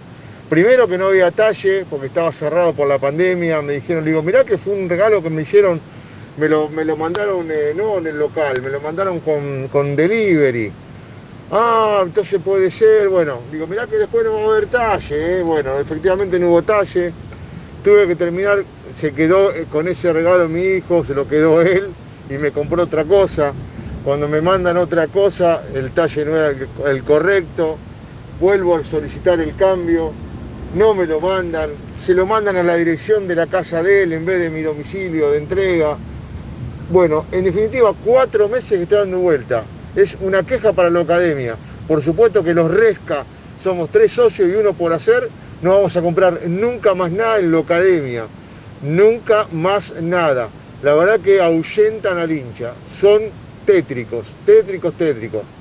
Primero 0.48 0.88
que 0.88 1.00
no 1.00 1.08
había 1.08 1.32
talle, 1.32 1.86
porque 1.90 2.06
estaba 2.06 2.32
cerrado 2.32 2.74
por 2.74 2.88
la 2.88 3.00
pandemia, 3.00 3.64
me 3.64 3.74
dijeron, 3.74 4.06
digo, 4.06 4.22
mirá 4.22 4.44
que 4.44 4.60
fue 4.60 4.74
un 4.74 4.88
regalo 4.88 5.24
que 5.24 5.32
me 5.32 5.42
hicieron, 5.42 5.82
me 6.38 6.48
lo, 6.48 6.70
me 6.70 6.86
lo 6.86 6.96
mandaron 6.96 7.48
eh, 7.52 7.74
no 7.76 7.98
en 7.98 8.08
el 8.08 8.18
local, 8.20 8.62
me 8.62 8.70
lo 8.70 8.80
mandaron 8.80 9.20
con, 9.20 9.68
con 9.70 9.96
delivery. 9.96 10.72
Ah, 11.52 12.02
entonces 12.06 12.40
puede 12.44 12.70
ser, 12.70 13.10
bueno, 13.10 13.40
digo, 13.52 13.68
mirá 13.68 13.88
que 13.88 13.98
después 13.98 14.24
no 14.26 14.34
va 14.34 14.42
a 14.42 14.46
haber 14.46 14.68
talle, 14.68 15.40
eh. 15.40 15.42
bueno, 15.42 15.80
efectivamente 15.80 16.38
no 16.38 16.50
hubo 16.50 16.62
talle, 16.62 17.12
tuve 17.84 18.08
que 18.08 18.16
terminar, 18.16 18.64
se 19.00 19.14
quedó 19.14 19.52
eh, 19.52 19.66
con 19.72 19.88
ese 19.88 20.12
regalo 20.14 20.48
mi 20.48 20.62
hijo, 20.62 21.04
se 21.06 21.14
lo 21.14 21.28
quedó 21.28 21.62
él 21.62 21.88
y 22.30 22.34
me 22.34 22.52
compró 22.52 22.84
otra 22.84 23.04
cosa. 23.06 23.54
Cuando 24.04 24.28
me 24.28 24.42
mandan 24.42 24.78
otra 24.78 25.08
cosa, 25.08 25.64
el 25.74 25.92
talle 25.92 26.26
no 26.26 26.36
era 26.36 26.50
el, 26.50 26.68
el 26.86 27.04
correcto, 27.04 27.78
vuelvo 28.40 28.76
a 28.76 28.84
solicitar 28.84 29.40
el 29.40 29.56
cambio, 29.56 30.12
no 30.76 30.94
me 30.94 31.06
lo 31.06 31.20
mandan, 31.20 31.72
se 32.06 32.14
lo 32.14 32.26
mandan 32.26 32.58
a 32.58 32.64
la 32.64 32.76
dirección 32.76 33.28
de 33.28 33.36
la 33.36 33.48
casa 33.48 33.82
de 33.82 34.04
él 34.04 34.14
en 34.14 34.26
vez 34.26 34.40
de 34.40 34.50
mi 34.50 34.62
domicilio 34.62 35.32
de 35.32 35.40
entrega. 35.40 35.98
Bueno, 36.90 37.26
en 37.34 37.44
definitiva, 37.44 37.94
cuatro 38.06 38.48
meses 38.48 38.78
que 38.78 38.84
estoy 38.84 39.00
dando 39.00 39.20
vuelta. 39.20 39.64
Es 39.94 40.16
una 40.22 40.44
queja 40.44 40.72
para 40.72 40.90
la 40.90 41.02
academia. 41.02 41.56
Por 41.86 42.02
supuesto 42.02 42.44
que 42.44 42.54
los 42.54 42.72
Resca 42.72 43.26
somos 43.62 43.90
tres 43.90 44.14
socios 44.14 44.50
y 44.50 44.54
uno 44.54 44.72
por 44.72 44.94
hacer. 44.94 45.28
No 45.62 45.72
vamos 45.72 45.98
a 45.98 46.02
comprar 46.02 46.40
nunca 46.48 46.94
más 46.94 47.12
nada 47.12 47.40
en 47.40 47.52
la 47.52 47.60
academia. 47.60 48.26
Nunca 48.84 49.48
más 49.52 50.02
nada. 50.02 50.48
La 50.82 50.94
verdad 50.94 51.20
que 51.20 51.42
ahuyentan 51.42 52.20
al 52.20 52.32
hincha. 52.32 52.72
Son 53.02 53.22
tétricos, 53.66 54.26
tétricos, 54.46 54.94
tétricos. 54.94 55.57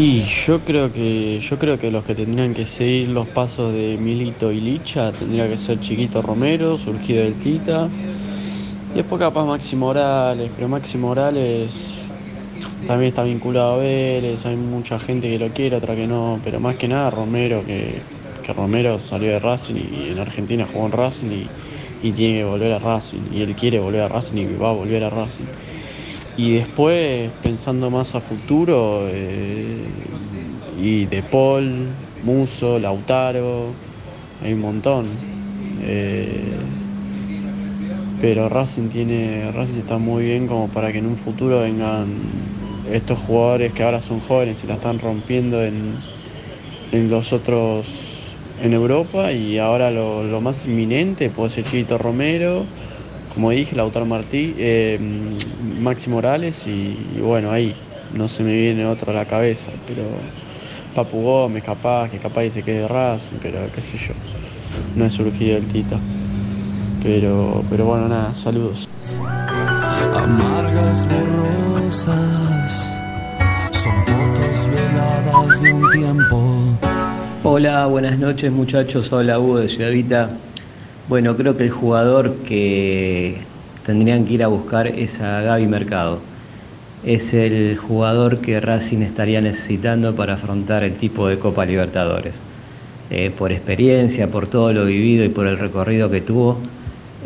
Y 0.00 0.22
yo 0.22 0.60
creo 0.60 0.92
que 0.92 1.40
yo 1.40 1.58
creo 1.58 1.76
que 1.76 1.90
los 1.90 2.04
que 2.04 2.14
tendrían 2.14 2.54
que 2.54 2.64
seguir 2.64 3.08
los 3.08 3.26
pasos 3.26 3.72
de 3.72 3.98
Milito 3.98 4.52
y 4.52 4.60
Licha 4.60 5.10
tendría 5.10 5.48
que 5.48 5.56
ser 5.56 5.80
Chiquito 5.80 6.22
Romero, 6.22 6.78
surgido 6.78 7.24
del 7.24 7.34
Tita. 7.34 7.88
Después 8.94 9.18
capaz 9.18 9.44
Maxi 9.44 9.74
Morales, 9.74 10.52
pero 10.54 10.68
Maxi 10.68 10.98
Morales 10.98 11.72
también 12.86 13.08
está 13.08 13.24
vinculado 13.24 13.74
a 13.74 13.78
Vélez, 13.78 14.46
hay 14.46 14.54
mucha 14.54 15.00
gente 15.00 15.28
que 15.28 15.36
lo 15.36 15.48
quiere, 15.48 15.74
otra 15.74 15.96
que 15.96 16.06
no, 16.06 16.38
pero 16.44 16.60
más 16.60 16.76
que 16.76 16.86
nada 16.86 17.10
Romero, 17.10 17.64
que, 17.66 17.94
que 18.46 18.52
Romero 18.52 19.00
salió 19.00 19.30
de 19.30 19.40
Racing 19.40 19.74
y 19.74 20.10
en 20.12 20.20
Argentina 20.20 20.64
jugó 20.72 20.86
en 20.86 20.92
Racing 20.92 21.32
y, 21.32 22.08
y 22.08 22.12
tiene 22.12 22.38
que 22.38 22.44
volver 22.44 22.70
a 22.70 22.78
Racing, 22.78 23.32
y 23.34 23.42
él 23.42 23.56
quiere 23.56 23.80
volver 23.80 24.02
a 24.02 24.08
Racing 24.08 24.36
y 24.36 24.54
va 24.54 24.70
a 24.70 24.74
volver 24.74 25.02
a 25.02 25.10
Racing. 25.10 25.46
Y 26.38 26.52
después, 26.52 27.32
pensando 27.42 27.90
más 27.90 28.14
a 28.14 28.20
futuro, 28.20 29.08
eh, 29.08 29.84
y 30.80 31.04
De 31.06 31.20
Paul, 31.20 31.88
Muso, 32.22 32.78
Lautaro, 32.78 33.74
hay 34.40 34.52
un 34.52 34.60
montón. 34.60 35.06
Eh, 35.82 36.54
pero 38.20 38.48
Racing 38.48 38.88
tiene, 38.88 39.50
Racing 39.50 39.80
está 39.80 39.98
muy 39.98 40.26
bien 40.26 40.46
como 40.46 40.68
para 40.68 40.92
que 40.92 40.98
en 40.98 41.06
un 41.06 41.16
futuro 41.16 41.60
vengan 41.60 42.06
estos 42.92 43.18
jugadores 43.18 43.72
que 43.72 43.82
ahora 43.82 44.00
son 44.00 44.20
jóvenes 44.20 44.62
y 44.62 44.68
la 44.68 44.74
están 44.74 45.00
rompiendo 45.00 45.64
en, 45.64 45.94
en 46.92 47.10
los 47.10 47.32
otros 47.32 47.86
en 48.62 48.72
Europa 48.72 49.32
y 49.32 49.58
ahora 49.58 49.90
lo, 49.90 50.40
más 50.40 50.66
inminente 50.66 51.30
puede 51.30 51.50
ser 51.50 51.64
Chito 51.64 51.98
Romero, 51.98 52.64
como 53.34 53.50
dije, 53.50 53.76
Lautaro 53.76 54.06
Martí, 54.06 54.54
eh, 54.58 54.98
Maxi 55.80 56.10
Morales 56.10 56.66
y, 56.66 56.98
y 57.16 57.20
bueno, 57.20 57.50
ahí 57.50 57.74
no 58.14 58.28
se 58.28 58.42
me 58.42 58.52
viene 58.52 58.86
otro 58.86 59.12
a 59.12 59.14
la 59.14 59.24
cabeza, 59.24 59.70
pero 59.86 60.02
Papu 60.94 61.22
Gómez 61.22 61.62
capaz, 61.62 62.10
que 62.10 62.18
capaz 62.18 62.42
que 62.42 62.50
se 62.50 62.62
quede 62.62 62.88
Racing, 62.88 63.36
pero 63.40 63.58
qué 63.74 63.80
sé 63.80 63.98
yo, 63.98 64.14
no 64.96 65.04
he 65.04 65.10
surgido 65.10 65.56
el 65.56 65.66
Tita. 65.66 65.98
Pero, 67.02 67.62
pero 67.70 67.84
bueno, 67.84 68.08
nada, 68.08 68.34
saludos. 68.34 68.88
Amargas 70.16 71.06
borrosas 71.06 72.92
son 73.72 73.92
fotos 74.04 74.68
veladas 74.68 75.62
de 75.62 75.72
un 75.72 75.90
tiempo. 75.90 76.78
Hola, 77.44 77.86
buenas 77.86 78.18
noches 78.18 78.50
muchachos, 78.50 79.12
hola 79.12 79.38
Hugo 79.38 79.60
de 79.60 79.68
Ciudad 79.68 79.90
Vita. 79.90 80.30
Bueno, 81.08 81.34
creo 81.38 81.56
que 81.56 81.64
el 81.64 81.70
jugador 81.70 82.34
que 82.46 83.38
tendrían 83.86 84.26
que 84.26 84.34
ir 84.34 84.44
a 84.44 84.48
buscar 84.48 84.88
es 84.88 85.18
a 85.22 85.40
Gaby 85.40 85.66
Mercado. 85.66 86.18
Es 87.06 87.32
el 87.32 87.78
jugador 87.78 88.38
que 88.42 88.60
Racing 88.60 88.98
estaría 88.98 89.40
necesitando 89.40 90.14
para 90.14 90.34
afrontar 90.34 90.84
el 90.84 90.92
tipo 90.96 91.26
de 91.26 91.38
Copa 91.38 91.64
Libertadores. 91.64 92.34
Eh, 93.10 93.30
por 93.38 93.52
experiencia, 93.52 94.26
por 94.26 94.48
todo 94.48 94.70
lo 94.74 94.84
vivido 94.84 95.24
y 95.24 95.30
por 95.30 95.46
el 95.46 95.58
recorrido 95.58 96.10
que 96.10 96.20
tuvo, 96.20 96.58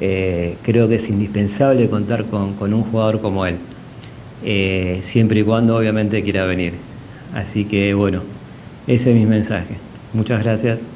eh, 0.01 0.55
creo 0.63 0.89
que 0.89 0.97
es 0.97 1.09
indispensable 1.09 1.89
contar 1.89 2.27
con, 2.27 2.55
un 2.73 2.83
jugador 2.85 3.21
como 3.21 3.47
él. 3.47 3.57
Eh, 4.45 5.01
siempre 5.07 5.41
y 5.41 5.43
cuando 5.43 5.77
obviamente 5.77 6.23
quiera 6.23 6.45
venir. 6.45 6.75
Así 7.35 7.65
que 7.65 7.95
bueno, 7.95 8.23
ese 8.87 9.11
es 9.11 9.17
mi 9.17 9.27
mensaje. 9.27 9.75
Muchas 10.13 10.41
gracias. 10.45 10.92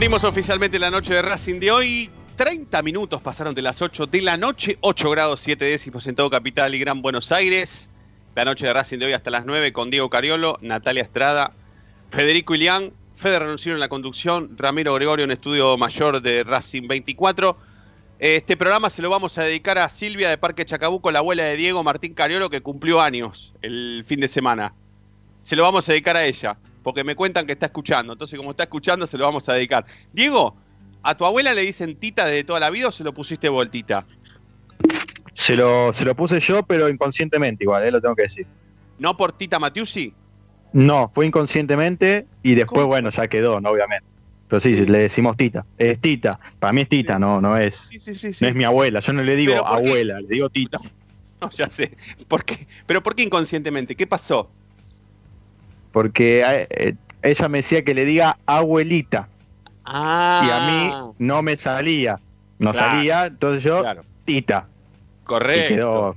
Abrimos 0.00 0.24
oficialmente 0.24 0.78
la 0.78 0.90
noche 0.90 1.12
de 1.12 1.20
Racing 1.20 1.60
de 1.60 1.70
hoy. 1.70 2.10
30 2.36 2.80
minutos 2.80 3.20
pasaron 3.20 3.54
de 3.54 3.60
las 3.60 3.82
8 3.82 4.06
de 4.06 4.22
la 4.22 4.38
noche, 4.38 4.78
8 4.80 5.10
grados 5.10 5.40
7 5.40 5.62
décimos 5.62 6.06
en 6.06 6.14
todo 6.14 6.30
Capital 6.30 6.74
y 6.74 6.78
Gran 6.78 7.02
Buenos 7.02 7.30
Aires. 7.32 7.90
La 8.34 8.46
noche 8.46 8.64
de 8.64 8.72
Racing 8.72 8.98
de 8.98 9.04
hoy 9.04 9.12
hasta 9.12 9.28
las 9.28 9.44
9 9.44 9.74
con 9.74 9.90
Diego 9.90 10.08
Cariolo, 10.08 10.56
Natalia 10.62 11.02
Estrada, 11.02 11.52
Federico 12.08 12.54
Ilián, 12.54 12.94
Fede 13.14 13.40
Renunciero 13.40 13.76
en 13.76 13.80
la 13.80 13.90
conducción, 13.90 14.56
Ramiro 14.56 14.94
Gregorio 14.94 15.26
en 15.26 15.32
estudio 15.32 15.76
mayor 15.76 16.22
de 16.22 16.44
Racing 16.44 16.88
24. 16.88 17.58
Este 18.20 18.56
programa 18.56 18.88
se 18.88 19.02
lo 19.02 19.10
vamos 19.10 19.36
a 19.36 19.42
dedicar 19.42 19.76
a 19.76 19.90
Silvia 19.90 20.30
de 20.30 20.38
Parque 20.38 20.64
Chacabuco, 20.64 21.10
la 21.10 21.18
abuela 21.18 21.44
de 21.44 21.56
Diego 21.56 21.84
Martín 21.84 22.14
Cariolo, 22.14 22.48
que 22.48 22.62
cumplió 22.62 23.02
años 23.02 23.52
el 23.60 24.02
fin 24.06 24.20
de 24.20 24.28
semana. 24.28 24.72
Se 25.42 25.56
lo 25.56 25.62
vamos 25.62 25.86
a 25.86 25.92
dedicar 25.92 26.16
a 26.16 26.24
ella, 26.24 26.56
porque 26.82 27.04
me 27.04 27.14
cuentan 27.14 27.46
que 27.46 27.52
está 27.52 27.66
escuchando. 27.66 28.12
Entonces, 28.12 28.36
como 28.36 28.50
está 28.50 28.64
escuchando, 28.64 29.06
se 29.06 29.18
lo 29.18 29.24
vamos 29.24 29.48
a 29.48 29.54
dedicar. 29.54 29.84
Diego, 30.12 30.56
¿a 31.02 31.16
tu 31.16 31.24
abuela 31.24 31.54
le 31.54 31.62
dicen 31.62 31.96
tita 31.96 32.26
de 32.26 32.44
toda 32.44 32.60
la 32.60 32.70
vida 32.70 32.88
o 32.88 32.92
se 32.92 33.04
lo 33.04 33.12
pusiste 33.12 33.48
voltita? 33.48 34.04
Se 35.32 35.56
lo, 35.56 35.92
se 35.92 36.04
lo 36.04 36.14
puse 36.14 36.40
yo, 36.40 36.62
pero 36.62 36.88
inconscientemente 36.88 37.64
igual, 37.64 37.84
eh, 37.84 37.90
lo 37.90 38.00
tengo 38.00 38.14
que 38.14 38.22
decir. 38.22 38.46
¿No 38.98 39.16
por 39.16 39.32
Tita 39.32 39.58
Matiusi? 39.58 40.12
No, 40.72 41.08
fue 41.08 41.26
inconscientemente 41.26 42.26
y 42.42 42.54
después, 42.54 42.86
bueno, 42.86 43.10
ya 43.10 43.28
quedó, 43.28 43.60
¿no? 43.60 43.70
obviamente. 43.70 44.04
Pero 44.48 44.60
sí, 44.60 44.74
le 44.86 44.98
decimos 44.98 45.36
Tita. 45.36 45.64
Es 45.78 46.00
Tita. 46.00 46.40
Para 46.58 46.72
mí 46.72 46.82
es 46.82 46.88
Tita, 46.88 47.18
no, 47.18 47.40
no 47.40 47.56
es. 47.56 47.74
sí, 47.76 48.00
sí, 48.00 48.30
No 48.40 48.48
es 48.48 48.54
mi 48.54 48.64
abuela. 48.64 49.00
Yo 49.00 49.12
no 49.12 49.22
le 49.22 49.36
digo 49.36 49.64
abuela, 49.66 50.20
le 50.20 50.28
digo 50.28 50.48
Tita. 50.50 50.78
No, 51.40 51.48
ya 51.48 51.70
sé. 51.70 51.96
¿Por 52.28 52.44
qué? 52.44 52.66
¿Pero 52.86 53.02
por 53.02 53.14
qué 53.14 53.22
inconscientemente? 53.22 53.96
¿Qué 53.96 54.06
pasó? 54.06 54.50
Porque 55.92 56.42
eh, 56.70 56.94
ella 57.22 57.48
me 57.48 57.58
decía 57.58 57.84
que 57.84 57.94
le 57.94 58.04
diga 58.04 58.38
abuelita. 58.46 59.28
Ah. 59.84 60.42
Y 60.44 60.50
a 60.50 60.66
mí 61.06 61.14
no 61.18 61.42
me 61.42 61.56
salía. 61.56 62.18
No 62.58 62.72
Claro. 62.72 62.90
salía, 62.92 63.26
entonces 63.26 63.62
yo, 63.62 63.82
Tita. 64.24 64.68
Correcto. 65.24 65.72
Y 65.72 65.76
quedó. 65.76 66.16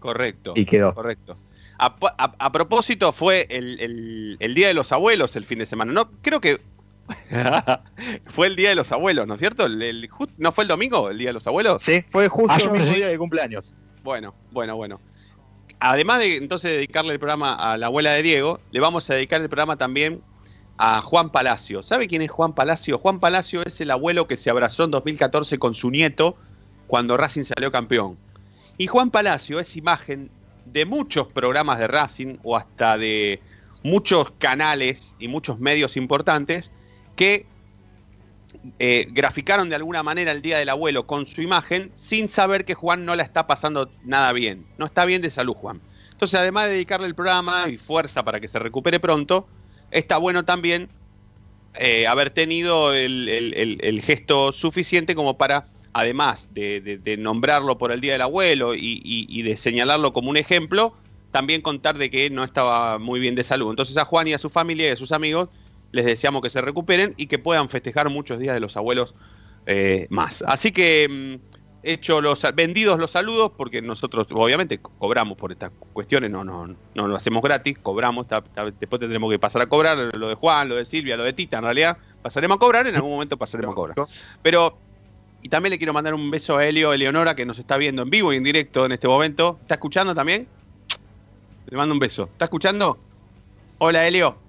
Correcto. 0.00 0.52
Y 0.56 0.64
quedó. 0.64 0.94
Correcto. 0.94 1.36
A, 1.78 1.94
a- 2.18 2.34
a 2.38 2.52
propósito, 2.52 3.12
fue 3.12 3.46
el, 3.50 3.78
el- 3.80 4.36
el 4.40 4.54
Día 4.54 4.68
de 4.68 4.74
los 4.74 4.92
Abuelos 4.92 5.34
el 5.36 5.44
fin 5.44 5.58
de 5.60 5.66
semana. 5.66 5.92
No, 5.92 6.10
creo 6.22 6.40
que 6.40 6.60
fue 8.26 8.46
el 8.48 8.56
Día 8.56 8.70
de 8.70 8.74
los 8.74 8.92
Abuelos, 8.92 9.26
¿no 9.26 9.34
es 9.34 9.40
cierto? 9.40 9.66
El- 9.66 9.82
el 9.82 10.08
ju- 10.10 10.28
¿No 10.38 10.52
fue 10.52 10.64
el 10.64 10.68
domingo 10.68 11.10
el 11.10 11.18
Día 11.18 11.28
de 11.28 11.34
los 11.34 11.46
Abuelos? 11.46 11.82
Sí, 11.82 12.04
fue 12.08 12.28
justo 12.28 12.52
Ah, 12.52 12.58
el 12.62 12.70
mismo 12.70 12.86
sí. 12.88 12.94
día 12.94 13.08
de 13.08 13.18
cumpleaños. 13.18 13.74
Bueno, 14.02 14.34
bueno, 14.52 14.76
bueno. 14.76 15.00
Además 15.80 16.20
de 16.20 16.36
entonces 16.36 16.72
dedicarle 16.72 17.12
el 17.12 17.18
programa 17.18 17.54
a 17.54 17.76
la 17.76 17.86
abuela 17.86 18.12
de 18.12 18.22
Diego, 18.22 18.60
le 18.70 18.80
vamos 18.80 19.08
a 19.10 19.14
dedicar 19.14 19.40
el 19.40 19.48
programa 19.48 19.76
también 19.76 20.22
a 20.78 21.00
Juan 21.02 21.30
Palacio. 21.30 21.82
¿Sabe 21.82 22.08
quién 22.08 22.22
es 22.22 22.30
Juan 22.30 22.54
Palacio? 22.54 22.98
Juan 22.98 23.20
Palacio 23.20 23.64
es 23.64 23.80
el 23.80 23.90
abuelo 23.90 24.26
que 24.26 24.36
se 24.36 24.50
abrazó 24.50 24.84
en 24.84 24.90
2014 24.90 25.58
con 25.58 25.74
su 25.74 25.90
nieto 25.90 26.36
cuando 26.86 27.16
Racing 27.16 27.44
salió 27.44 27.70
campeón. 27.70 28.16
Y 28.78 28.86
Juan 28.86 29.10
Palacio 29.10 29.60
es 29.60 29.76
imagen 29.76 30.30
de 30.64 30.84
muchos 30.84 31.28
programas 31.28 31.78
de 31.78 31.86
Racing 31.86 32.38
o 32.42 32.56
hasta 32.56 32.98
de 32.98 33.40
muchos 33.82 34.32
canales 34.38 35.14
y 35.18 35.28
muchos 35.28 35.60
medios 35.60 35.96
importantes 35.96 36.72
que 37.16 37.46
eh, 38.78 39.06
graficaron 39.10 39.68
de 39.68 39.76
alguna 39.76 40.02
manera 40.02 40.32
el 40.32 40.42
Día 40.42 40.58
del 40.58 40.68
Abuelo 40.68 41.06
con 41.06 41.26
su 41.26 41.42
imagen 41.42 41.92
sin 41.96 42.28
saber 42.28 42.64
que 42.64 42.74
Juan 42.74 43.04
no 43.04 43.14
la 43.16 43.22
está 43.22 43.46
pasando 43.46 43.94
nada 44.02 44.32
bien. 44.32 44.68
No 44.78 44.86
está 44.86 45.04
bien 45.04 45.22
de 45.22 45.30
salud, 45.30 45.54
Juan. 45.54 45.82
Entonces, 46.12 46.38
además 46.40 46.66
de 46.66 46.72
dedicarle 46.74 47.06
el 47.06 47.14
programa 47.14 47.68
y 47.68 47.78
fuerza 47.78 48.24
para 48.24 48.40
que 48.40 48.48
se 48.48 48.58
recupere 48.58 49.00
pronto, 49.00 49.48
está 49.90 50.16
bueno 50.18 50.44
también 50.44 50.90
eh, 51.74 52.06
haber 52.06 52.30
tenido 52.30 52.92
el, 52.94 53.28
el- 53.28 54.02
gesto 54.02 54.52
suficiente 54.52 55.14
como 55.14 55.36
para, 55.38 55.64
además 55.92 56.46
de, 56.50 56.80
de- 56.80 56.98
de 56.98 57.16
nombrarlo 57.16 57.78
por 57.78 57.92
el 57.92 58.00
Día 58.00 58.12
del 58.12 58.22
Abuelo 58.22 58.74
y, 58.74 58.80
y- 59.04 59.26
y 59.28 59.42
de 59.42 59.56
señalarlo 59.56 60.12
como 60.12 60.30
un 60.30 60.36
ejemplo, 60.36 60.94
también 61.30 61.62
contar 61.62 61.98
de 61.98 62.10
que 62.10 62.30
no 62.30 62.44
estaba 62.44 62.98
muy 62.98 63.18
bien 63.20 63.34
de 63.34 63.44
salud. 63.44 63.70
Entonces 63.70 63.96
a 63.96 64.04
Juan 64.04 64.28
y 64.28 64.34
a 64.34 64.38
su 64.38 64.50
familia 64.50 64.88
y 64.88 64.92
a 64.92 64.96
sus 64.96 65.10
amigos 65.12 65.48
les 65.94 66.04
deseamos 66.04 66.42
que 66.42 66.50
se 66.50 66.60
recuperen 66.60 67.14
y 67.16 67.26
que 67.28 67.38
puedan 67.38 67.68
festejar 67.68 68.10
muchos 68.10 68.38
días 68.40 68.54
de 68.54 68.60
los 68.60 68.76
abuelos 68.76 69.14
eh, 69.66 70.06
más. 70.10 70.42
Así 70.46 70.72
que 70.72 71.38
mm, 71.40 71.54
hecho 71.84 72.20
los 72.20 72.44
vendidos 72.54 72.98
los 72.98 73.12
saludos, 73.12 73.52
porque 73.56 73.80
nosotros 73.80 74.26
obviamente 74.32 74.78
co- 74.78 74.92
cobramos 74.98 75.38
por 75.38 75.52
estas 75.52 75.70
cuestiones, 75.92 76.30
no, 76.30 76.42
no, 76.42 76.66
no 76.94 77.08
lo 77.08 77.14
hacemos 77.16 77.42
gratis, 77.42 77.78
cobramos, 77.80 78.26
ta- 78.26 78.42
ta- 78.42 78.64
después 78.70 78.98
tendremos 78.98 79.30
que 79.30 79.38
pasar 79.38 79.62
a 79.62 79.66
cobrar 79.66 79.96
lo 80.16 80.28
de 80.28 80.34
Juan, 80.34 80.68
lo 80.68 80.74
de 80.74 80.84
Silvia, 80.84 81.16
lo 81.16 81.22
de 81.22 81.32
Tita, 81.32 81.58
en 81.58 81.64
realidad 81.64 81.96
pasaremos 82.22 82.56
a 82.56 82.58
cobrar, 82.58 82.86
en 82.88 82.96
algún 82.96 83.12
momento 83.12 83.36
pasaremos 83.36 83.72
a 83.72 83.76
cobrar. 83.76 83.96
Pero, 84.42 84.76
y 85.42 85.48
también 85.48 85.70
le 85.70 85.78
quiero 85.78 85.92
mandar 85.92 86.14
un 86.14 86.28
beso 86.30 86.56
a 86.56 86.66
Helio, 86.66 86.92
Eleonora, 86.92 87.36
que 87.36 87.46
nos 87.46 87.58
está 87.58 87.76
viendo 87.76 88.02
en 88.02 88.10
vivo 88.10 88.32
y 88.32 88.36
en 88.36 88.44
directo 88.44 88.84
en 88.84 88.92
este 88.92 89.06
momento. 89.06 89.58
¿Está 89.62 89.74
escuchando 89.74 90.12
también? 90.14 90.48
Le 91.66 91.76
mando 91.76 91.92
un 91.92 92.00
beso. 92.00 92.24
¿Está 92.24 92.46
escuchando? 92.46 92.98
Hola, 93.78 94.06
Helio. 94.08 94.43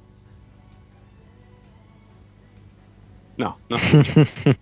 No, 3.38 3.60
no 3.70 3.76
escucha. 3.78 4.56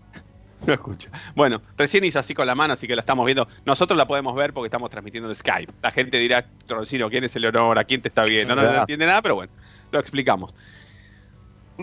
No 0.66 0.74
escucha. 0.74 1.10
Bueno, 1.36 1.62
recién 1.78 2.04
hizo 2.06 2.20
así 2.20 2.34
con 2.34 2.48
la 2.48 2.56
mano, 2.56 2.74
así 2.74 2.88
que 2.88 2.96
la 2.96 3.02
estamos 3.02 3.26
viendo. 3.26 3.48
Nosotros 3.66 3.98
la 3.98 4.08
podemos 4.08 4.34
ver 4.36 4.54
porque 4.54 4.68
estamos 4.68 4.90
transmitiendo 4.90 5.30
en 5.30 5.36
Skype. 5.36 5.74
La 5.82 5.92
gente 5.92 6.18
dirá, 6.20 6.46
Torcino, 6.68 7.10
¿quién 7.10 7.24
es 7.26 7.36
Eleonora? 7.36 7.84
¿Quién 7.84 8.02
te 8.02 8.08
está 8.08 8.24
viendo? 8.24 8.56
No, 8.56 8.62
entiende 8.80 9.06
nada, 9.06 9.22
pero 9.22 9.36
bueno, 9.36 9.52
lo 9.92 10.00
explicamos. 10.00 10.54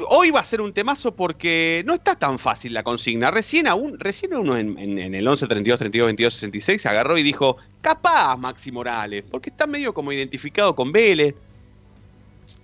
Hoy 0.08 0.30
va 0.30 0.40
a 0.40 0.44
ser 0.44 0.60
un 0.60 0.72
temazo 0.72 1.14
porque 1.16 1.82
no 1.84 1.94
está 1.94 2.14
tan 2.14 2.38
fácil 2.38 2.72
la 2.72 2.84
consigna. 2.84 3.30
Recién 3.32 3.66
aún, 3.66 3.98
recién 3.98 4.34
uno 4.34 4.56
en, 4.56 4.78
en- 4.78 4.98
en 5.00 5.14
el 5.16 5.26
11 5.26 5.46
32 5.48 5.78
32 5.78 6.06
22 6.06 6.32
66 6.34 6.80
se 6.80 6.88
agarró 6.88 7.18
y 7.18 7.22
dijo, 7.24 7.56
capaz 7.80 8.36
Maxi 8.36 8.70
Morales, 8.70 9.24
porque 9.28 9.50
está 9.50 9.66
medio 9.66 9.92
como 9.92 10.12
identificado 10.12 10.74
con 10.76 10.92
Vélez. 10.92 11.34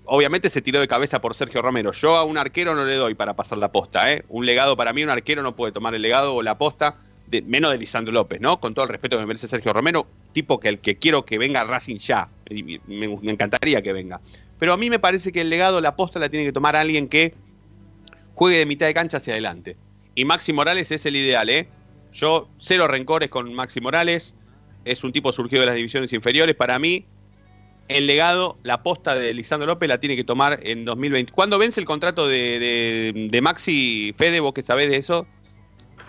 Obviamente 0.05 0.49
se 0.51 0.63
tiró 0.63 0.81
de 0.81 0.89
cabeza 0.89 1.21
por 1.21 1.35
Sergio 1.35 1.63
Romero. 1.63 1.93
Yo 1.93 2.17
a 2.17 2.25
un 2.25 2.39
arquero 2.39 2.75
no 2.75 2.85
le 2.85 2.95
doy 2.95 3.15
para 3.15 3.35
pasar 3.35 3.59
la 3.59 3.73
posta, 3.73 4.13
¿eh? 4.13 4.25
Un 4.29 4.47
legado 4.47 4.77
para 4.77 4.93
mí, 4.93 5.03
un 5.03 5.11
arquero 5.11 5.43
no 5.43 5.55
puede 5.55 5.73
tomar 5.73 5.95
el 5.95 6.03
legado 6.03 6.35
o 6.35 6.43
la 6.43 6.59
posta, 6.59 6.97
de, 7.27 7.43
menos 7.43 7.71
de 7.73 7.79
Lisandro 7.79 8.13
López, 8.13 8.41
¿no? 8.41 8.61
Con 8.61 8.75
todo 8.75 8.85
el 8.85 8.91
respeto 8.91 9.17
que 9.17 9.21
me 9.23 9.27
merece 9.27 9.49
Sergio 9.49 9.73
Romero, 9.73 10.07
tipo 10.33 10.61
que 10.61 10.69
el 10.69 10.79
que 10.79 10.97
quiero 10.97 11.25
que 11.25 11.39
venga 11.39 11.65
Racing 11.65 11.97
ya. 11.97 12.29
Me, 12.51 13.09
me 13.09 13.33
encantaría 13.33 13.83
que 13.83 13.93
venga. 13.93 14.21
Pero 14.59 14.73
a 14.73 14.77
mí 14.77 14.89
me 14.91 14.99
parece 14.99 15.33
que 15.33 15.43
el 15.43 15.51
legado, 15.51 15.81
la 15.81 15.97
posta, 15.97 16.19
la 16.19 16.29
tiene 16.29 16.47
que 16.47 16.53
tomar 16.53 16.77
alguien 16.77 17.09
que 17.09 17.35
juegue 18.35 18.59
de 18.59 18.67
mitad 18.67 18.87
de 18.87 18.95
cancha 18.95 19.17
hacia 19.17 19.35
adelante. 19.35 19.77
Y 20.15 20.25
Maxi 20.25 20.53
Morales 20.53 20.91
es 20.93 21.05
el 21.05 21.17
ideal, 21.17 21.49
¿eh? 21.51 21.69
Yo 22.13 22.49
cero 22.59 22.89
rencores 22.89 23.29
con 23.29 23.53
Maxi 23.53 23.81
Morales. 23.81 24.35
Es 24.85 25.05
un 25.05 25.13
tipo 25.13 25.33
surgido 25.33 25.61
de 25.61 25.67
las 25.67 25.77
divisiones 25.77 26.13
inferiores. 26.13 26.57
Para 26.57 26.79
mí, 26.79 27.05
el 27.89 28.07
legado, 28.07 28.57
la 28.63 28.83
posta 28.83 29.15
de 29.15 29.33
Lisandro 29.35 29.67
López 29.67 29.89
la 29.89 29.99
tiene 29.99 30.17
que 30.17 30.25
tomar 30.25 30.59
en 30.63 30.85
2020. 30.85 31.33
¿Cuándo 31.33 31.59
vence 31.59 31.81
el 31.81 31.87
contrato 31.87 32.27
de, 32.27 32.59
de- 32.59 33.29
de 33.31 33.41
Maxi 33.41 34.15
Fede? 34.19 34.41
¿Vos 34.41 34.53
que 34.55 34.63
sabés 34.63 34.89
de 34.91 34.97
eso? 34.97 35.27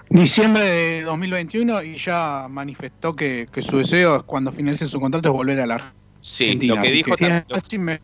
Diciembre 0.10 0.64
de 0.64 1.02
2021 1.04 1.84
y 1.84 1.98
ya 1.98 2.48
manifestó 2.50 3.14
que, 3.16 3.48
que 3.52 3.62
su 3.62 3.78
deseo 3.78 4.16
es 4.18 4.24
cuando 4.24 4.52
finalice 4.54 4.88
su 4.88 5.00
contrato 5.02 5.30
es 5.30 5.34
volver 5.34 5.60
a 5.60 5.68
la 5.68 5.94
Sí, 6.22 6.46
Argentina. 6.46 6.76
lo 6.76 6.82
que 6.82 6.92
dijo 6.92 7.18
si 7.18 7.26
es 7.26 7.30
tam- 7.30 7.46
lo- 7.50 7.56
así, 7.58 7.78
me- 7.78 8.02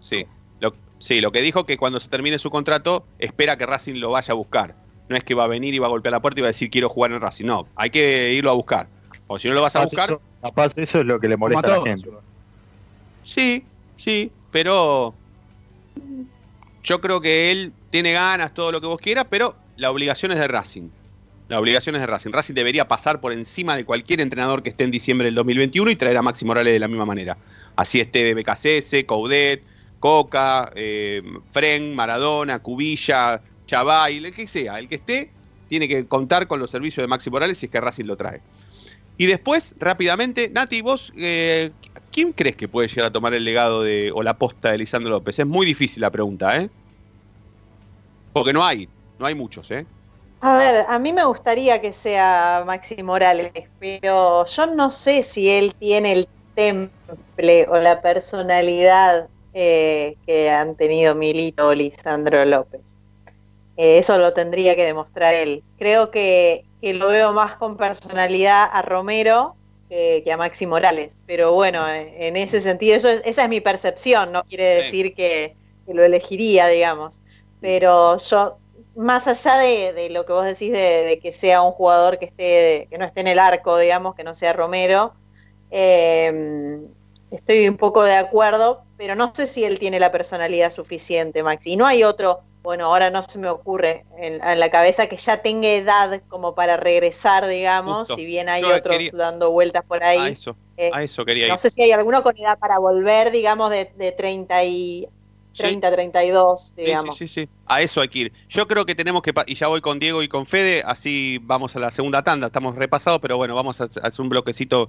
Sí, 0.00 0.24
lo, 0.60 0.72
sí, 1.00 1.20
lo 1.20 1.32
que 1.32 1.42
dijo 1.42 1.66
que 1.66 1.76
cuando 1.76 1.98
se 2.00 2.08
termine 2.08 2.38
su 2.38 2.48
contrato 2.50 3.06
espera 3.18 3.56
que 3.56 3.66
Racing 3.66 3.94
lo 4.00 4.10
vaya 4.12 4.32
a 4.32 4.34
buscar. 4.36 4.76
No 5.08 5.16
es 5.16 5.24
que 5.24 5.34
va 5.34 5.44
a 5.44 5.48
venir 5.48 5.74
y 5.74 5.78
va 5.78 5.88
a 5.88 5.90
golpear 5.90 6.12
la 6.12 6.22
puerta 6.22 6.40
y 6.40 6.42
va 6.42 6.46
a 6.46 6.50
decir 6.54 6.70
quiero 6.70 6.88
jugar 6.88 7.10
en 7.12 7.20
Racing. 7.20 7.44
No, 7.44 7.66
hay 7.74 7.90
que 7.90 8.32
irlo 8.32 8.50
a 8.50 8.54
buscar. 8.54 8.88
O 9.26 9.38
si 9.38 9.48
no 9.48 9.54
lo 9.54 9.62
vas 9.62 9.74
a 9.76 9.82
buscar, 9.82 10.04
eso, 10.04 10.22
capaz 10.40 10.78
eso 10.78 11.00
es 11.00 11.06
lo 11.06 11.18
que 11.18 11.28
le 11.28 11.36
molesta 11.36 11.74
a 11.74 11.78
la 11.78 11.82
gente. 11.84 12.08
Sí, 13.22 13.64
sí, 13.96 14.30
pero 14.50 15.14
yo 16.82 17.00
creo 17.00 17.20
que 17.20 17.50
él 17.50 17.72
tiene 17.90 18.12
ganas, 18.12 18.54
todo 18.54 18.72
lo 18.72 18.80
que 18.80 18.86
vos 18.86 19.00
quieras, 19.00 19.26
pero 19.28 19.54
la 19.76 19.90
obligación 19.90 20.32
es 20.32 20.38
de 20.38 20.48
Racing. 20.48 20.88
La 21.48 21.60
obligación 21.60 21.94
es 21.94 22.00
de 22.00 22.06
Racing. 22.06 22.32
Racing 22.32 22.54
debería 22.54 22.88
pasar 22.88 23.20
por 23.20 23.32
encima 23.32 23.76
de 23.76 23.84
cualquier 23.84 24.20
entrenador 24.20 24.62
que 24.62 24.70
esté 24.70 24.84
en 24.84 24.90
diciembre 24.90 25.26
del 25.26 25.34
2021 25.34 25.90
y 25.90 25.96
traer 25.96 26.16
a 26.16 26.22
Maxi 26.22 26.44
Morales 26.44 26.72
de 26.72 26.78
la 26.78 26.88
misma 26.88 27.04
manera. 27.04 27.36
Así 27.76 28.00
esté 28.00 28.34
BKCS, 28.34 29.04
Coudet, 29.06 29.62
Coca, 30.00 30.72
eh, 30.74 31.22
Fren, 31.50 31.94
Maradona, 31.94 32.58
Cubilla, 32.60 33.42
Chavay, 33.66 34.18
el 34.18 34.32
que 34.32 34.48
sea, 34.48 34.78
el 34.78 34.88
que 34.88 34.96
esté, 34.96 35.30
tiene 35.68 35.88
que 35.88 36.06
contar 36.06 36.46
con 36.46 36.58
los 36.58 36.70
servicios 36.70 37.02
de 37.02 37.08
Maxi 37.08 37.30
Morales 37.30 37.58
si 37.58 37.66
es 37.66 37.72
que 37.72 37.80
Racing 37.80 38.04
lo 38.04 38.16
trae. 38.16 38.40
Y 39.18 39.26
después, 39.26 39.74
rápidamente, 39.78 40.48
Nati, 40.48 40.80
vos, 40.80 41.12
eh, 41.16 41.70
¿quién 42.12 42.32
crees 42.32 42.56
que 42.56 42.68
puede 42.68 42.88
llegar 42.88 43.06
a 43.06 43.12
tomar 43.12 43.34
el 43.34 43.44
legado 43.44 43.82
de, 43.82 44.12
o 44.14 44.22
la 44.22 44.34
posta 44.34 44.70
de 44.70 44.78
Lisandro 44.78 45.10
López? 45.10 45.38
Es 45.38 45.46
muy 45.46 45.66
difícil 45.66 46.02
la 46.02 46.10
pregunta, 46.10 46.56
¿eh? 46.56 46.70
Porque 48.32 48.52
no 48.52 48.64
hay, 48.64 48.88
no 49.18 49.26
hay 49.26 49.34
muchos, 49.34 49.70
¿eh? 49.70 49.84
A 50.40 50.56
ver, 50.56 50.84
a 50.88 50.98
mí 50.98 51.12
me 51.12 51.24
gustaría 51.24 51.80
que 51.80 51.92
sea 51.92 52.62
Maxi 52.66 53.02
Morales, 53.02 53.52
pero 53.78 54.44
yo 54.44 54.66
no 54.66 54.90
sé 54.90 55.22
si 55.22 55.48
él 55.48 55.74
tiene 55.78 56.12
el 56.12 56.28
temple 56.54 57.66
o 57.68 57.76
la 57.76 58.02
personalidad 58.02 59.28
eh, 59.54 60.16
que 60.26 60.50
han 60.50 60.74
tenido 60.74 61.14
Milito 61.14 61.68
o 61.68 61.74
Lisandro 61.74 62.44
López. 62.44 62.98
Eh, 63.76 63.98
eso 63.98 64.18
lo 64.18 64.32
tendría 64.32 64.74
que 64.74 64.84
demostrar 64.84 65.32
él. 65.34 65.62
Creo 65.78 66.10
que, 66.10 66.64
que 66.80 66.92
lo 66.94 67.08
veo 67.08 67.32
más 67.32 67.56
con 67.56 67.76
personalidad 67.76 68.68
a 68.72 68.82
Romero 68.82 69.54
que, 69.92 70.22
que 70.24 70.32
a 70.32 70.36
Maxi 70.36 70.66
Morales. 70.66 71.18
Pero 71.26 71.52
bueno, 71.52 71.86
eh, 71.88 72.28
en 72.28 72.36
ese 72.36 72.60
sentido, 72.60 72.96
eso 72.96 73.08
es- 73.10 73.22
esa 73.24 73.44
es 73.44 73.48
mi 73.50 73.60
percepción, 73.60 74.32
no 74.32 74.42
quiere 74.44 74.64
decir 74.76 75.14
que, 75.14 75.56
que 75.86 75.94
lo 75.94 76.04
elegiría, 76.04 76.68
digamos. 76.68 77.22
Pero 77.60 78.16
yo, 78.18 78.60
más 78.94 79.28
allá 79.28 79.58
de, 79.58 79.92
de 79.92 80.10
lo 80.10 80.24
que 80.24 80.32
vos 80.32 80.44
decís 80.44 80.72
de, 80.72 81.04
de 81.04 81.20
que 81.20 81.32
sea 81.32 81.62
un 81.62 81.72
jugador 81.72 82.18
que 82.18 82.26
esté, 82.26 82.88
que 82.90 82.98
no 82.98 83.04
esté 83.04 83.20
en 83.22 83.28
el 83.28 83.38
arco, 83.38 83.78
digamos, 83.78 84.14
que 84.14 84.24
no 84.24 84.34
sea 84.34 84.52
Romero, 84.54 85.14
eh, 85.70 86.32
estoy 87.30 87.68
un 87.68 87.76
poco 87.76 88.02
de 88.04 88.14
acuerdo, 88.16 88.86
pero 88.96 89.14
no 89.14 89.32
sé 89.34 89.46
si 89.46 89.64
él 89.64 89.78
tiene 89.78 90.00
la 90.00 90.12
personalidad 90.12 90.70
suficiente, 90.70 91.42
Maxi. 91.42 91.72
Y 91.72 91.76
no 91.76 91.86
hay 91.86 92.04
otro, 92.04 92.44
bueno, 92.62 92.86
ahora 92.86 93.10
no 93.10 93.22
se 93.22 93.38
me 93.38 93.48
ocurre 93.48 94.04
en, 94.18 94.42
en 94.42 94.60
la 94.60 94.70
cabeza 94.70 95.06
que 95.08 95.16
ya 95.16 95.38
tenga 95.42 95.68
edad 95.68 96.22
como 96.28 96.54
para 96.54 96.76
regresar, 96.76 97.46
digamos, 97.46 98.00
Justo. 98.00 98.16
si 98.16 98.24
bien 98.24 98.48
hay 98.48 98.62
Yo 98.62 98.74
otros 98.74 98.96
quería- 98.96 99.10
dando 99.12 99.50
vueltas 99.50 99.84
por 99.86 100.02
ahí. 100.04 100.18
A 100.20 100.28
eso, 100.28 100.56
Eh, 100.76 100.90
a 100.92 101.02
eso 101.02 101.24
quería 101.24 101.46
ir. 101.46 101.50
No 101.50 101.58
sé 101.58 101.70
si 101.70 101.82
hay 101.82 101.92
alguno 101.92 102.22
con 102.22 102.36
edad 102.38 102.58
para 102.58 102.78
volver, 102.78 103.30
digamos, 103.30 103.70
de, 103.70 103.92
de 103.96 104.12
30 104.12 104.64
y 104.64 105.08
30, 105.56 105.90
32, 105.90 106.72
Sí, 106.74 106.82
digamos. 106.82 107.16
Sí, 107.16 107.28
sí, 107.28 107.40
sí. 107.42 107.48
A 107.66 107.82
eso 107.82 108.00
hay 108.00 108.08
que 108.08 108.18
ir. 108.20 108.32
Yo 108.48 108.66
creo 108.66 108.86
que 108.86 108.94
tenemos 108.94 109.22
que, 109.22 109.34
y 109.46 109.54
ya 109.54 109.66
voy 109.66 109.80
con 109.80 109.98
Diego 109.98 110.22
y 110.22 110.28
con 110.28 110.46
Fede, 110.46 110.82
así 110.86 111.38
vamos 111.42 111.76
a 111.76 111.78
la 111.78 111.90
segunda 111.90 112.22
tanda, 112.22 112.46
estamos 112.46 112.74
repasados, 112.76 113.20
pero 113.20 113.36
bueno, 113.36 113.54
vamos 113.54 113.80
a 113.80 113.84
hacer 113.84 114.20
un 114.20 114.28
bloquecito, 114.30 114.88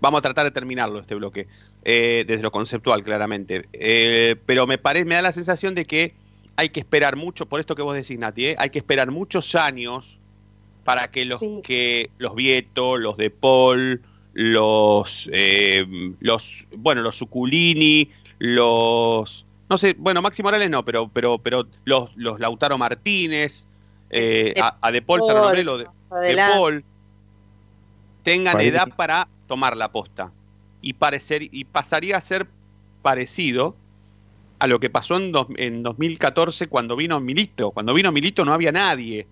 vamos 0.00 0.18
a 0.18 0.22
tratar 0.22 0.44
de 0.44 0.50
terminarlo 0.50 0.98
este 1.00 1.14
bloque, 1.14 1.46
eh, 1.82 2.24
desde 2.26 2.42
lo 2.42 2.50
conceptual 2.50 3.02
claramente. 3.02 3.68
Eh, 3.72 4.36
pero 4.44 4.66
me, 4.66 4.76
parece, 4.78 5.06
me 5.06 5.14
da 5.14 5.22
la 5.22 5.32
sensación 5.32 5.74
de 5.74 5.86
que 5.86 6.14
hay 6.56 6.68
que 6.70 6.80
esperar 6.80 7.16
mucho, 7.16 7.46
por 7.46 7.60
esto 7.60 7.74
que 7.74 7.82
vos 7.82 7.94
decís, 7.94 8.18
Nati, 8.18 8.46
eh, 8.46 8.56
hay 8.58 8.70
que 8.70 8.78
esperar 8.78 9.10
muchos 9.10 9.54
años 9.54 10.18
para 10.84 11.10
que 11.10 11.24
los 11.24 11.40
Sí. 11.40 11.60
que 11.62 12.10
los 12.18 12.34
Vieto, 12.34 12.96
los 12.96 13.16
de 13.16 13.30
Paul, 13.30 14.02
los 14.34 15.28
eh, 15.32 15.86
los 16.20 16.64
bueno, 16.76 17.02
los 17.02 17.16
Suculini, 17.16 18.10
los 18.38 19.44
no 19.68 19.78
sé, 19.78 19.94
bueno, 19.98 20.20
Maxi 20.20 20.42
Morales 20.42 20.68
no, 20.68 20.84
pero 20.84 21.08
pero 21.08 21.38
pero 21.38 21.66
los, 21.84 22.10
los 22.16 22.40
Lautaro 22.40 22.76
Martínez, 22.78 23.64
eh, 24.10 24.54
a, 24.60 24.76
a 24.80 24.92
De 24.92 25.00
Paul, 25.02 25.22
se 25.24 25.32
lo 25.32 25.42
nombré, 25.42 25.64
lo 25.64 25.78
de, 25.78 25.86
de. 26.20 26.36
Paul 26.36 26.84
tengan 28.22 28.60
edad 28.60 28.88
para 28.96 29.28
tomar 29.46 29.76
la 29.76 29.90
posta 29.90 30.32
y 30.80 30.92
parecer 30.94 31.42
y 31.42 31.64
pasaría 31.64 32.16
a 32.16 32.20
ser 32.20 32.46
parecido 33.02 33.76
a 34.62 34.66
lo 34.68 34.78
que 34.78 34.90
pasó 34.90 35.16
en, 35.16 35.32
dos- 35.32 35.48
en 35.56 35.82
2014 35.82 36.68
cuando 36.68 36.94
vino 36.94 37.18
Milito. 37.20 37.72
Cuando 37.72 37.92
vino 37.94 38.12
Milito 38.12 38.44
no 38.44 38.52
había 38.54 38.70
nadie 38.70 39.26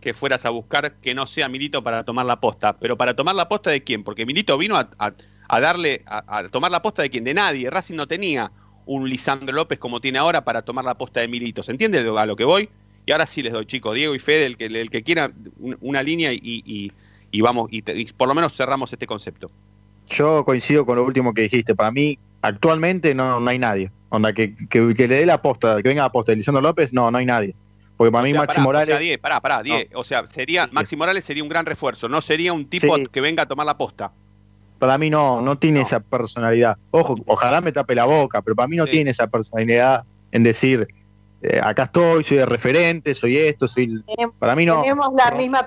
que 0.00 0.14
fueras 0.14 0.46
a 0.46 0.50
buscar 0.50 0.94
que 1.02 1.14
no 1.14 1.26
sea 1.26 1.48
Milito 1.50 1.82
para 1.84 2.02
tomar 2.04 2.24
la 2.24 2.40
posta. 2.40 2.78
Pero 2.78 2.96
para 2.96 3.14
tomar 3.14 3.34
la 3.34 3.46
posta 3.48 3.70
de 3.70 3.82
quién? 3.84 4.02
Porque 4.04 4.24
Milito 4.24 4.56
vino 4.56 4.76
a, 4.76 4.88
a- 4.98 5.60
darle, 5.60 6.02
a, 6.06 6.48
tomar 6.48 6.70
la 6.70 6.80
posta 6.80 7.02
de 7.02 7.10
quién? 7.10 7.24
De 7.24 7.34
nadie. 7.34 7.68
Racing 7.68 7.96
no 7.96 8.06
tenía 8.08 8.50
un 8.86 9.06
Lisandro 9.08 9.54
López 9.54 9.78
como 9.78 10.00
tiene 10.00 10.18
ahora 10.18 10.44
para 10.44 10.62
tomar 10.62 10.84
la 10.86 10.96
posta 10.96 11.20
de 11.20 11.28
Milito. 11.28 11.62
¿Se 11.62 11.72
entiende 11.72 11.98
a 11.98 12.24
lo 12.26 12.36
que 12.36 12.44
voy? 12.44 12.70
Y 13.04 13.12
ahora 13.12 13.26
sí 13.26 13.42
les 13.42 13.52
doy, 13.52 13.66
chicos, 13.66 13.94
Diego 13.94 14.14
y 14.14 14.18
Fede, 14.18 14.46
el 14.46 14.56
que, 14.56 14.66
el 14.66 14.88
que 14.90 15.02
quiera 15.02 15.30
un- 15.58 15.76
una 15.82 16.02
línea 16.02 16.32
y, 16.32 16.40
y- 16.42 16.92
y 17.30 17.40
vamos, 17.42 17.68
y, 17.70 17.82
te- 17.82 17.98
y 17.98 18.06
por 18.06 18.28
lo 18.28 18.34
menos 18.34 18.56
cerramos 18.56 18.92
este 18.94 19.06
concepto. 19.06 19.50
Yo 20.10 20.44
coincido 20.44 20.84
con 20.84 20.96
lo 20.96 21.04
último 21.04 21.32
que 21.32 21.42
dijiste. 21.42 21.74
Para 21.74 21.90
mí, 21.90 22.18
actualmente 22.42 23.14
no, 23.14 23.40
no 23.40 23.50
hay 23.50 23.58
nadie. 23.58 23.90
Onda, 24.10 24.32
que, 24.32 24.54
que, 24.68 24.94
que 24.94 25.08
le 25.08 25.16
dé 25.16 25.26
la 25.26 25.40
posta, 25.40 25.76
que 25.76 25.88
venga 25.88 26.02
la 26.02 26.12
posta 26.12 26.32
de 26.32 26.36
Lisandro 26.36 26.60
López, 26.60 26.92
no, 26.92 27.10
no 27.10 27.18
hay 27.18 27.26
nadie. 27.26 27.54
Porque 27.96 28.10
para 28.10 28.22
O 28.22 28.24
mí 28.24 28.32
sea, 28.32 28.40
Maxi 28.40 28.54
pará, 28.56 28.64
Morales. 28.64 28.88
O 28.88 28.92
sea, 28.92 28.98
Diez, 28.98 29.18
pará, 29.18 29.40
pará, 29.40 29.62
Diez. 29.62 29.88
O 29.94 30.02
sea, 30.04 30.26
sería, 30.26 30.68
Maxi 30.72 30.96
Morales 30.96 31.24
sería 31.24 31.42
un 31.42 31.48
gran 31.48 31.64
refuerzo, 31.66 32.08
no 32.08 32.20
sería 32.20 32.52
un 32.52 32.66
tipo 32.68 32.96
Sí. 32.96 33.06
que 33.12 33.20
venga 33.20 33.44
a 33.44 33.46
tomar 33.46 33.66
la 33.66 33.76
posta. 33.76 34.10
Para 34.78 34.96
mí 34.98 35.10
no, 35.10 35.42
no 35.42 35.58
tiene 35.58 35.82
esa 35.82 36.00
personalidad. 36.00 36.76
Ojo, 36.90 37.14
ojalá 37.26 37.60
me 37.60 37.70
tape 37.70 37.94
la 37.94 38.06
boca, 38.06 38.40
pero 38.42 38.56
para 38.56 38.66
mí 38.68 38.76
no 38.76 38.86
Sí. 38.86 38.92
tiene 38.92 39.10
esa 39.10 39.26
personalidad 39.28 40.04
en 40.32 40.42
decir, 40.42 40.88
eh, 41.42 41.60
acá 41.62 41.84
estoy, 41.84 42.22
soy 42.24 42.38
el 42.38 42.46
referente, 42.46 43.14
soy 43.14 43.36
esto, 43.36 43.66
soy... 43.66 44.02
Tenemos, 44.02 44.34
Para 44.38 44.54
mí 44.54 44.66
no. 44.66 44.82
tenemos 44.82 45.08
la 45.16 45.30
no. 45.30 45.36
misma 45.36 45.66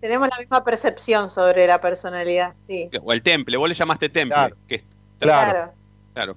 tenemos 0.00 0.28
la 0.30 0.38
misma 0.38 0.62
percepción 0.64 1.28
sobre 1.28 1.66
la 1.66 1.80
personalidad, 1.80 2.54
sí. 2.68 2.88
O 3.02 3.12
el 3.12 3.22
temple, 3.22 3.56
vos 3.56 3.68
le 3.68 3.74
llamaste 3.74 4.08
temple. 4.08 4.34
Claro. 4.34 4.56
que 4.68 4.74
es- 4.76 4.84
Claro. 5.18 5.72
claro. 6.14 6.36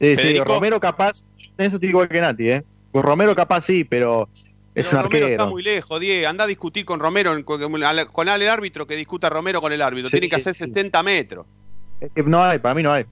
Sí, 0.00 0.16
sí, 0.16 0.22
Federico. 0.22 0.44
Romero 0.44 0.80
capaz, 0.80 1.22
en 1.56 1.66
eso 1.66 1.76
estoy 1.76 1.88
igual 1.88 2.08
que 2.08 2.20
Nati, 2.20 2.50
¿eh? 2.50 2.64
Con 2.92 3.02
Romero 3.02 3.34
capaz 3.34 3.62
sí, 3.62 3.84
pero 3.84 4.28
es 4.34 4.50
Pero 4.74 4.88
un 4.88 5.04
Romero 5.04 5.04
arquero. 5.26 5.28
está 5.28 5.46
muy 5.46 5.62
lejos, 5.62 6.00
Diego. 6.00 6.28
Anda 6.28 6.44
a 6.44 6.46
discutir 6.46 6.84
con 6.84 7.00
Romero, 7.00 7.42
con, 7.44 7.60
con 8.12 8.28
el 8.28 8.48
árbitro 8.48 8.86
que 8.86 8.96
discuta 8.96 9.30
Romero 9.30 9.60
con 9.62 9.72
el 9.72 9.80
árbitro. 9.80 10.08
Sí, 10.08 10.18
Tiene 10.18 10.28
que 10.28 10.36
hacer 10.36 10.52
sí. 10.52 10.64
70 10.66 11.02
metros. 11.02 11.46
Es 12.00 12.10
que 12.12 12.22
no 12.24 12.42
hay, 12.42 12.58
para 12.58 12.74
mí 12.74 12.82
no 12.82 12.92
hay. 12.92 13.06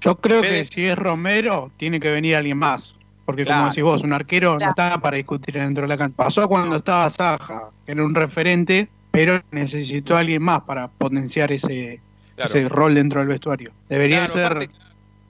Yo 0.00 0.16
creo 0.16 0.40
Fede. 0.42 0.60
que 0.60 0.64
si 0.66 0.86
es 0.86 0.96
Romero, 0.96 1.70
tiene 1.76 2.00
que 2.00 2.10
venir 2.10 2.36
alguien 2.36 2.58
más. 2.58 2.94
Porque 3.26 3.44
Claro. 3.44 3.60
como 3.62 3.70
decís 3.70 3.82
vos, 3.84 4.02
un 4.02 4.12
arquero 4.12 4.56
Claro. 4.56 4.64
no 4.76 4.82
está 4.84 4.98
para 5.00 5.16
discutir 5.18 5.54
dentro 5.56 5.82
de 5.82 5.88
la 5.88 5.98
cancha. 5.98 6.16
Pasó 6.16 6.48
cuando 6.48 6.76
estaba 6.76 7.10
Saja, 7.10 7.70
que 7.84 7.92
era 7.92 8.04
un 8.04 8.14
referente, 8.14 8.88
pero 9.10 9.42
necesitó 9.50 10.16
a 10.16 10.20
alguien 10.20 10.42
más 10.42 10.62
para 10.62 10.88
potenciar 10.88 11.50
ese, 11.52 12.00
Claro. 12.36 12.48
ese 12.50 12.68
rol 12.68 12.94
dentro 12.94 13.18
del 13.20 13.28
vestuario. 13.28 13.72
Debería 13.88 14.26
Claro, 14.28 14.60
ser... 14.60 14.68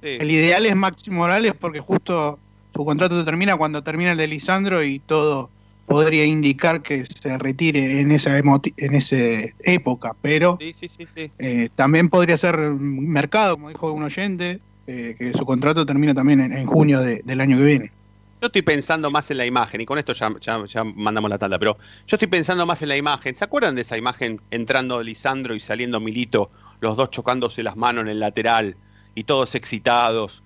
sí. 0.03 0.09
El 0.21 0.31
ideal 0.31 0.67
es 0.67 0.77
Maxi 0.77 1.11
Morales 1.11 1.55
porque 1.59 1.81
justo 1.81 2.39
su 2.75 2.85
contrato 2.85 3.25
termina 3.25 3.57
cuando 3.57 3.83
termina 3.83 4.13
el 4.13 4.19
de 4.19 4.27
Lisandro 4.27 4.85
y 4.85 4.99
todo 5.01 5.49
podría 5.87 6.25
indicar 6.27 6.83
que 6.83 7.05
se 7.07 7.39
retire 7.39 8.01
en 8.01 8.11
esa, 8.11 8.37
en 8.39 8.95
esa 8.95 9.17
época. 9.61 10.15
Pero 10.21 10.59
Sí, 10.61 10.73
sí, 10.73 10.89
sí, 10.89 11.07
sí. 11.09 11.31
eh, 11.39 11.71
también 11.77 12.09
podría 12.11 12.37
ser 12.37 12.59
mercado, 12.59 13.55
como 13.57 13.69
dijo 13.71 13.93
un 13.93 14.03
oyente, 14.03 14.59
eh, 14.89 15.15
que 15.19 15.33
su 15.33 15.47
contrato 15.47 15.87
termina 15.87 16.13
también 16.15 16.41
en, 16.41 16.53
en 16.53 16.67
junio 16.67 17.01
de- 17.01 17.23
del 17.25 17.41
año 17.41 17.57
que 17.57 17.63
viene. 17.65 17.93
Yo 18.41 18.49
estoy 18.49 18.63
pensando 18.63 19.11
más 19.11 19.31
en 19.31 19.39
la 19.39 19.47
imagen, 19.47 19.81
y 19.81 19.87
con 19.87 19.99
esto 19.99 20.13
ya, 20.13 20.31
ya- 20.41 20.65
ya 20.67 20.85
mandamos 20.85 21.31
la 21.31 21.39
tanda, 21.39 21.59
pero 21.59 21.79
yo 22.07 22.17
estoy 22.17 22.29
pensando 22.29 22.67
más 22.67 22.83
en 22.83 22.89
la 22.91 22.97
imagen. 22.97 23.35
¿Se 23.35 23.45
acuerdan 23.45 23.75
de 23.75 23.81
esa 23.81 23.97
imagen 23.97 24.41
entrando 24.51 25.03
Lisandro 25.03 25.55
y 25.55 25.61
saliendo 25.61 26.01
Milito, 26.01 26.51
los 26.81 26.97
dos 26.97 27.11
chocándose 27.11 27.63
las 27.63 27.77
manos 27.77 28.03
en 28.03 28.09
el 28.09 28.21
lateral 28.21 28.77
y 29.15 29.25
todos 29.25 29.55
excitados, 29.55 30.43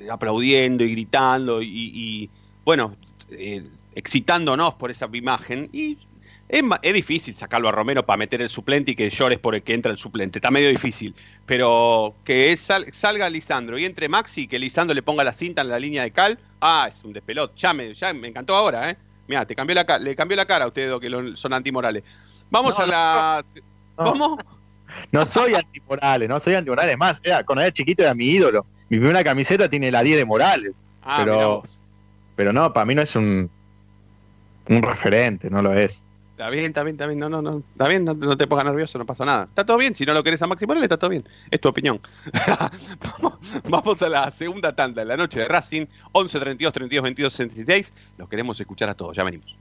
eh, 0.00 0.08
aplaudiendo 0.10 0.84
y 0.84 0.92
gritando 0.92 1.60
y, 1.60 1.68
y, 1.68 2.30
bueno, 2.64 2.96
eh, 3.28 3.62
excitándonos 3.94 4.74
por 4.74 4.90
esa 4.90 5.08
imagen? 5.12 5.68
Y 5.72 5.98
es, 6.48 6.62
es 6.82 6.94
difícil 6.94 7.34
sacarlo 7.36 7.68
a 7.68 7.72
Romero 7.72 8.04
para 8.04 8.16
meter 8.16 8.40
el 8.42 8.48
suplente 8.48 8.92
y 8.92 8.94
que 8.94 9.10
llores 9.10 9.38
por 9.38 9.54
el 9.54 9.62
que 9.62 9.74
entra 9.74 9.90
el 9.92 9.98
suplente. 9.98 10.38
Está 10.38 10.50
medio 10.50 10.68
difícil. 10.68 11.14
Pero 11.46 12.14
que 12.24 12.56
sal- 12.56 12.86
salga 12.92 13.28
Lisandro 13.30 13.78
y 13.78 13.84
entre 13.84 14.08
Maxi, 14.08 14.46
que 14.46 14.58
Lisandro 14.58 14.94
le 14.94 15.02
ponga 15.02 15.24
la 15.24 15.32
cinta 15.32 15.62
en 15.62 15.68
la 15.68 15.78
línea 15.78 16.02
de 16.02 16.10
cal, 16.10 16.38
ah, 16.60 16.88
es 16.90 17.02
un 17.04 17.12
despelot. 17.12 17.54
Ya 17.56 17.72
me, 17.72 17.94
ya 17.94 18.12
me 18.12 18.28
encantó 18.28 18.54
ahora, 18.54 18.90
¿eh? 18.90 18.96
Mira, 19.26 19.46
te 19.46 19.54
cambió 19.54 19.74
la 19.74 19.98
le 19.98 20.14
cambió 20.14 20.36
la 20.36 20.44
cara 20.46 20.66
a 20.66 20.68
ustedes 20.68 21.00
que 21.00 21.08
lo- 21.10 21.36
son 21.36 21.52
antimorales. 21.54 22.04
Vamos 22.50 22.76
No, 22.78 22.84
a 22.84 22.86
la. 22.86 23.44
no. 23.96 24.04
¿Cómo? 24.04 24.38
No 25.12 25.24
soy 25.24 25.54
antimorales, 25.54 26.28
no 26.28 26.38
soy 26.38 26.54
antimorales. 26.54 26.96
Más, 26.98 27.20
era, 27.24 27.42
cuando 27.42 27.62
era 27.62 27.72
chiquito 27.72 28.02
era 28.02 28.14
mi 28.14 28.26
ídolo. 28.28 28.66
Mi 28.90 28.98
primera 28.98 29.24
camiseta 29.24 29.68
tiene 29.68 29.90
la 29.90 30.02
10 30.02 30.18
de 30.18 30.24
Morales. 30.26 30.72
Ah, 31.02 31.22
pero, 31.24 31.62
pero 32.36 32.52
no, 32.52 32.72
para 32.72 32.84
mí 32.84 32.94
no 32.94 33.00
es 33.02 33.16
un, 33.16 33.50
un 34.68 34.82
referente, 34.82 35.48
no 35.50 35.62
lo 35.62 35.72
es. 35.72 36.04
Está 36.34 36.50
bien, 36.50 36.64
está 36.64 36.82
bien, 36.82 36.96
está 36.96 37.06
bien. 37.06 37.20
No, 37.20 37.28
no, 37.28 37.40
no. 37.40 37.62
Está 37.72 37.86
bien, 37.86 38.04
no, 38.04 38.36
te 38.36 38.48
pongas 38.48 38.64
nervioso, 38.64 38.98
no 38.98 39.06
pasa 39.06 39.24
nada. 39.24 39.44
Está 39.44 39.64
todo 39.64 39.78
bien. 39.78 39.94
Si 39.94 40.04
no 40.04 40.12
lo 40.14 40.24
querés 40.24 40.42
a 40.42 40.48
Maxi 40.48 40.66
Morales, 40.66 40.82
está 40.82 40.98
todo 40.98 41.10
bien. 41.10 41.24
Es 41.48 41.60
tu 41.60 41.68
opinión. 41.68 42.00
vamos, 43.68 44.02
a 44.02 44.08
la 44.08 44.28
segunda 44.32 44.74
tanda 44.74 45.02
en 45.02 45.08
la 45.08 45.16
noche 45.16 45.38
de 45.38 45.46
Racing. 45.46 45.86
11 46.10 46.40
32 46.40 46.72
32 46.72 47.02
22 47.04 47.32
66. 47.32 47.94
Los 48.18 48.28
queremos 48.28 48.58
escuchar 48.58 48.88
a 48.88 48.94
todos. 48.96 49.16
Ya 49.16 49.22
venimos. 49.22 49.54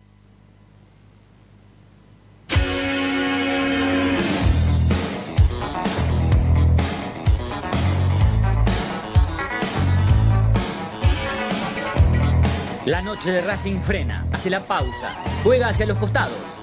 La 12.88 13.04
noche 13.04 13.32
de 13.32 13.42
Racing 13.42 13.80
frena, 13.80 14.26
hace 14.34 14.50
la 14.50 14.60
pausa, 14.62 15.16
juega 15.44 15.70
hacia 15.70 15.86
los 15.86 15.98
costados. 15.98 16.63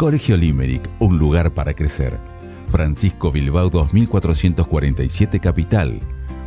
Colegio 0.00 0.34
Limerick, 0.34 0.88
un 0.98 1.18
lugar 1.18 1.52
para 1.52 1.74
crecer. 1.74 2.18
Francisco 2.70 3.30
Bilbao 3.30 3.68
2447 3.68 5.40
Capital. 5.40 6.00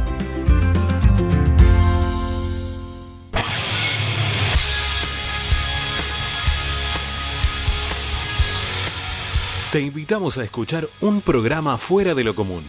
Te 9.72 9.82
invitamos 9.82 10.38
a 10.38 10.44
escuchar 10.44 10.88
un 11.02 11.22
programa 11.22 11.80
fuera 11.80 12.14
de 12.14 12.24
lo 12.24 12.36
común, 12.36 12.64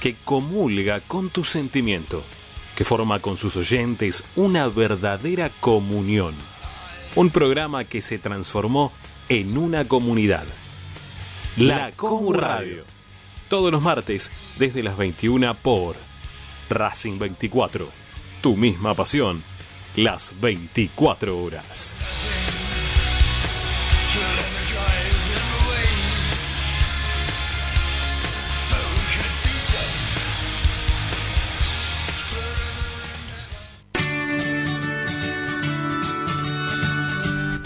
que 0.00 0.14
comulga 0.24 1.00
con 1.00 1.28
tu 1.28 1.42
sentimiento, 1.42 2.22
que 2.80 2.84
forma 2.86 3.20
con 3.20 3.36
sus 3.36 3.58
oyentes 3.58 4.24
una 4.36 4.66
verdadera 4.68 5.50
comunión. 5.60 6.34
Un 7.14 7.28
programa 7.28 7.84
que 7.84 8.00
se 8.00 8.18
transformó 8.18 8.90
en 9.28 9.58
una 9.58 9.86
comunidad. 9.86 10.46
La 11.58 11.92
Comu 11.92 12.32
Radio. 12.32 12.82
Todos 13.50 13.70
los 13.70 13.82
martes 13.82 14.32
desde 14.58 14.82
las 14.82 14.96
21 14.96 15.54
por 15.56 15.94
Racing 16.70 17.18
24. 17.18 17.86
Tu 18.40 18.56
misma 18.56 18.94
pasión. 18.94 19.42
Las 19.94 20.40
24 20.40 21.38
horas. 21.38 21.96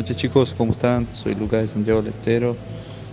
Noches 0.00 0.16
chicos, 0.16 0.54
¿cómo 0.56 0.72
están? 0.72 1.06
Soy 1.12 1.34
Lucas 1.34 1.60
de 1.60 1.68
Santiago 1.68 2.00
del 2.00 2.10
Estero. 2.10 2.56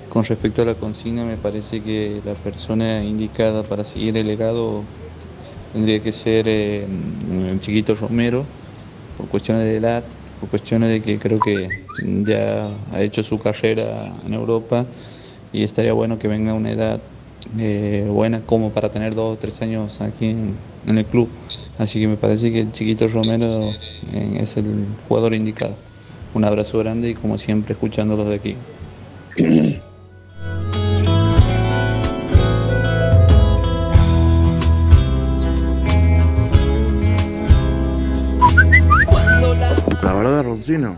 con 0.07 0.23
respecto 0.23 0.61
a 0.61 0.65
la 0.65 0.73
consigna, 0.73 1.25
me 1.25 1.35
parece 1.35 1.81
que 1.81 2.21
la 2.23 2.33
persona 2.33 3.03
indicada 3.03 3.61
para 3.63 3.83
seguir 3.83 4.15
el 4.15 4.25
legado 4.25 4.83
tendría 5.73 5.99
que 5.99 6.13
ser 6.13 6.47
eh, 6.47 6.85
el 7.49 7.59
chiquito 7.59 7.93
Romero, 7.93 8.45
por 9.17 9.27
cuestiones 9.27 9.65
de 9.65 9.75
edad, 9.75 10.01
por 10.39 10.47
cuestiones 10.47 10.89
de 10.89 11.01
que 11.01 11.19
creo 11.19 11.39
que 11.41 11.67
ya 12.23 12.69
ha 12.93 13.01
hecho 13.01 13.21
su 13.21 13.37
carrera 13.37 14.13
en 14.25 14.33
Europa 14.33 14.85
y 15.51 15.63
estaría 15.63 15.91
bueno 15.91 16.17
que 16.17 16.29
venga 16.29 16.53
a 16.53 16.55
una 16.55 16.71
edad 16.71 17.01
eh, 17.59 18.07
buena 18.09 18.39
como 18.45 18.69
para 18.71 18.89
tener 18.89 19.13
dos 19.13 19.35
o 19.35 19.37
tres 19.37 19.61
años 19.61 19.99
aquí 19.99 20.27
en, 20.27 20.55
en 20.87 20.97
el 20.97 21.05
club. 21.05 21.27
Así 21.79 21.99
que 21.99 22.07
me 22.07 22.15
parece 22.15 22.49
que 22.49 22.61
el 22.61 22.71
chiquito 22.71 23.09
Romero 23.09 23.45
eh, 24.13 24.37
es 24.39 24.55
el 24.55 24.85
jugador 25.09 25.33
indicado. 25.33 25.86
Un 26.33 26.45
abrazo 26.45 26.79
grande 26.79 27.09
y 27.09 27.13
como 27.15 27.37
siempre 27.37 27.73
escuchándolos 27.73 28.27
de 28.27 28.35
aquí. 28.35 28.55
La 40.03 40.13
verdad, 40.13 40.43
Roncino, 40.43 40.97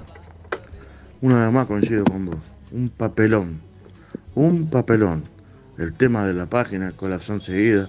una 1.22 1.46
vez 1.46 1.52
más 1.52 1.68
coincido 1.68 2.06
con 2.06 2.26
vos. 2.26 2.38
Un 2.72 2.90
papelón. 2.90 3.62
Un 4.36 4.70
papelón. 4.70 5.24
El 5.78 5.94
tema 5.94 6.26
de 6.26 6.34
la 6.34 6.46
página, 6.46 6.92
colapsón 6.92 7.42
seguida. 7.42 7.88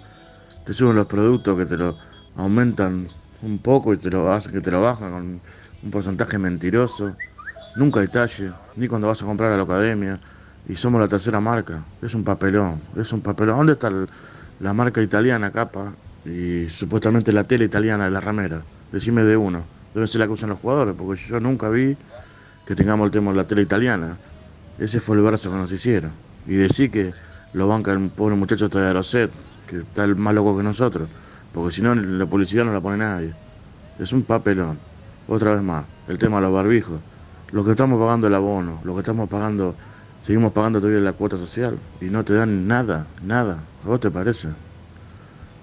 Te 0.65 0.73
suben 0.73 0.97
los 0.97 1.07
productos 1.07 1.59
que 1.59 1.67
te 1.67 1.77
lo 1.77 1.97
aumentan 2.37 3.07
un 3.43 3.59
poco 3.59 3.93
y 3.93 3.97
te 3.97 4.11
lo 4.11 4.31
hacen 4.31 4.53
que 4.53 4.61
te 4.61 4.71
lo 4.71 4.81
bajan 4.81 5.13
con 5.13 5.41
un 5.83 5.91
porcentaje 5.91 6.39
mentiroso. 6.39 7.15
Nunca 7.77 8.01
hay 8.01 8.09
talle, 8.09 8.53
ni 8.77 8.89
cuando 8.89 9.09
vas 9.09 9.23
a 9.23 9.25
comprar 9.25 9.53
a 9.53 9.57
la 9.57 9.63
academia. 9.63 10.21
Y 10.69 10.75
somos 10.77 11.01
la 11.01 11.09
tercera 11.09 11.41
marca. 11.41 11.85
Es 12.03 12.15
un 12.15 12.25
papelón, 12.25 12.81
es 12.97 13.13
un 13.13 13.21
papelón. 13.21 13.59
¿Dónde 13.59 13.73
está 13.73 13.91
la 14.61 14.73
marca 14.73 15.01
italiana, 15.01 15.51
capa? 15.51 15.93
Y 16.25 16.69
supuestamente 16.69 17.33
la 17.33 17.45
tele 17.45 17.65
italiana 17.65 18.05
de 18.05 18.11
la 18.11 18.21
ramera. 18.21 18.63
Decime 18.93 19.23
de 19.25 19.37
uno. 19.37 19.65
Debe 19.95 20.07
ser 20.07 20.21
la 20.21 20.27
que 20.27 20.33
usan 20.33 20.51
los 20.51 20.61
jugadores, 20.61 20.95
porque 20.97 21.21
yo 21.21 21.41
nunca 21.41 21.69
vi 21.69 21.97
que 22.67 22.75
tengamos 22.75 23.07
el 23.07 23.11
tema 23.11 23.31
de 23.31 23.39
la 23.39 23.47
tele 23.47 23.63
italiana. 23.63 24.17
Ese 24.79 25.01
fue 25.01 25.17
el 25.17 25.23
verso 25.23 25.51
que 25.51 25.57
nos 25.57 25.73
hicieron. 25.73 26.13
Y 26.47 26.55
decir 26.55 26.91
que 26.91 27.11
lo 27.53 27.67
banca 27.69 27.93
el 27.93 28.11
pobre 28.11 28.37
muchacho 28.37 28.67
este 28.67 28.79
de 28.79 28.87
Aeroset, 28.87 29.31
que 29.67 29.79
está 29.79 30.07
más 30.07 30.35
loco 30.35 30.57
que 30.57 30.63
nosotros. 30.63 31.09
Porque 31.53 31.75
si 31.75 31.83
no, 31.83 31.95
la 31.95 32.27
publicidad 32.27 32.65
no 32.65 32.73
la 32.73 32.81
pone 32.81 32.99
nadie. 32.99 33.35
Es 33.99 34.13
un 34.13 34.23
papelón. 34.23 34.79
Otra 35.31 35.53
vez 35.53 35.63
más, 35.63 35.85
el 36.09 36.19
tema 36.19 36.39
de 36.39 36.43
los 36.43 36.53
barbijos. 36.53 36.99
Lo 37.53 37.65
que 37.65 37.71
estamos 37.71 38.01
pagando 38.01 38.27
el 38.27 38.35
abono, 38.35 38.81
lo 38.83 38.95
que 38.95 38.99
estamos 38.99 39.29
pagando, 39.29 39.77
seguimos 40.19 40.51
pagando 40.53 40.81
todavía 40.81 41.01
la 41.01 41.13
cuota 41.13 41.37
social. 41.37 41.79
Y 42.01 42.07
no 42.07 42.25
te 42.25 42.35
dan 42.35 42.67
nada, 42.67 43.07
nada. 43.23 43.63
¿A 43.85 43.87
vos 43.87 44.01
te 44.01 44.11
parece? 44.11 44.49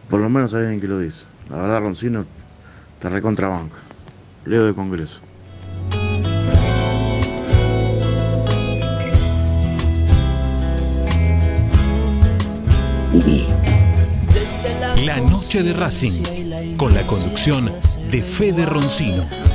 Por 0.10 0.22
lo 0.22 0.30
menos 0.30 0.54
hay 0.54 0.62
alguien 0.62 0.80
que 0.80 0.88
lo 0.88 0.98
dice. 0.98 1.26
La 1.50 1.58
verdad, 1.58 1.82
Roncino, 1.82 2.24
te 3.02 3.10
recontrabanca. 3.10 3.76
Leo 4.46 4.66
de 4.66 4.74
Congreso. 4.74 5.22
La 15.04 15.20
noche 15.20 15.62
de 15.62 15.74
Racing, 15.74 16.78
con 16.78 16.94
la 16.94 17.06
conducción 17.06 17.70
de 18.10 18.22
Fede 18.24 18.66
Roncino. 18.66 19.47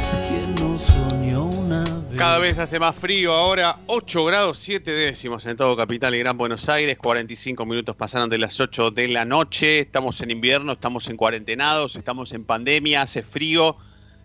Cada 2.16 2.38
vez 2.38 2.58
hace 2.58 2.78
más 2.78 2.96
frío 2.96 3.32
ahora, 3.32 3.80
8 3.86 4.24
grados 4.24 4.58
7 4.58 4.90
décimos 4.90 5.44
en 5.46 5.56
todo 5.56 5.76
Capital 5.76 6.14
y 6.14 6.18
Gran 6.18 6.38
Buenos 6.38 6.68
Aires, 6.68 6.96
45 6.98 7.66
minutos 7.66 7.96
pasaron 7.96 8.30
de 8.30 8.38
las 8.38 8.58
8 8.60 8.90
de 8.90 9.08
la 9.08 9.24
noche, 9.24 9.80
estamos 9.80 10.20
en 10.20 10.30
invierno, 10.30 10.72
estamos 10.72 11.08
en 11.08 11.16
cuarentenados, 11.16 11.96
estamos 11.96 12.32
en 12.32 12.44
pandemia, 12.44 13.02
hace 13.02 13.22
frío, 13.22 13.76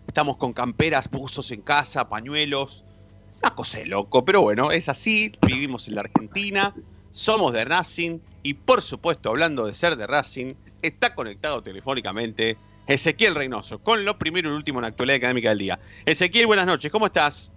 estamos 0.06 0.36
con 0.36 0.52
camperas, 0.52 1.10
buzos 1.10 1.50
en 1.50 1.60
casa, 1.60 2.08
pañuelos, 2.08 2.84
una 3.42 3.54
cosa 3.54 3.78
de 3.78 3.86
loco, 3.86 4.24
pero 4.24 4.42
bueno, 4.42 4.70
es 4.70 4.88
así, 4.88 5.32
vivimos 5.46 5.88
en 5.88 5.96
la 5.96 6.02
Argentina, 6.02 6.74
somos 7.10 7.52
de 7.52 7.64
Racing 7.64 8.20
y 8.42 8.54
por 8.54 8.80
supuesto, 8.80 9.28
hablando 9.28 9.66
de 9.66 9.74
ser 9.74 9.96
de 9.96 10.06
Racing, 10.06 10.54
está 10.82 11.14
conectado 11.14 11.62
telefónicamente 11.62 12.56
Ezequiel 12.88 13.34
Reynoso, 13.34 13.80
con 13.80 14.02
lo 14.06 14.18
primero 14.18 14.50
y 14.50 14.54
último 14.54 14.78
en 14.78 14.82
la 14.82 14.88
actualidad 14.88 15.18
académica 15.18 15.50
del 15.50 15.58
día. 15.58 15.78
Ezequiel, 16.06 16.46
buenas 16.46 16.64
noches, 16.64 16.90
¿cómo 16.90 17.04
estás? 17.06 17.52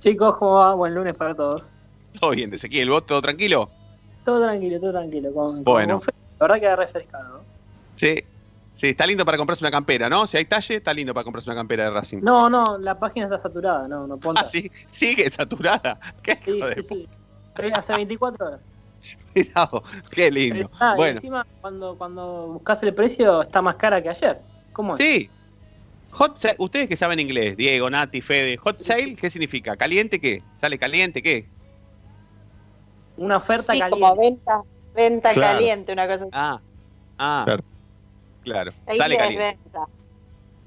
Chicos, 0.00 0.36
¿cómo 0.36 0.56
va? 0.56 0.74
Buen 0.74 0.94
lunes 0.94 1.16
para 1.16 1.34
todos. 1.34 1.72
Todo 2.20 2.30
bien, 2.30 2.52
Ezequiel, 2.52 2.90
¿vos 2.90 3.06
todo 3.06 3.22
tranquilo? 3.22 3.70
Todo 4.26 4.42
tranquilo, 4.42 4.78
todo 4.80 4.92
tranquilo. 4.92 5.32
Con, 5.32 5.64
Bueno. 5.64 6.00
con. 6.00 6.08
La 6.38 6.46
verdad 6.46 6.60
que 6.60 6.76
refrescado. 6.76 7.42
Sí, 7.96 8.22
sí, 8.74 8.88
está 8.88 9.06
lindo 9.06 9.24
para 9.24 9.38
comprarse 9.38 9.64
una 9.64 9.70
campera, 9.70 10.10
¿no? 10.10 10.26
Si 10.26 10.36
hay 10.36 10.44
talle, 10.44 10.76
está 10.76 10.92
lindo 10.92 11.14
para 11.14 11.24
comprarse 11.24 11.48
una 11.48 11.56
campera 11.56 11.84
de 11.84 11.90
Racing. 11.90 12.18
No, 12.20 12.50
no, 12.50 12.76
la 12.76 12.98
página 12.98 13.24
está 13.24 13.38
saturada, 13.38 13.88
no, 13.88 14.06
no 14.06 14.18
ponta. 14.18 14.42
Ah, 14.42 14.46
sí, 14.46 14.70
sigue 14.86 15.28
saturada. 15.30 15.98
Qué 16.22 16.38
Sí, 16.44 16.60
sí, 16.76 16.82
sí. 16.82 17.08
Hace 17.72 17.94
24 17.94 18.46
horas. 18.46 18.60
cuidado. 19.32 19.82
Qué 20.10 20.30
lindo. 20.30 20.70
Ah, 20.80 20.94
y 20.94 20.96
Bueno, 20.96 21.16
encima, 21.16 21.46
cuando, 21.60 21.96
cuando 21.98 22.48
buscas 22.54 22.82
el 22.82 22.94
precio, 22.94 23.42
está 23.42 23.62
más 23.62 23.76
cara 23.76 24.02
que 24.02 24.08
ayer. 24.10 24.42
¿Cómo 24.72 24.96
es? 24.96 25.02
sí. 25.02 25.30
Hot 26.12 26.38
sale, 26.38 26.56
ustedes 26.58 26.88
que 26.88 26.96
saben 26.96 27.20
inglés, 27.20 27.56
Diego, 27.56 27.90
Nati, 27.90 28.22
Fede, 28.22 28.56
hot 28.58 28.80
sale, 28.80 29.16
¿qué 29.16 29.30
significa? 29.30 29.76
¿Caliente 29.76 30.20
qué? 30.20 30.42
¿Sale 30.60 30.78
caliente 30.78 31.22
qué? 31.22 31.50
Una 33.16 33.36
oferta 33.36 33.72
Sí, 33.72 33.78
caliente. 33.78 34.00
como 34.00 34.16
venta, 34.16 34.62
venta 34.94 35.32
Claro. 35.34 35.54
caliente, 35.56 35.92
una 35.92 36.06
cosa 36.06 36.24
así. 36.24 36.30
Ah, 36.32 36.62
ah, 37.18 37.44
Claro. 37.44 37.64
claro. 38.42 38.72
Ahí 38.86 38.98
Sale 38.98 39.16
caliente. 39.16 39.58
venta. 39.62 39.86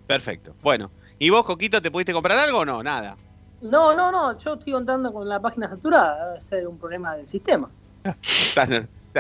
Perfecto. 0.05 0.55
Bueno, 0.61 0.91
¿y 1.17 1.29
vos, 1.29 1.43
Coquito, 1.45 1.81
te 1.81 1.91
pudiste 1.91 2.13
comprar 2.13 2.37
algo 2.37 2.59
o 2.59 2.65
no? 2.65 2.83
Nada. 2.83 3.17
No, 3.61 3.93
no, 3.95 4.11
no, 4.11 4.37
yo 4.37 4.53
estoy 4.55 4.73
contando 4.73 5.13
con 5.13 5.27
la 5.29 5.39
página 5.39 5.69
saturada, 5.69 6.27
debe 6.27 6.41
ser 6.41 6.67
un 6.67 6.77
problema 6.79 7.15
del 7.15 7.27
sistema. 7.29 7.71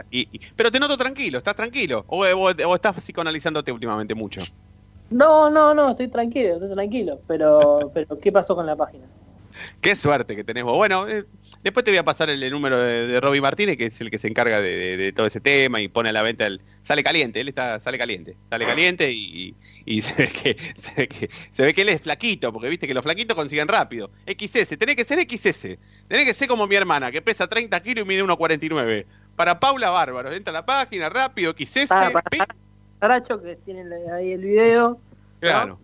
Y- 0.09 0.27
y- 0.31 0.39
pero 0.55 0.71
te 0.71 0.79
noto 0.79 0.97
tranquilo, 0.97 1.37
¿estás 1.37 1.55
tranquilo? 1.55 2.05
O, 2.07 2.25
o- 2.25 2.67
o 2.69 2.75
estás 2.75 2.95
psicoanalizándote 2.95 3.71
últimamente 3.71 4.15
mucho? 4.15 4.41
No, 5.09 5.49
no, 5.49 5.73
no, 5.73 5.89
estoy 5.91 6.09
tranquilo, 6.09 6.53
estoy 6.53 6.71
tranquilo. 6.71 7.21
Pero, 7.27 7.91
pero 7.93 8.19
¿qué 8.19 8.31
pasó 8.31 8.55
con 8.55 8.65
la 8.65 8.75
página? 8.77 9.09
Qué 9.81 9.95
suerte 9.95 10.35
que 10.35 10.43
tenés 10.43 10.63
vos. 10.63 10.77
Bueno, 10.77 11.07
eh, 11.07 11.25
después 11.63 11.83
te 11.83 11.91
voy 11.91 11.97
a 11.97 12.03
pasar 12.03 12.29
el, 12.29 12.41
el 12.41 12.51
número 12.51 12.79
de, 12.81 13.07
de 13.07 13.19
Robbie 13.19 13.41
Martínez, 13.41 13.77
que 13.77 13.85
es 13.87 14.01
el 14.01 14.09
que 14.11 14.17
se 14.17 14.27
encarga 14.27 14.61
de, 14.61 14.75
de- 14.75 14.97
de 14.97 15.13
todo 15.13 15.27
ese 15.27 15.39
tema 15.41 15.81
y 15.81 15.87
pone 15.87 16.09
a 16.09 16.11
la 16.11 16.21
venta 16.21 16.45
el. 16.45 16.61
Sale 16.83 17.03
caliente, 17.03 17.39
él 17.41 17.49
está, 17.49 17.79
sale 17.79 17.97
caliente, 17.97 18.35
sale 18.49 18.65
caliente 18.65 19.11
y, 19.11 19.53
y 19.85 20.01
se, 20.01 20.13
ve 20.15 20.27
que, 20.29 20.57
se, 20.75 20.93
ve 20.95 21.07
que, 21.07 21.29
se 21.51 21.63
ve 21.63 21.73
que 21.73 21.81
él 21.83 21.89
es 21.89 22.01
flaquito, 22.01 22.51
porque 22.51 22.69
viste 22.69 22.87
que 22.87 22.93
los 22.93 23.03
flaquitos 23.03 23.35
consiguen 23.35 23.67
rápido. 23.67 24.09
XS, 24.27 24.77
tenés 24.77 24.95
que 24.95 25.03
ser 25.05 25.19
XS, 25.19 25.77
tenés 26.07 26.25
que 26.25 26.33
ser 26.33 26.47
como 26.47 26.65
mi 26.67 26.75
hermana, 26.75 27.11
que 27.11 27.21
pesa 27.21 27.47
30 27.47 27.79
kilos 27.83 28.05
y 28.05 28.07
mide 28.07 28.23
1,49. 28.23 29.05
Para 29.35 29.59
Paula 29.59 29.89
Bárbaro, 29.91 30.31
entra 30.33 30.49
a 30.51 30.53
la 30.53 30.65
página 30.65 31.09
rápido, 31.09 31.53
XS. 31.57 31.87
Para, 31.87 32.11
para, 32.99 33.23
que 33.23 33.57
tiene 33.65 33.83
ahí 34.13 34.31
el 34.33 34.41
video. 34.41 34.99
Claro. 35.39 35.79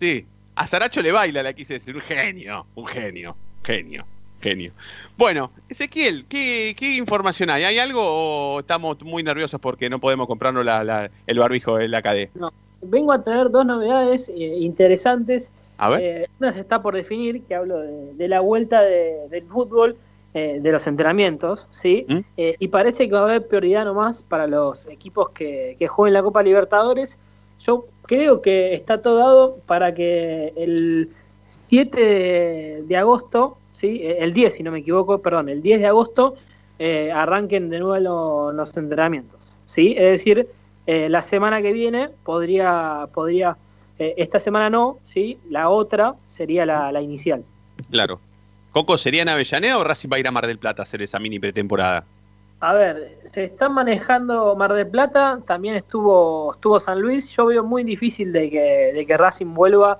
Sí. 0.00 0.26
A 0.54 0.66
Saracho 0.66 1.00
le 1.02 1.12
baila 1.12 1.42
la 1.42 1.52
XS. 1.52 1.88
Un 1.88 2.00
genio. 2.00 2.66
Un 2.74 2.86
genio. 2.86 3.36
Genio. 3.64 4.06
Genio. 4.40 4.72
Bueno, 5.16 5.50
Ezequiel, 5.68 6.24
¿qué, 6.28 6.74
qué 6.78 6.96
información 6.96 7.50
hay? 7.50 7.64
¿Hay 7.64 7.78
algo 7.78 8.00
o 8.02 8.60
estamos 8.60 9.00
muy 9.02 9.22
nerviosos 9.22 9.60
porque 9.60 9.90
no 9.90 9.98
podemos 9.98 10.26
comprarnos 10.26 10.64
la- 10.64 10.84
la- 10.84 11.10
el 11.26 11.38
barbijo 11.38 11.76
de 11.76 11.88
la 11.88 12.02
KD? 12.02 12.30
No, 12.34 12.48
vengo 12.82 13.12
a 13.12 13.22
traer 13.22 13.50
dos 13.50 13.66
novedades 13.66 14.28
eh, 14.28 14.34
interesantes. 14.58 15.52
A 15.76 15.90
ver. 15.90 16.00
Eh, 16.00 16.28
una 16.38 16.52
se 16.52 16.60
está 16.60 16.80
por 16.82 16.94
definir, 16.94 17.42
que 17.44 17.54
hablo 17.54 17.78
de, 17.80 18.14
de 18.14 18.28
la 18.28 18.40
vuelta 18.40 18.80
de- 18.82 19.28
del 19.28 19.44
fútbol, 19.44 19.96
eh, 20.34 20.58
de 20.60 20.72
los 20.72 20.86
entrenamientos, 20.86 21.66
¿sí? 21.70 22.04
¿Mm? 22.08 22.18
Eh, 22.36 22.54
y 22.58 22.68
parece 22.68 23.08
que 23.08 23.14
va 23.14 23.20
a 23.20 23.24
haber 23.24 23.48
prioridad 23.48 23.84
nomás 23.84 24.22
para 24.22 24.46
los 24.46 24.86
equipos 24.86 25.30
que, 25.30 25.74
que 25.78 25.86
jueguen 25.88 26.14
la 26.14 26.22
Copa 26.22 26.42
Libertadores. 26.42 27.18
Yo 27.60 27.86
creo 28.02 28.40
que 28.40 28.74
está 28.74 29.02
todo 29.02 29.16
dado 29.18 29.56
para 29.66 29.94
que 29.94 30.52
el 30.56 31.10
7 31.66 32.00
de, 32.04 32.82
de 32.86 32.96
agosto, 32.96 33.56
¿sí? 33.78 34.00
Eh, 34.02 34.18
el 34.20 34.32
10 34.32 34.54
si 34.54 34.62
no 34.62 34.70
me 34.72 34.80
equivoco, 34.80 35.18
perdón, 35.22 35.48
el 35.48 35.62
10 35.62 35.80
de 35.80 35.86
agosto 35.86 36.34
eh, 36.80 37.10
arranquen 37.12 37.70
de 37.70 37.78
nuevo 37.78 37.98
lo- 37.98 38.52
los 38.52 38.76
entrenamientos, 38.76 39.38
¿sí? 39.66 39.94
Es 39.96 40.10
decir, 40.12 40.48
eh, 40.86 41.08
la 41.08 41.20
semana 41.22 41.60
que 41.62 41.72
viene 41.72 42.08
podría, 42.24 43.08
podría 43.14 43.56
eh, 43.98 44.14
esta 44.16 44.38
semana 44.38 44.70
no, 44.70 44.98
¿sí? 45.04 45.38
La 45.50 45.68
otra 45.70 46.14
sería 46.26 46.64
la, 46.66 46.90
la 46.92 47.00
inicial. 47.02 47.42
Claro. 47.90 48.20
¿Coco 48.72 48.96
sería 48.98 49.22
en 49.22 49.28
Avellaneda 49.28 49.78
o 49.78 49.84
Racing 49.84 50.08
va 50.12 50.16
a 50.16 50.20
ir 50.20 50.28
a 50.28 50.30
Mar 50.30 50.46
del 50.46 50.58
Plata 50.58 50.82
a 50.82 50.84
hacer 50.84 51.02
esa 51.02 51.18
mini 51.18 51.38
pretemporada? 51.38 52.04
A 52.60 52.74
ver, 52.74 53.18
se 53.24 53.44
está 53.44 53.68
manejando 53.68 54.54
Mar 54.56 54.72
del 54.72 54.86
Plata, 54.88 55.40
también 55.46 55.74
estuvo, 55.76 56.52
estuvo 56.54 56.78
San 56.80 57.00
Luis. 57.00 57.30
Yo 57.30 57.46
veo 57.46 57.62
muy 57.64 57.82
difícil 57.84 58.32
de 58.32 58.50
que, 58.50 58.92
de 58.94 59.06
que 59.06 59.16
Racing 59.16 59.54
vuelva 59.54 59.98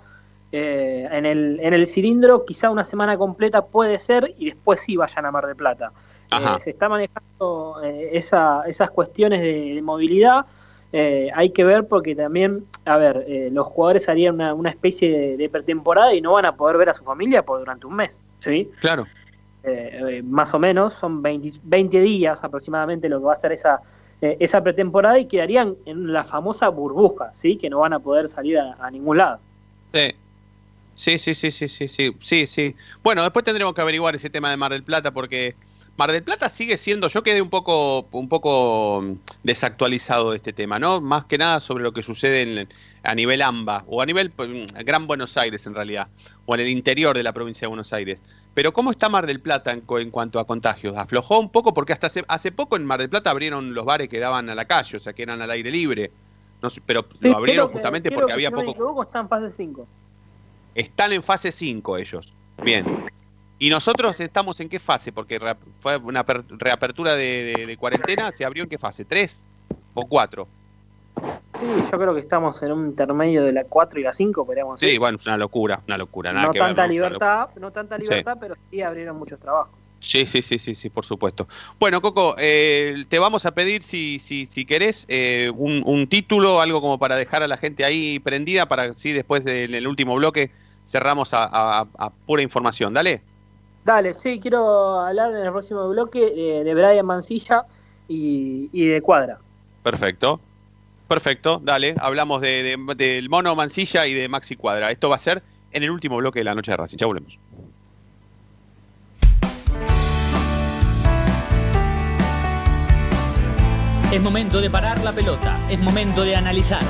eh, 0.53 1.09
en, 1.11 1.27
el, 1.27 1.61
en 1.63 1.75
el 1.75 1.87
cilindro, 1.87 2.45
quizá 2.45 2.71
una 2.71 2.85
semana 2.85 3.17
completa 3.19 3.65
puede 3.67 3.99
ser 3.99 4.35
y 4.39 4.47
después 4.47 4.81
sí 4.81 4.97
vayan 4.97 5.27
a 5.27 5.31
Mar 5.31 5.47
del 5.47 5.57
Plata. 5.57 5.93
Ajá. 6.31 6.59
se 6.59 6.69
está 6.71 6.91
manejando 6.91 7.81
eh, 7.83 8.11
esa- 8.13 8.63
esas 8.67 8.91
cuestiones 8.91 9.41
de, 9.41 9.75
de 9.75 9.83
movilidad. 9.83 10.45
Eh, 10.93 11.31
hay 11.35 11.51
que 11.51 11.65
ver 11.65 11.87
porque 11.87 12.15
también, 12.15 12.65
a 12.85 12.97
ver, 12.99 13.25
eh, 13.29 13.49
los 13.53 13.67
jugadores 13.67 14.09
harían 14.09 14.35
una, 14.37 14.53
una 14.55 14.71
especie 14.71 15.11
de, 15.11 15.37
de 15.39 15.49
pretemporada 15.49 16.13
y 16.15 16.21
no 16.21 16.33
van 16.33 16.45
a 16.47 16.55
poder 16.57 16.77
ver 16.79 16.89
a 16.91 16.95
su 16.95 17.03
familia 17.05 17.43
por 17.45 17.59
durante 17.61 17.87
un 17.87 17.95
mes, 17.97 18.21
¿sí? 18.41 18.71
Claro. 18.81 19.07
Eh, 19.65 20.01
eh, 20.19 20.23
más 20.23 20.53
o 20.55 20.59
menos, 20.59 20.95
son 20.95 21.21
20, 21.23 21.61
20 21.63 22.01
días 22.01 22.43
aproximadamente 22.45 23.09
lo 23.09 23.19
que 23.21 23.25
va 23.27 23.33
a 23.33 23.37
ser 23.37 23.53
esa, 23.53 23.81
eh, 24.23 24.37
esa 24.41 24.63
pretemporada 24.63 25.19
y 25.19 25.27
quedarían 25.27 25.77
en 25.85 26.13
la 26.13 26.25
famosa 26.25 26.69
burbuja, 26.69 27.33
¿sí? 27.35 27.57
Que 27.57 27.69
no 27.69 27.81
van 27.81 27.93
a 27.95 27.99
poder 28.01 28.29
salir 28.29 28.59
a, 28.59 28.75
a 28.79 28.91
ningún 28.91 29.19
lado. 29.19 29.39
Sí. 29.93 30.09
Sí, 30.99 31.17
sí, 31.21 31.33
sí, 31.33 31.53
sí, 31.53 31.69
sí, 31.69 31.87
sí, 31.87 32.13
sí, 32.21 32.47
sí. 32.49 32.75
Bueno, 33.05 33.23
después 33.23 33.45
tendremos 33.45 33.73
que 33.73 33.81
averiguar 33.81 34.17
ese 34.17 34.31
tema 34.31 34.51
de 34.51 34.57
Mar 34.57 34.73
del 34.73 34.83
Plata 34.83 35.13
porque 35.13 35.55
Mar 35.97 36.11
del 36.11 36.25
Plata 36.25 36.49
sigue 36.49 36.77
siendo, 36.77 37.07
yo 37.07 37.23
quedé 37.23 37.41
un 37.41 37.51
poco, 37.51 38.09
un 38.11 38.29
poco 38.29 39.01
mm, 39.03 39.13
desactualizado 39.45 40.31
de 40.33 40.39
este 40.39 40.53
tema, 40.53 40.81
¿no? 40.81 41.01
Más 41.01 41.25
que 41.27 41.39
nada 41.39 41.61
sobre 41.61 41.85
lo 41.85 41.93
que 41.93 42.03
sucede 42.03 42.43
en- 42.43 42.69
a 43.05 43.15
nivel 43.15 43.43
AMBA 43.43 43.85
o 43.87 44.03
a 44.03 44.07
nivel 44.07 44.33
pues, 44.33 44.49
mm, 44.49 44.75
Gran 44.85 45.07
Buenos 45.07 45.37
Aires 45.37 45.65
en 45.67 45.75
realidad, 45.77 46.09
o 46.47 46.55
en 46.57 46.63
el 46.63 46.69
interior 46.69 47.17
de 47.17 47.23
la 47.23 47.33
provincia 47.33 47.67
de 47.67 47.69
Buenos 47.69 47.93
Aires. 47.93 48.21
Pero 48.55 48.73
¿cómo 48.73 48.91
está 48.91 49.09
Mar 49.09 49.25
del 49.29 49.41
Plata 49.41 49.71
en, 49.71 49.85
en 49.89 50.11
cuanto 50.11 50.41
a 50.41 50.47
contagios? 50.49 50.97
¿Aflojó 50.97 51.39
un 51.39 51.51
poco? 51.51 51.73
Porque 51.75 51.93
hasta 51.93 52.09
hace, 52.09 52.25
hace 52.27 52.51
poco 52.51 52.75
en 52.75 52.85
Mar 52.85 52.99
del 52.99 53.09
Plata 53.09 53.31
abrieron 53.31 53.73
los 53.73 53.85
bares 53.85 54.09
que 54.09 54.19
daban 54.19 54.51
a 54.51 54.57
la 54.57 54.65
calle, 54.65 54.97
o 54.97 55.01
sea, 55.01 55.13
que 55.13 55.23
eran 55.23 55.41
al 55.43 55.51
aire 55.53 55.71
libre. 55.71 56.11
No 56.61 56.71
sé, 56.71 56.83
pero 56.85 57.07
lo 57.21 57.37
abrieron 57.37 57.69
justamente 57.69 58.11
porque 58.11 58.27
que, 58.27 58.33
había 58.33 58.49
si 58.49 58.53
no 58.53 58.59
me 58.59 58.65
poco 58.65 58.73
equivoco, 58.77 59.03
está 59.05 59.21
en 59.21 59.29
fase 59.29 59.53
5. 59.57 59.87
Están 60.79 61.13
en 61.13 61.23
fase 61.23 61.51
5 61.53 61.97
ellos. 61.99 62.33
Bien. 62.63 62.85
¿Y 63.59 63.69
nosotros 63.71 64.19
estamos 64.21 64.61
en 64.61 64.69
qué 64.69 64.79
fase? 64.79 65.11
Porque 65.13 65.41
fue 65.81 65.97
una 65.97 66.25
aper- 66.25 66.45
reapertura 66.51 67.17
de, 67.17 67.45
de- 67.45 67.67
de 67.67 67.77
cuarentena, 67.77 68.31
¿se 68.33 68.45
abrió 68.45 68.63
en 68.63 68.69
qué 68.69 68.79
fase? 68.79 69.05
¿Tres 69.05 69.43
o 69.95 70.07
cuatro? 70.07 70.47
Sí, 71.59 71.67
yo 71.91 71.99
creo 71.99 72.15
que 72.15 72.21
estamos 72.21 72.63
en 72.63 72.71
un 72.71 72.87
intermedio 72.87 73.43
de 73.43 73.51
la 73.53 73.65
4 73.65 73.99
y 73.99 74.05
la 74.05 74.13
5, 74.13 74.47
podríamos 74.47 74.79
decir. 74.79 74.93
Sí, 74.95 74.99
bueno, 74.99 75.19
es 75.21 75.27
una 75.27 75.37
locura, 75.37 75.81
una 75.89 75.99
locura. 75.99 76.33
Nada 76.33 76.47
no 76.47 76.53
que 76.53 76.61
tanta 76.61 76.87
libertad, 76.87 77.49
no 77.57 77.73
tanta 77.73 77.97
Sí. 77.97 78.03
libertad, 78.03 78.37
pero 78.41 78.55
sí 78.71 78.81
abrieron 78.81 79.19
muchos 79.19 79.41
trabajos. 79.41 79.75
Sí, 79.99 80.25
sí, 80.27 80.43
sí, 80.43 80.61
sí, 80.61 80.77
sí, 80.77 80.91
por 80.91 81.05
supuesto. 81.05 81.49
Bueno, 81.81 82.01
Coco, 82.01 82.37
eh, 82.39 83.05
te 83.09 83.19
vamos 83.19 83.45
a 83.47 83.51
pedir, 83.51 83.83
si, 83.83 84.21
si, 84.21 84.47
si 84.47 84.65
querés, 84.65 85.05
eh, 85.09 85.51
un, 85.53 85.83
un 85.85 86.07
título, 86.07 86.61
algo 86.61 86.81
como 86.81 87.01
para 87.01 87.17
dejar 87.17 87.43
a 87.43 87.49
la 87.49 87.57
gente 87.57 87.85
ahí 87.85 88.21
prendida, 88.21 88.67
para 88.67 88.95
si 88.95 89.11
después 89.13 89.45
en 89.47 89.75
el 89.75 89.89
último 89.89 90.15
bloque 90.15 90.53
cerramos 90.89 91.33
a, 91.35 91.45
a- 91.45 91.87
a 91.99 92.11
pura 92.11 92.43
información. 92.43 92.93
Dale. 92.95 93.23
Dale, 93.85 94.15
sí, 94.15 94.41
quiero 94.41 94.99
hablar 95.01 95.31
en 95.31 95.39
el 95.47 95.51
próximo 95.53 95.89
bloque 95.89 96.33
eh, 96.61 96.65
de 96.65 96.75
Brian 96.75 97.07
Mancilla 97.07 97.65
y, 98.09 98.69
y 98.73 98.87
de 98.87 99.01
Cuadra. 99.01 99.39
Perfecto. 99.83 100.41
Perfecto, 101.07 101.61
dale. 101.65 101.95
Hablamos 101.99 102.43
de, 102.43 102.63
de- 102.63 102.95
del 102.97 103.31
mono 103.31 103.55
Mancilla 103.55 104.07
y 104.07 104.13
de 104.13 104.29
Maxi 104.29 104.57
Cuadra. 104.57 104.91
Esto 104.91 105.09
va 105.09 105.17
a 105.17 105.19
ser 105.19 105.43
en 105.73 105.83
el 105.83 105.91
último 105.91 106.17
bloque 106.19 106.41
de 106.41 106.45
la 106.45 106.55
noche 106.55 106.71
de 106.73 106.77
Racing. 106.77 106.99
Ya 106.99 107.07
volvemos. 107.07 107.39
Es 114.13 114.21
momento 114.23 114.61
de 114.61 114.71
parar 114.71 115.03
la 115.05 115.13
pelota, 115.13 115.59
es 115.69 115.79
momento 115.79 116.23
de 116.25 116.35
analizar. 116.35 116.83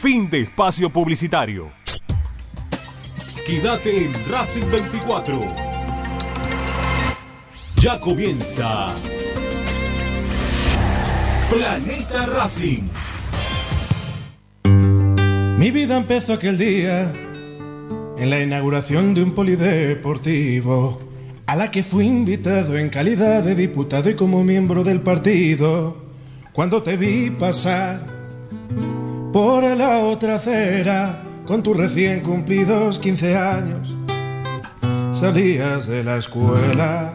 Fin 0.00 0.30
de 0.30 0.40
espacio 0.40 0.88
publicitario. 0.88 1.70
Quédate 3.44 4.06
en 4.06 4.30
Racing 4.30 4.64
24. 4.72 5.38
Ya 7.76 8.00
comienza 8.00 8.86
Planeta 11.50 12.24
Racing. 12.24 12.88
Mi 15.58 15.70
vida 15.70 15.98
empezó 15.98 16.32
aquel 16.32 16.56
día 16.56 17.12
en 18.16 18.30
la 18.30 18.40
inauguración 18.40 19.12
de 19.12 19.22
un 19.22 19.32
polideportivo 19.32 20.98
a 21.44 21.56
la 21.56 21.70
que 21.70 21.82
fui 21.82 22.06
invitado 22.06 22.78
en 22.78 22.88
calidad 22.88 23.42
de 23.42 23.54
diputado 23.54 24.08
y 24.08 24.14
como 24.14 24.42
miembro 24.44 24.82
del 24.82 25.02
partido. 25.02 25.98
Cuando 26.54 26.82
te 26.82 26.96
vi 26.96 27.28
pasar 27.28 28.19
por 29.32 29.62
la 29.76 29.98
otra 30.00 30.36
acera 30.36 31.22
con 31.46 31.62
tus 31.62 31.76
recién 31.76 32.20
cumplidos 32.20 32.98
15 32.98 33.36
años, 33.36 33.96
salías 35.12 35.86
de 35.86 36.04
la 36.04 36.16
escuela 36.16 37.14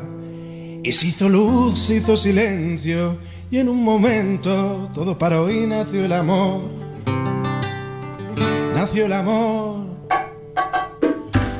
y 0.84 0.92
se 0.92 1.08
hizo 1.08 1.30
luz, 1.30 1.80
se 1.80 1.96
hizo 1.98 2.16
silencio 2.16 3.18
y 3.50 3.58
en 3.58 3.70
un 3.70 3.84
momento 3.84 4.90
todo 4.94 5.18
paró 5.18 5.50
y 5.50 5.66
nació 5.66 6.06
el 6.06 6.12
amor. 6.12 6.62
Nació 8.74 9.06
el 9.06 9.14
amor. 9.14 9.86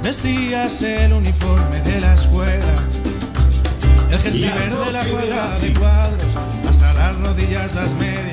Vestías 0.04 0.82
el 0.84 1.14
uniforme 1.14 1.82
de 1.82 2.00
la 2.00 2.14
escuela, 2.14 2.76
el 4.12 4.20
jersey 4.20 4.50
verde, 4.50 4.92
la 4.92 5.04
cuadra 5.06 5.58
de 5.60 5.74
cuadros, 5.74 6.26
hasta 6.70 6.94
las 6.94 7.20
rodillas 7.22 7.74
las 7.74 7.92
medias, 7.94 8.25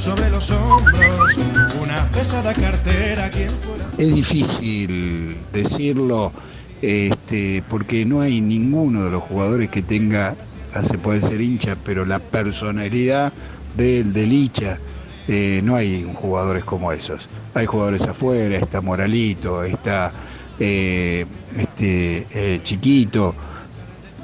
sobre 0.00 0.30
los 0.30 0.50
hombros 0.50 1.36
una 1.80 2.10
pesada 2.10 2.54
cartera. 2.54 3.28
¿Quién 3.28 3.50
fuera? 3.50 3.86
Es 3.98 4.14
difícil 4.14 5.36
decirlo 5.52 6.32
este, 6.80 7.62
porque 7.68 8.06
no 8.06 8.22
hay 8.22 8.40
ninguno 8.40 9.04
de 9.04 9.10
los 9.10 9.22
jugadores 9.22 9.68
que 9.68 9.82
tenga, 9.82 10.36
ah, 10.74 10.82
se 10.82 10.96
puede 10.96 11.20
ser 11.20 11.42
hincha, 11.42 11.76
pero 11.84 12.06
la 12.06 12.18
personalidad 12.18 13.32
del 13.76 14.12
de 14.14 14.26
Licha. 14.26 14.78
eh, 15.28 15.60
no 15.62 15.76
hay 15.76 16.10
jugadores 16.14 16.64
como 16.64 16.92
esos. 16.92 17.28
Hay 17.52 17.66
jugadores 17.66 18.02
afuera, 18.08 18.56
está 18.56 18.80
Moralito, 18.80 19.62
está 19.64 20.12
eh, 20.58 21.26
este, 21.58 22.26
eh, 22.32 22.60
Chiquito, 22.62 23.34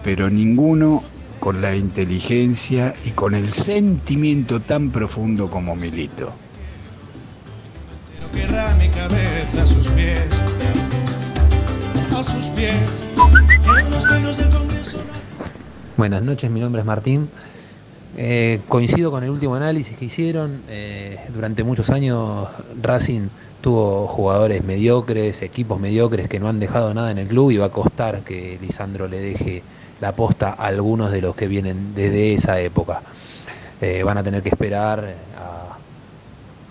pero 0.02 0.30
ninguno 0.30 1.04
con 1.40 1.60
la 1.60 1.76
inteligencia 1.76 2.92
y 3.04 3.10
con 3.10 3.34
el 3.34 3.46
sentimiento 3.46 4.60
tan 4.60 4.90
profundo 4.90 5.48
como 5.50 5.76
Milito. 5.76 6.34
Pero 8.14 8.32
querrá 8.32 8.74
mi 8.76 8.88
cabeza 8.88 9.62
a 9.62 9.66
sus 9.66 9.88
pies, 9.88 10.20
a 12.14 12.22
sus 12.22 12.46
pies, 12.46 12.74
en 13.78 13.90
los 13.90 14.04
baños 14.04 14.38
del 14.38 14.48
Congreso. 14.50 14.98
Buenas 15.96 16.22
noches, 16.22 16.50
mi 16.50 16.60
nombre 16.60 16.80
es 16.80 16.86
Martín. 16.86 17.28
Eh, 18.18 18.60
coincido 18.68 19.10
con 19.10 19.24
el 19.24 19.30
último 19.30 19.56
análisis 19.56 19.96
que 19.96 20.06
hicieron. 20.06 20.62
Eh, 20.68 21.18
durante 21.34 21.62
muchos 21.64 21.90
años 21.90 22.48
Racing 22.80 23.28
tuvo 23.60 24.06
jugadores 24.06 24.64
mediocres, 24.64 25.42
equipos 25.42 25.78
mediocres 25.78 26.28
que 26.28 26.40
no 26.40 26.48
han 26.48 26.58
dejado 26.58 26.94
nada 26.94 27.10
en 27.10 27.18
el 27.18 27.28
club 27.28 27.50
y 27.50 27.58
va 27.58 27.66
a 27.66 27.70
costar 27.70 28.22
que 28.22 28.58
Lisandro 28.62 29.06
le 29.06 29.20
deje 29.20 29.62
la 30.00 30.12
posta 30.12 30.50
a 30.50 30.66
algunos 30.66 31.10
de 31.12 31.20
los 31.22 31.34
que 31.34 31.48
vienen 31.48 31.94
desde 31.94 32.34
esa 32.34 32.60
época. 32.60 33.02
Eh, 33.80 34.02
van 34.02 34.18
a 34.18 34.22
tener 34.22 34.42
que 34.42 34.48
esperar 34.48 35.14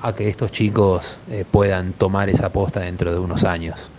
a, 0.02 0.14
que 0.14 0.30
estos 0.30 0.52
chicos 0.52 1.18
eh, 1.32 1.46
puedan 1.50 1.94
tomar 1.94 2.30
esa 2.30 2.50
posta 2.50 2.82
dentro 2.82 3.12
de 3.12 3.20
unos 3.20 3.44
años. 3.44 3.90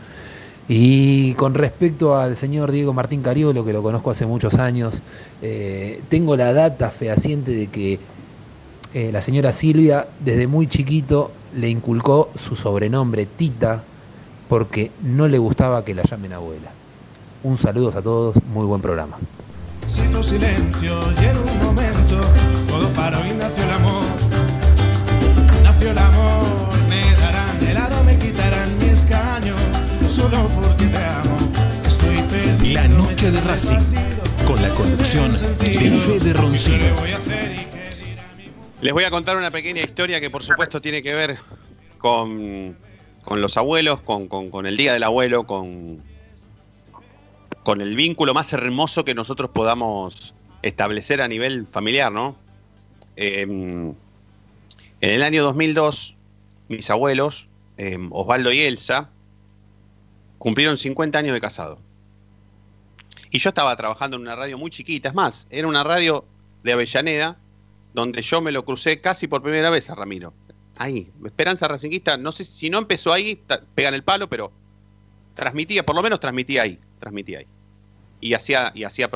Y 0.69 1.35
con 1.35 1.55
respecto 1.55 2.17
al 2.17 2.37
señor 2.37 2.71
Diego 2.71 2.93
Martín 2.93 3.23
Cariolo, 3.23 3.65
que 3.65 3.73
lo 3.73 3.83
conozco 3.83 4.13
hace 4.13 4.25
muchos 4.25 4.55
años, 4.55 5.03
eh, 5.43 6.01
tengo 6.09 6.37
la 6.37 6.53
data 6.53 6.91
fehaciente 6.91 7.53
de 7.53 7.67
que 7.69 7.99
la 8.95 9.21
señora 9.21 9.53
Silvia 9.53 10.07
desde 10.21 10.47
muy 10.47 10.69
chiquito 10.69 11.31
le 11.55 11.69
inculcó 11.69 12.31
su 12.43 12.57
sobrenombre 12.57 13.27
Tita 13.27 13.83
porque 14.49 14.91
no 15.03 15.29
le 15.29 15.37
gustaba 15.37 15.85
que 15.85 15.95
la 15.95 16.03
llamen 16.03 16.33
abuela. 16.33 16.76
Un 17.47 17.57
saludo 17.57 17.97
a 17.97 18.03
todos, 18.03 18.35
muy 18.53 18.67
buen 18.67 18.81
programa. 18.83 19.17
Siento 19.87 20.21
silencio 20.21 20.99
y 21.23 21.25
en 21.27 21.37
un 21.39 21.59
momento 21.65 22.21
todo 22.67 22.89
paró 22.93 23.19
y 23.25 23.35
nació 23.35 23.63
el 23.65 23.71
amor. 23.71 24.03
Nació 25.63 25.91
el 25.93 25.99
amor, 25.99 26.43
me 26.89 27.13
darán 27.21 27.65
helado, 27.65 28.03
me 28.03 28.19
quitarán 28.19 28.77
mi 28.79 28.87
escaño, 28.87 29.55
solo 30.11 30.49
porque 30.61 30.87
te 30.87 30.97
amo. 31.05 31.37
Estoy 31.87 32.17
perdido. 32.23 32.75
La 32.83 32.89
noche 32.89 33.31
de 33.31 33.41
Racing, 33.43 33.79
con 34.45 34.61
la 34.61 34.69
conducción 34.71 35.31
de 35.31 35.69
Fede 36.05 36.33
Roncino. 36.33 36.85
Les 38.81 38.93
voy 38.93 39.05
a 39.05 39.11
contar 39.11 39.37
una 39.37 39.53
pequeña 39.53 39.83
historia 39.83 40.21
que 40.21 40.31
por 40.31 40.43
supuesto 40.43 40.81
tiene 40.81 41.01
que 41.01 41.15
ver 41.15 41.39
con, 41.99 42.77
con 43.25 43.41
los 43.41 43.57
abuelos, 43.57 44.01
con, 44.01 44.27
con- 44.27 44.51
con 44.51 44.67
el 44.67 44.77
Día 44.77 44.93
del 44.95 45.05
Abuelo, 45.05 45.45
con, 45.47 46.03
con 47.67 47.81
el 47.81 47.97
vínculo 47.97 48.33
más 48.33 48.53
hermoso 48.53 49.05
que 49.05 49.13
nosotros 49.13 49.51
podamos 49.51 50.35
establecer 50.63 51.21
a 51.21 51.27
nivel 51.27 51.67
familiar, 51.67 52.13
¿no? 52.13 52.37
Eh, 53.17 53.43
en 53.43 53.97
el 55.01 55.21
año 55.25 55.43
2002, 55.43 56.15
mis 56.69 56.89
abuelos, 56.91 57.49
eh, 57.77 57.99
Osvaldo 58.13 58.53
y 58.53 58.61
Elsa, 58.61 59.11
cumplieron 60.39 60.77
50 60.77 61.19
años 61.19 61.33
de 61.33 61.41
casado. 61.41 61.81
Y 63.31 63.41
yo 63.41 63.49
estaba 63.49 63.75
trabajando 63.75 64.17
en 64.17 64.23
una 64.23 64.37
radio 64.37 64.57
muy 64.59 64.71
chiquita, 64.71 65.09
es 65.09 65.15
más, 65.17 65.49
era 65.51 65.67
una 65.67 65.83
radio 65.83 66.25
de 66.63 66.73
Avellaneda, 66.73 67.37
donde 67.95 68.23
yo 68.23 68.41
me 68.43 68.53
lo 68.53 68.65
crucé 68.65 69.01
casi 69.01 69.27
por 69.27 69.43
primera 69.43 69.71
vez 69.71 69.91
a 69.91 69.97
Ramiro. 69.97 70.33
Ahí, 70.77 71.11
Esperanza 71.25 71.67
Racinguista, 71.67 72.17
no 72.17 72.31
sé 72.31 72.45
si 72.45 72.71
no 72.71 72.79
empezó 72.79 73.13
ahí, 73.13 73.43
pegan 73.75 73.95
el 73.95 74.05
palo, 74.05 74.29
pero 74.29 74.53
transmitía, 75.35 75.85
por 75.85 75.97
lo 75.97 76.03
menos 76.03 76.21
transmitía 76.21 76.63
ahí, 76.63 76.79
transmitía 77.01 77.41
ahí. 77.41 77.47
Y 78.27 78.35
hacía, 78.35 78.73
y 78.75 78.85
hacía. 78.85 79.09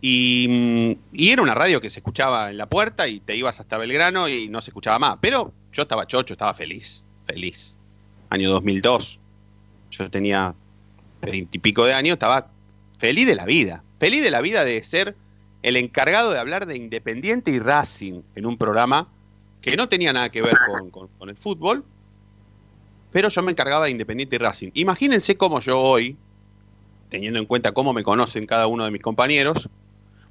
Y, 0.00 0.46
mm, 0.48 1.14
y 1.14 1.30
era 1.30 1.42
una 1.42 1.54
radio 1.54 1.80
que 1.80 1.90
se 1.90 2.00
escuchaba 2.00 2.50
en 2.50 2.58
la 2.58 2.66
puerta 2.66 3.08
y 3.08 3.20
te 3.20 3.34
ibas 3.36 3.58
hasta 3.60 3.78
Belgrano 3.78 4.28
y 4.28 4.48
no 4.48 4.60
se 4.60 4.70
escuchaba 4.70 4.98
más. 4.98 5.18
Pero 5.20 5.52
yo 5.72 5.82
estaba 5.82 6.06
chocho, 6.06 6.34
estaba 6.34 6.54
feliz, 6.54 7.04
feliz. 7.26 7.76
Año 8.30 8.50
2002. 8.50 9.18
Yo 9.90 10.10
tenía 10.10 10.54
veintipico 11.22 11.84
de 11.84 11.94
años, 11.94 12.14
estaba 12.14 12.48
feliz 12.98 13.26
de 13.26 13.34
la 13.34 13.44
vida. 13.46 13.82
Feliz 13.98 14.22
de 14.22 14.30
la 14.30 14.40
vida 14.40 14.64
de 14.64 14.82
ser 14.82 15.16
el 15.62 15.76
encargado 15.76 16.30
de 16.30 16.38
hablar 16.38 16.66
de 16.66 16.76
Independiente 16.76 17.50
y 17.50 17.58
Racing 17.58 18.20
en 18.34 18.46
un 18.46 18.56
programa 18.58 19.08
que 19.62 19.76
no 19.76 19.88
tenía 19.88 20.12
nada 20.12 20.30
que 20.30 20.42
ver 20.42 20.54
con, 20.66 20.90
con- 20.90 21.08
con 21.18 21.28
el 21.28 21.36
fútbol, 21.36 21.84
pero 23.10 23.28
yo 23.30 23.42
me 23.42 23.52
encargaba 23.52 23.86
de 23.86 23.90
Independiente 23.90 24.36
y 24.36 24.38
Racing. 24.38 24.70
Imagínense 24.74 25.36
cómo 25.36 25.58
yo 25.60 25.80
hoy, 25.80 26.16
teniendo 27.08 27.38
en 27.38 27.46
cuenta 27.46 27.72
cómo 27.72 27.92
me 27.92 28.02
conocen 28.02 28.46
cada 28.46 28.66
uno 28.66 28.84
de 28.84 28.90
mis 28.90 29.02
compañeros, 29.02 29.68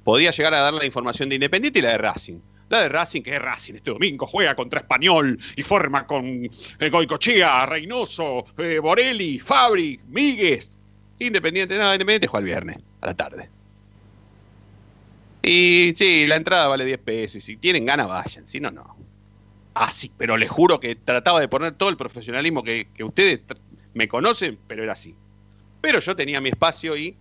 podía 0.04 0.30
llegar 0.30 0.54
a 0.54 0.60
dar 0.60 0.74
la 0.74 0.84
información 0.84 1.28
de 1.28 1.36
Independiente 1.36 1.78
y 1.78 1.82
la 1.82 1.90
de 1.90 1.98
Racing. 1.98 2.38
La 2.68 2.80
de 2.80 2.88
Racing, 2.88 3.22
que 3.22 3.36
es 3.36 3.42
Racing, 3.42 3.74
este 3.74 3.92
domingo 3.92 4.26
juega 4.26 4.56
contra 4.56 4.80
Español 4.80 5.38
y 5.54 5.62
forma 5.62 6.06
con 6.06 6.26
eh, 6.26 6.90
Goicochea, 6.90 7.66
Reynoso, 7.66 8.44
eh, 8.58 8.78
Borelli, 8.80 9.38
Fabri, 9.38 10.00
Míguez. 10.08 10.76
Independiente, 11.18 11.78
no, 11.78 11.92
Independiente 11.92 12.26
juega 12.26 12.40
el 12.40 12.46
viernes, 12.46 12.76
a 13.00 13.06
la 13.06 13.14
tarde. 13.14 13.48
Y 15.46 15.94
sí, 15.96 16.26
la 16.26 16.36
entrada 16.36 16.66
vale 16.66 16.84
10 16.84 16.98
pesos. 16.98 17.36
Y 17.36 17.40
si 17.40 17.56
tienen 17.56 17.86
ganas, 17.86 18.08
vayan. 18.08 18.48
Si 18.48 18.58
no, 18.58 18.72
no. 18.72 18.96
Ah, 19.74 19.92
sí, 19.92 20.10
pero 20.16 20.36
les 20.36 20.50
juro 20.50 20.80
que 20.80 20.96
trataba 20.96 21.38
de 21.38 21.48
poner 21.48 21.74
todo 21.74 21.88
el 21.88 21.96
profesionalismo 21.96 22.64
que, 22.64 22.88
ustedes 23.00 23.42
me 23.94 24.08
conocen, 24.08 24.58
pero 24.66 24.82
era 24.82 24.94
así. 24.94 25.14
Pero 25.86 26.00
yo 26.00 26.16
tenía 26.16 26.40
mi 26.40 26.48
espacio 26.48 26.96
y 26.96 27.14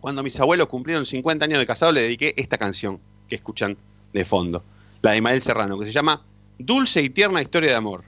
cuando 0.00 0.22
mis 0.22 0.38
abuelos 0.38 0.66
cumplieron 0.66 1.06
50 1.06 1.46
años 1.46 1.58
de 1.58 1.64
casado, 1.64 1.92
le 1.92 2.02
dediqué 2.02 2.34
esta 2.36 2.58
canción 2.58 3.00
que 3.26 3.36
escuchan 3.36 3.74
de 4.12 4.22
fondo, 4.26 4.62
la 5.00 5.12
de 5.12 5.22
Mael 5.22 5.40
Serrano, 5.40 5.78
que 5.78 5.86
se 5.86 5.92
llama 5.92 6.22
Dulce 6.58 7.00
y 7.00 7.08
tierna 7.08 7.40
historia 7.40 7.70
de 7.70 7.76
amor. 7.76 8.04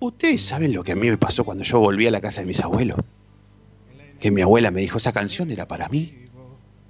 ¿Ustedes 0.00 0.42
saben 0.42 0.74
lo 0.74 0.82
que 0.82 0.90
a 0.90 0.96
mí 0.96 1.08
me 1.08 1.16
pasó 1.18 1.44
cuando 1.44 1.62
yo 1.62 1.78
volví 1.78 2.08
a 2.08 2.10
la 2.10 2.20
casa 2.20 2.40
de 2.40 2.48
mis 2.48 2.60
abuelos? 2.60 2.98
Que 4.18 4.32
mi 4.32 4.42
abuela 4.42 4.72
me 4.72 4.80
dijo, 4.80 4.98
esa 4.98 5.12
canción 5.12 5.52
era 5.52 5.68
para 5.68 5.88
mí. 5.88 6.26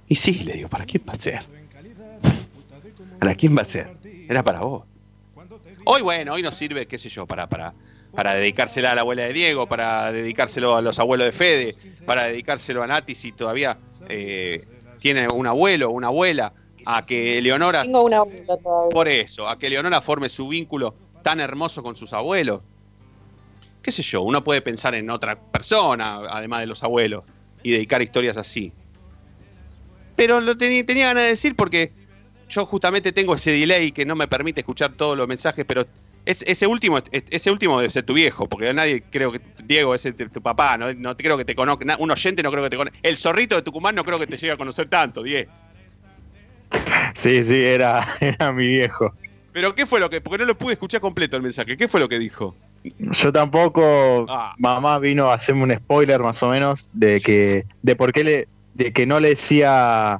Y 0.07 0.15
sí, 0.15 0.43
le 0.43 0.53
digo, 0.53 0.69
¿para 0.69 0.87
quién 0.87 1.03
va 1.07 1.13
a 1.13 1.19
ser? 1.19 1.45
¿Para 3.19 3.35
quién 3.35 3.55
va 3.55 3.61
a 3.61 3.65
ser? 3.65 3.95
Era 4.27 4.43
para 4.43 4.61
vos. 4.61 4.85
Hoy, 5.85 6.01
bueno, 6.01 6.33
hoy 6.33 6.41
nos 6.41 6.55
sirve, 6.55 6.87
qué 6.87 6.97
sé 6.97 7.09
yo, 7.09 7.27
para, 7.27 7.47
para, 7.47 7.75
para 8.13 8.33
dedicársela 8.33 8.91
a 8.91 8.95
la 8.95 9.01
abuela 9.01 9.23
de 9.23 9.33
Diego, 9.33 9.67
para 9.67 10.11
dedicárselo 10.11 10.75
a 10.75 10.81
los 10.81 10.99
abuelos 10.99 11.27
de 11.27 11.31
Fede, 11.31 11.75
para 12.05 12.25
dedicárselo 12.25 12.83
a 12.83 12.87
Nati 12.87 13.15
si 13.15 13.31
todavía 13.31 13.77
eh, 14.09 14.67
tiene 14.99 15.27
un 15.27 15.47
abuelo 15.47 15.89
o 15.89 15.91
una 15.91 16.07
abuela, 16.07 16.53
a 16.85 17.05
que 17.05 17.41
Leonora... 17.41 17.83
Tengo 17.83 18.03
una 18.03 18.17
abuela 18.17 18.57
todavía. 18.57 18.89
Por 18.89 19.07
eso, 19.07 19.47
a 19.47 19.59
que 19.59 19.69
Leonora 19.69 20.01
forme 20.01 20.29
su 20.29 20.47
vínculo 20.47 20.95
tan 21.21 21.39
hermoso 21.39 21.83
con 21.83 21.95
sus 21.95 22.13
abuelos. 22.13 22.61
Qué 23.81 23.91
sé 23.91 24.01
yo, 24.01 24.21
uno 24.21 24.43
puede 24.43 24.61
pensar 24.61 24.95
en 24.95 25.09
otra 25.09 25.39
persona, 25.39 26.21
además 26.29 26.61
de 26.61 26.67
los 26.67 26.83
abuelos, 26.83 27.23
y 27.63 27.71
dedicar 27.71 28.01
historias 28.01 28.37
así. 28.37 28.71
Pero 30.15 30.41
lo 30.41 30.57
tenía 30.57 31.07
ganas 31.07 31.23
de 31.23 31.29
decir 31.29 31.55
porque 31.55 31.91
yo 32.49 32.65
justamente 32.65 33.11
tengo 33.11 33.35
ese 33.35 33.51
delay 33.51 33.91
que 33.91 34.05
no 34.05 34.15
me 34.15 34.27
permite 34.27 34.61
escuchar 34.61 34.93
todos 34.93 35.17
los 35.17 35.27
mensajes, 35.27 35.65
pero 35.67 35.85
es- 36.27 36.43
ese 36.45 36.67
último 36.67 36.97
es- 36.99 37.23
ese 37.29 37.49
último 37.51 37.79
debe 37.79 37.89
ser 37.91 38.03
tu 38.03 38.13
viejo, 38.13 38.47
porque 38.47 38.73
nadie 38.73 39.01
creo 39.09 39.31
que 39.31 39.41
Diego 39.63 39.95
es 39.95 40.07
tu 40.31 40.41
papá, 40.41 40.77
no, 40.77 40.93
no 40.93 41.15
creo 41.17 41.37
que 41.37 41.45
te 41.45 41.55
conozca, 41.55 41.95
un 41.97 42.11
oyente 42.11 42.43
no 42.43 42.51
creo 42.51 42.63
que 42.63 42.69
te 42.69 42.77
conozca. 42.77 42.99
El 43.01 43.17
zorrito 43.17 43.55
de 43.55 43.61
Tucumán 43.61 43.95
no 43.95 44.03
creo 44.03 44.19
que 44.19 44.27
te 44.27 44.37
llegue 44.37 44.51
a 44.53 44.57
conocer 44.57 44.87
tanto, 44.89 45.23
Diego. 45.23 45.51
Sí, 47.13 47.41
sí, 47.43 47.55
era, 47.55 48.05
era 48.19 48.51
mi 48.51 48.67
viejo. 48.67 49.13
Pero 49.53 49.73
¿qué 49.73 49.85
fue 49.85 49.99
lo 49.99 50.09
que? 50.09 50.21
Porque 50.21 50.37
no 50.39 50.45
lo 50.45 50.57
pude 50.57 50.73
escuchar 50.73 51.01
completo 51.01 51.35
el 51.35 51.41
mensaje. 51.41 51.77
¿Qué 51.77 51.87
fue 51.87 51.99
lo 51.99 52.07
que 52.07 52.19
dijo? 52.19 52.55
Yo 52.99 53.33
tampoco, 53.33 54.25
Ah. 54.29 54.53
mamá 54.59 54.99
vino 54.99 55.31
a 55.31 55.33
hacerme 55.33 55.63
un 55.63 55.75
spoiler 55.75 56.21
más 56.21 56.41
o 56.43 56.49
menos 56.49 56.89
de 56.93 57.19
que, 57.21 57.65
de 57.81 57.95
por 57.95 58.13
qué 58.13 58.23
le, 58.23 58.47
de 58.75 58.93
que 58.93 59.05
no 59.05 59.19
le 59.19 59.29
decía, 59.29 60.19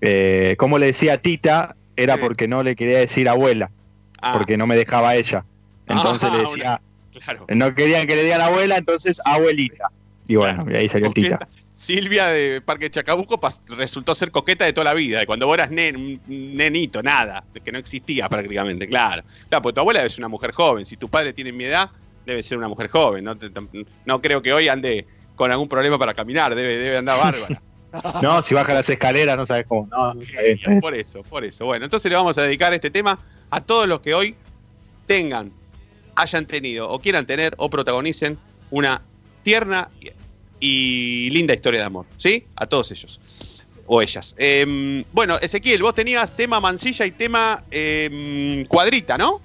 eh, 0.00 0.54
cómo 0.58 0.78
le 0.78 0.86
decía 0.86 1.18
tita, 1.20 1.74
era 1.96 2.16
porque 2.18 2.46
no 2.48 2.62
le 2.62 2.76
quería 2.76 2.98
decir 3.00 3.28
abuela, 3.28 3.70
Ah. 4.22 4.32
porque 4.32 4.56
no 4.56 4.66
me 4.66 4.76
dejaba 4.76 5.14
ella. 5.14 5.44
Entonces 5.86 6.28
Ah, 6.30 6.34
le 6.36 6.42
decía, 6.42 6.80
Claro. 7.24 7.46
no 7.48 7.74
querían 7.74 8.06
que 8.06 8.16
le 8.16 8.24
digan 8.24 8.40
abuela, 8.40 8.76
entonces 8.76 9.20
abuelita. 9.24 9.90
Y 10.28 10.36
bueno, 10.36 10.64
y 10.70 10.74
ahí 10.76 10.88
salió 10.88 11.08
el 11.08 11.14
tita. 11.14 11.48
Silvia 11.72 12.26
de 12.26 12.60
Parque 12.60 12.90
Chacabuco 12.90 13.40
resultó 13.70 14.14
ser 14.14 14.30
coqueta 14.30 14.64
de 14.64 14.72
toda 14.72 14.84
la 14.84 14.94
vida. 14.94 15.22
Y 15.22 15.26
cuando 15.26 15.46
vos 15.46 15.54
eras 15.54 15.70
nen- 15.70 16.20
nenito, 16.28 17.02
nada, 17.02 17.42
que 17.64 17.72
no 17.72 17.78
existía 17.78 18.28
prácticamente, 18.28 18.86
claro. 18.86 19.22
Claro, 19.48 19.62
porque 19.62 19.74
tu 19.74 19.80
abuela 19.80 20.00
debe 20.00 20.10
ser 20.10 20.20
una 20.20 20.28
mujer 20.28 20.52
joven. 20.52 20.84
Si 20.86 20.96
tu 20.96 21.08
padre 21.08 21.32
tiene 21.32 21.50
mi 21.52 21.64
edad, 21.64 21.90
debe 22.26 22.42
ser 22.42 22.58
una 22.58 22.68
mujer 22.68 22.88
joven. 22.90 23.24
No, 23.24 23.36
no 24.04 24.20
creo 24.20 24.40
que 24.42 24.52
hoy 24.52 24.68
ande 24.68 25.06
con 25.34 25.50
algún 25.50 25.68
problema 25.68 25.98
para 25.98 26.12
caminar, 26.14 26.54
debe, 26.54 26.76
debe 26.76 26.98
andar 26.98 27.18
bárbara. 27.24 27.60
No, 28.22 28.40
si 28.42 28.54
baja 28.54 28.72
las 28.74 28.88
escaleras 28.88 29.36
no 29.36 29.46
sabes 29.46 29.66
cómo. 29.66 29.88
No, 29.90 30.14
no. 30.14 30.80
Por 30.80 30.94
eso, 30.94 31.22
por 31.22 31.44
eso. 31.44 31.64
Bueno, 31.64 31.86
entonces 31.86 32.08
le 32.08 32.16
vamos 32.16 32.36
a 32.38 32.42
dedicar 32.42 32.72
este 32.74 32.90
tema 32.90 33.18
a 33.50 33.60
todos 33.60 33.86
los 33.88 34.00
que 34.00 34.14
hoy 34.14 34.34
tengan, 35.06 35.50
hayan 36.14 36.46
tenido 36.46 36.88
o 36.88 36.98
quieran 36.98 37.26
tener 37.26 37.54
o 37.58 37.68
protagonicen 37.68 38.38
una 38.70 39.02
tierna 39.42 39.88
y- 40.60 41.30
linda 41.30 41.54
historia 41.54 41.80
de 41.80 41.86
amor. 41.86 42.06
¿Sí? 42.18 42.44
A 42.56 42.66
todos 42.66 42.90
ellos. 42.92 43.20
O 43.86 44.00
ellas. 44.02 44.34
Em, 44.38 45.02
bueno, 45.12 45.36
Ezequiel, 45.40 45.82
vos 45.82 45.94
tenías 45.94 46.36
tema 46.36 46.60
mancilla 46.60 47.06
y 47.06 47.10
tema 47.10 47.64
em, 47.70 48.64
cuadrita, 48.66 49.18
¿no? 49.18 49.40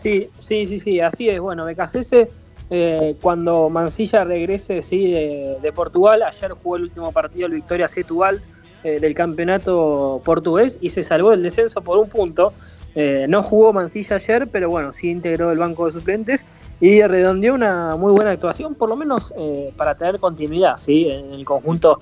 Sí, 0.00 0.28
sí, 0.40 0.66
sí, 0.66 0.78
sí, 0.78 1.00
así 1.00 1.28
es. 1.28 1.40
Bueno, 1.40 1.64
Becasese, 1.64 2.28
eh, 2.70 3.16
cuando 3.20 3.68
Mansilla 3.70 4.24
regrese 4.24 4.82
sí, 4.82 5.10
de, 5.10 5.56
de 5.60 5.72
Portugal, 5.72 6.22
ayer 6.22 6.52
jugó 6.52 6.76
el 6.76 6.82
último 6.84 7.12
partido, 7.12 7.46
el 7.46 7.54
Victoria 7.54 7.88
Setúbal 7.88 8.40
eh, 8.84 9.00
del 9.00 9.14
campeonato 9.14 10.20
portugués 10.24 10.78
y 10.80 10.90
se 10.90 11.02
salvó 11.02 11.30
del 11.30 11.42
descenso 11.42 11.80
por 11.82 11.98
un 11.98 12.08
punto. 12.08 12.52
Eh, 12.94 13.26
no 13.28 13.42
jugó 13.42 13.72
Mansilla 13.72 14.16
ayer, 14.16 14.48
pero 14.50 14.70
bueno, 14.70 14.92
sí 14.92 15.10
integró 15.10 15.50
el 15.50 15.58
banco 15.58 15.86
de 15.86 15.92
suplentes 15.92 16.46
y 16.80 17.02
redondeó 17.02 17.54
una 17.54 17.96
muy 17.96 18.12
buena 18.12 18.30
actuación, 18.30 18.74
por 18.74 18.88
lo 18.88 18.96
menos 18.96 19.34
eh, 19.36 19.72
para 19.76 19.96
tener 19.96 20.18
continuidad 20.18 20.76
¿sí? 20.76 21.08
en 21.10 21.32
el 21.32 21.44
conjunto 21.44 22.00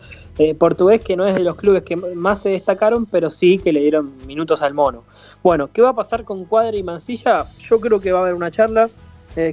portugués, 0.59 1.01
que 1.01 1.17
no 1.17 1.27
es 1.27 1.37
de 1.37 1.45
los 1.45 1.55
clubes 1.55 1.85
que 1.85 1.95
más 1.95 2.43
se 2.43 2.51
destacaron, 2.51 3.07
pero 3.07 3.31
sí 3.31 3.59
que 3.59 3.73
le 3.73 3.81
dieron 3.81 4.13
minutos 4.27 4.63
al 4.63 4.75
mono. 4.75 5.05
Bueno, 5.45 5.71
¿qué 5.73 5.81
va 5.81 5.91
a 5.91 5.95
pasar 5.95 6.25
con 6.25 6.45
Cuadra 6.45 6.77
y 6.77 6.83
Mansilla? 6.83 7.47
Yo 7.61 7.81
creo 7.81 8.01
que 8.01 8.11
va 8.11 8.19
a 8.19 8.23
haber 8.23 8.35
una 8.35 8.51
charla 8.51 8.91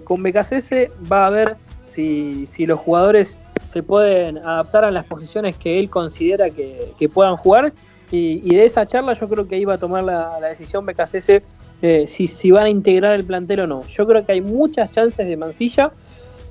con 0.03 0.23
BKCS, 0.23 0.89
va 1.11 1.27
a 1.27 1.29
ver 1.29 1.55
si, 1.87 2.47
si 2.47 2.65
los 2.65 2.79
jugadores 2.79 3.37
se 3.71 3.83
pueden 3.83 4.37
adaptar 4.39 4.83
a 4.83 4.91
las 4.91 5.05
posiciones 5.05 5.55
que 5.55 5.79
él 5.79 5.89
considera 5.89 6.49
que, 6.49 6.93
que 6.97 7.07
puedan 7.07 7.37
jugar. 7.37 7.73
Y, 8.11 8.41
y 8.43 8.55
de 8.55 8.65
esa 8.65 8.85
charla 8.85 9.13
yo 9.13 9.29
creo 9.29 9.47
que 9.47 9.57
iba 9.57 9.75
a 9.75 9.77
tomar 9.77 10.03
la, 10.03 10.37
la 10.41 10.47
decisión 10.47 10.85
BKCS 10.85 11.41
eh, 11.81 12.05
si, 12.07 12.27
si 12.27 12.51
van 12.51 12.65
a 12.65 12.69
integrar 12.69 13.13
el 13.13 13.23
plantel 13.23 13.61
o 13.61 13.67
no. 13.67 13.87
Yo 13.87 14.05
creo 14.05 14.25
que 14.25 14.33
hay 14.33 14.41
muchas 14.41 14.91
chances 14.91 15.25
de 15.25 15.37
Mansilla 15.37 15.91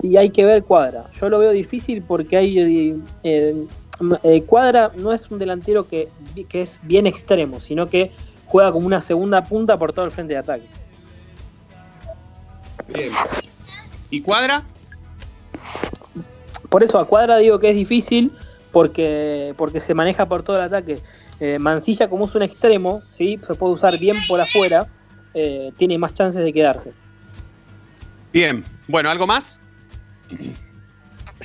y 0.03 0.17
hay 0.17 0.31
que 0.31 0.45
ver 0.45 0.65
Cuadra. 0.65 1.05
Yo 1.21 1.29
lo 1.29 1.39
veo 1.39 1.51
difícil 1.51 2.03
porque 2.03 2.39
hay 2.39 2.97
eh, 3.23 3.67
eh, 4.23 4.43
Cuadra 4.47 4.91
no 4.97 5.13
es 5.13 5.31
un 5.31 5.39
delantero 5.39 5.87
que, 5.87 6.09
que 6.49 6.63
es 6.63 6.81
bien 6.83 7.07
extremo, 7.07 7.61
sino 7.61 7.87
que 7.87 8.13
juega 8.47 8.73
como 8.73 8.87
una 8.87 9.03
segunda 9.03 9.45
punta 9.45 9.77
por 9.77 9.93
todo 9.93 10.07
el 10.07 10.11
frente 10.11 10.33
de 10.33 10.39
ataque. 10.39 10.67
Bien. 12.89 13.13
¿Y 14.09 14.23
cuadra? 14.23 14.65
Por 16.71 16.83
eso 16.83 16.99
a 16.99 17.07
Cuadra 17.07 17.37
digo 17.37 17.59
que 17.59 17.69
es 17.71 17.77
difícil 17.77 18.33
porque, 18.73 19.53
porque 19.59 19.81
se 19.81 19.93
maneja 19.93 20.25
por 20.27 20.43
todo 20.43 20.57
el 20.57 20.63
ataque. 20.63 20.99
Eh, 21.41 21.59
Mansilla 21.59 22.09
como 22.09 22.25
es 22.27 22.35
un 22.35 22.43
extremo, 22.43 23.03
¿sí? 23.11 23.39
se 23.47 23.55
puede 23.55 23.75
usar 23.75 23.99
bien 23.99 24.17
por 24.29 24.41
afuera, 24.41 24.87
eh, 25.35 25.73
tiene 25.77 25.99
más 25.99 26.15
chances 26.15 26.43
de 26.43 26.53
quedarse. 26.53 26.93
Bien. 28.33 28.65
Bueno, 28.89 29.11
¿algo 29.11 29.27
más? 29.27 29.59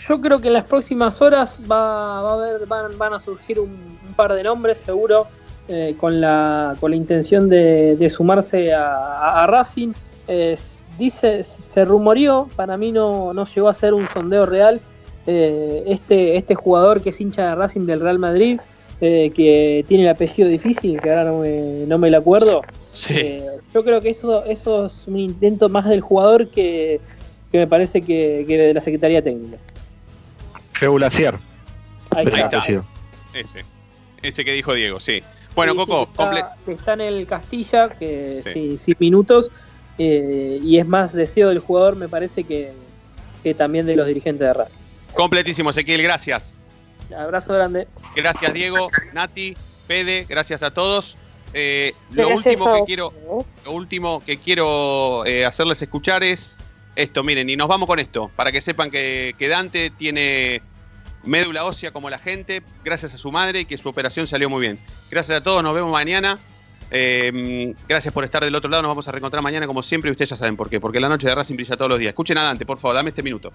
Yo 0.07 0.19
creo 0.19 0.39
que 0.41 0.47
en 0.47 0.53
las 0.53 0.65
próximas 0.65 1.21
horas 1.21 1.59
va, 1.69 2.21
va 2.21 2.29
a 2.31 2.33
haber, 2.33 2.65
van, 2.67 2.97
van 2.97 3.13
a 3.13 3.19
surgir 3.19 3.59
un, 3.59 3.69
un 4.07 4.13
par 4.15 4.33
de 4.33 4.43
nombres, 4.43 4.77
seguro, 4.79 5.27
eh, 5.69 5.95
con, 5.99 6.19
la, 6.21 6.75
con 6.79 6.91
la 6.91 6.97
intención 6.97 7.47
de, 7.49 7.95
de 7.95 8.09
sumarse 8.09 8.73
a, 8.73 8.95
a- 8.97 9.43
a 9.43 9.47
Racing. 9.47 9.93
Eh, 10.27 10.57
dice, 10.99 11.41
se 11.43 11.85
rumoreó, 11.85 12.49
para 12.55 12.75
mí 12.77 12.91
no, 12.91 13.33
no 13.33 13.45
llegó 13.45 13.69
a 13.69 13.73
ser 13.73 13.93
un 13.93 14.07
sondeo 14.09 14.45
real, 14.45 14.81
eh, 15.27 15.83
este, 15.87 16.37
este 16.37 16.55
jugador 16.55 17.01
que 17.01 17.09
es 17.09 17.19
hincha 17.21 17.47
de 17.49 17.55
Racing 17.55 17.85
del 17.85 17.99
Real 17.99 18.19
Madrid, 18.19 18.59
eh, 19.01 19.31
que 19.35 19.83
tiene 19.87 20.03
el 20.03 20.09
apellido 20.09 20.47
difícil, 20.47 21.01
que 21.01 21.09
ahora 21.09 21.25
no 21.25 21.39
me, 21.39 21.85
no 21.87 21.97
me 21.97 22.09
lo 22.09 22.17
acuerdo. 22.17 22.61
Eh, 23.09 23.41
yo 23.73 23.83
creo 23.83 23.99
que 24.01 24.09
eso, 24.09 24.45
eso 24.45 24.85
es 24.85 25.03
un 25.07 25.17
intento 25.19 25.67
más 25.69 25.85
del 25.89 26.01
jugador 26.01 26.49
que, 26.49 26.99
que 27.51 27.57
me 27.57 27.67
parece 27.67 28.01
que, 28.01 28.45
que 28.47 28.57
de 28.57 28.73
la 28.73 28.81
Secretaría 28.81 29.21
Técnica. 29.21 29.57
Feulacier. 30.71 31.35
Ahí 32.11 32.25
Ahí 32.27 32.41
está. 32.41 32.57
está. 32.59 32.83
Ese. 33.33 33.65
Ese 34.21 34.45
que 34.45 34.53
dijo 34.53 34.73
Diego, 34.73 34.99
sí. 34.99 35.21
Bueno, 35.55 35.73
Sí, 35.73 35.79
sí, 35.79 35.85
Coco, 35.85 36.11
que 36.11 36.17
comple- 36.17 36.37
está, 36.39 36.57
que 36.65 36.71
está 36.71 36.93
en 36.93 37.01
el 37.01 37.27
Castilla, 37.27 37.89
que 37.89 38.41
Sí. 38.43 38.49
sí, 38.53 38.77
sí, 38.77 38.95
minutos, 38.99 39.51
eh, 39.97 40.59
y 40.61 40.77
es 40.77 40.87
más 40.87 41.13
deseo 41.13 41.49
del 41.49 41.59
jugador, 41.59 41.95
me 41.95 42.07
parece, 42.09 42.43
que, 42.43 42.71
que 43.43 43.53
también 43.53 43.85
de 43.85 43.95
los 43.95 44.07
dirigentes 44.07 44.47
de 44.47 44.53
RAC. 44.53 44.67
Completísimo, 45.15 45.69
Ezequiel, 45.69 46.01
gracias. 46.01 46.53
Abrazo 47.15 47.53
grande. 47.53 47.87
Gracias, 48.15 48.53
Diego, 48.53 48.89
Nati, 49.13 49.55
Pede, 49.87 50.25
gracias 50.27 50.63
a 50.63 50.71
todos. 50.71 51.17
Eh, 51.53 51.93
lo 52.11 52.29
último 52.29 52.73
que 52.73 52.83
quiero, 52.85 53.13
lo 53.63 53.71
último 53.71 54.21
que 54.25 54.37
quiero 54.37 55.25
eh, 55.25 55.45
hacerles 55.45 55.81
escuchar 55.81 56.23
es 56.23 56.57
esto, 56.95 57.23
miren, 57.23 57.49
y 57.49 57.55
nos 57.55 57.67
vamos 57.67 57.87
con 57.87 57.99
esto, 57.99 58.31
para 58.35 58.51
que 58.51 58.61
sepan 58.61 58.91
que, 58.91 59.35
que 59.37 59.47
Dante 59.47 59.89
tiene 59.89 60.61
médula 61.23 61.65
ósea 61.65 61.91
como 61.91 62.09
la 62.09 62.19
gente, 62.19 62.61
gracias 62.83 63.13
a 63.13 63.17
su 63.17 63.31
madre 63.31 63.61
y 63.61 63.65
que 63.65 63.77
su 63.77 63.89
operación 63.89 64.27
salió 64.27 64.49
muy 64.49 64.61
bien. 64.61 64.79
Gracias 65.09 65.39
a 65.39 65.43
todos, 65.43 65.63
nos 65.63 65.73
vemos 65.73 65.91
mañana. 65.91 66.39
Eh, 66.91 67.73
gracias 67.87 68.13
por 68.13 68.23
estar 68.23 68.43
del 68.43 68.53
otro 68.53 68.69
lado, 68.69 68.83
nos 68.83 68.89
vamos 68.89 69.07
a 69.07 69.11
reencontrar 69.11 69.41
mañana 69.41 69.65
como 69.65 69.81
siempre 69.81 70.09
y 70.09 70.11
ustedes 70.11 70.29
ya 70.29 70.35
saben 70.35 70.55
por 70.55 70.69
qué, 70.69 70.79
porque 70.79 70.99
la 70.99 71.09
noche 71.09 71.27
de 71.27 71.35
Racing 71.35 71.55
brilla 71.55 71.75
todos 71.75 71.89
los 71.89 71.99
días. 71.99 72.09
Escuchen 72.09 72.37
a 72.37 72.43
Dante, 72.43 72.65
por 72.65 72.77
favor, 72.77 72.95
dame 72.95 73.09
este 73.09 73.23
minuto. 73.23 73.51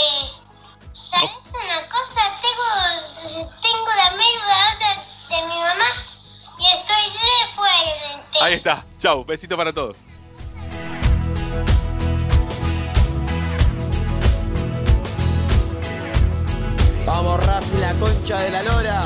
Fuerte. 0.00 0.32
¿Sabes 0.92 1.30
una 1.52 1.88
cosa? 1.88 2.20
Tengo, 2.42 3.48
tengo 3.62 3.90
la 3.96 4.10
médula 4.10 4.56
ósea 4.72 4.92
de 5.28 5.46
mi 5.46 5.58
mamá 5.60 5.90
y 6.58 6.64
estoy 6.66 7.04
re 7.12 7.54
fuerte. 7.54 8.38
Ahí 8.42 8.54
está, 8.54 8.84
chau, 8.98 9.24
besito 9.24 9.56
para 9.56 9.72
todos. 9.72 9.96
Vamos, 17.06 17.44
Racing, 17.44 17.80
la 17.80 17.94
concha 17.94 18.38
de 18.40 18.50
la 18.50 18.62
lora. 18.62 19.02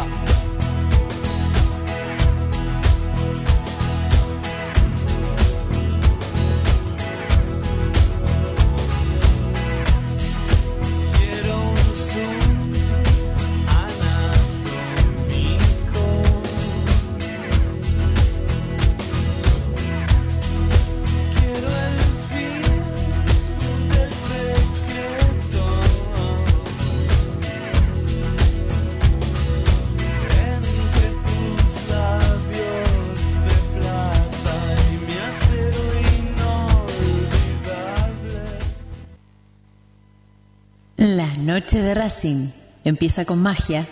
Noche 41.54 41.80
de 41.80 41.94
Racing 41.94 42.48
empieza 42.82 43.24
con 43.24 43.40
magia, 43.40 43.86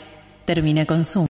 termina 0.44 0.84
con 0.84 1.04
Zoom. 1.04 1.20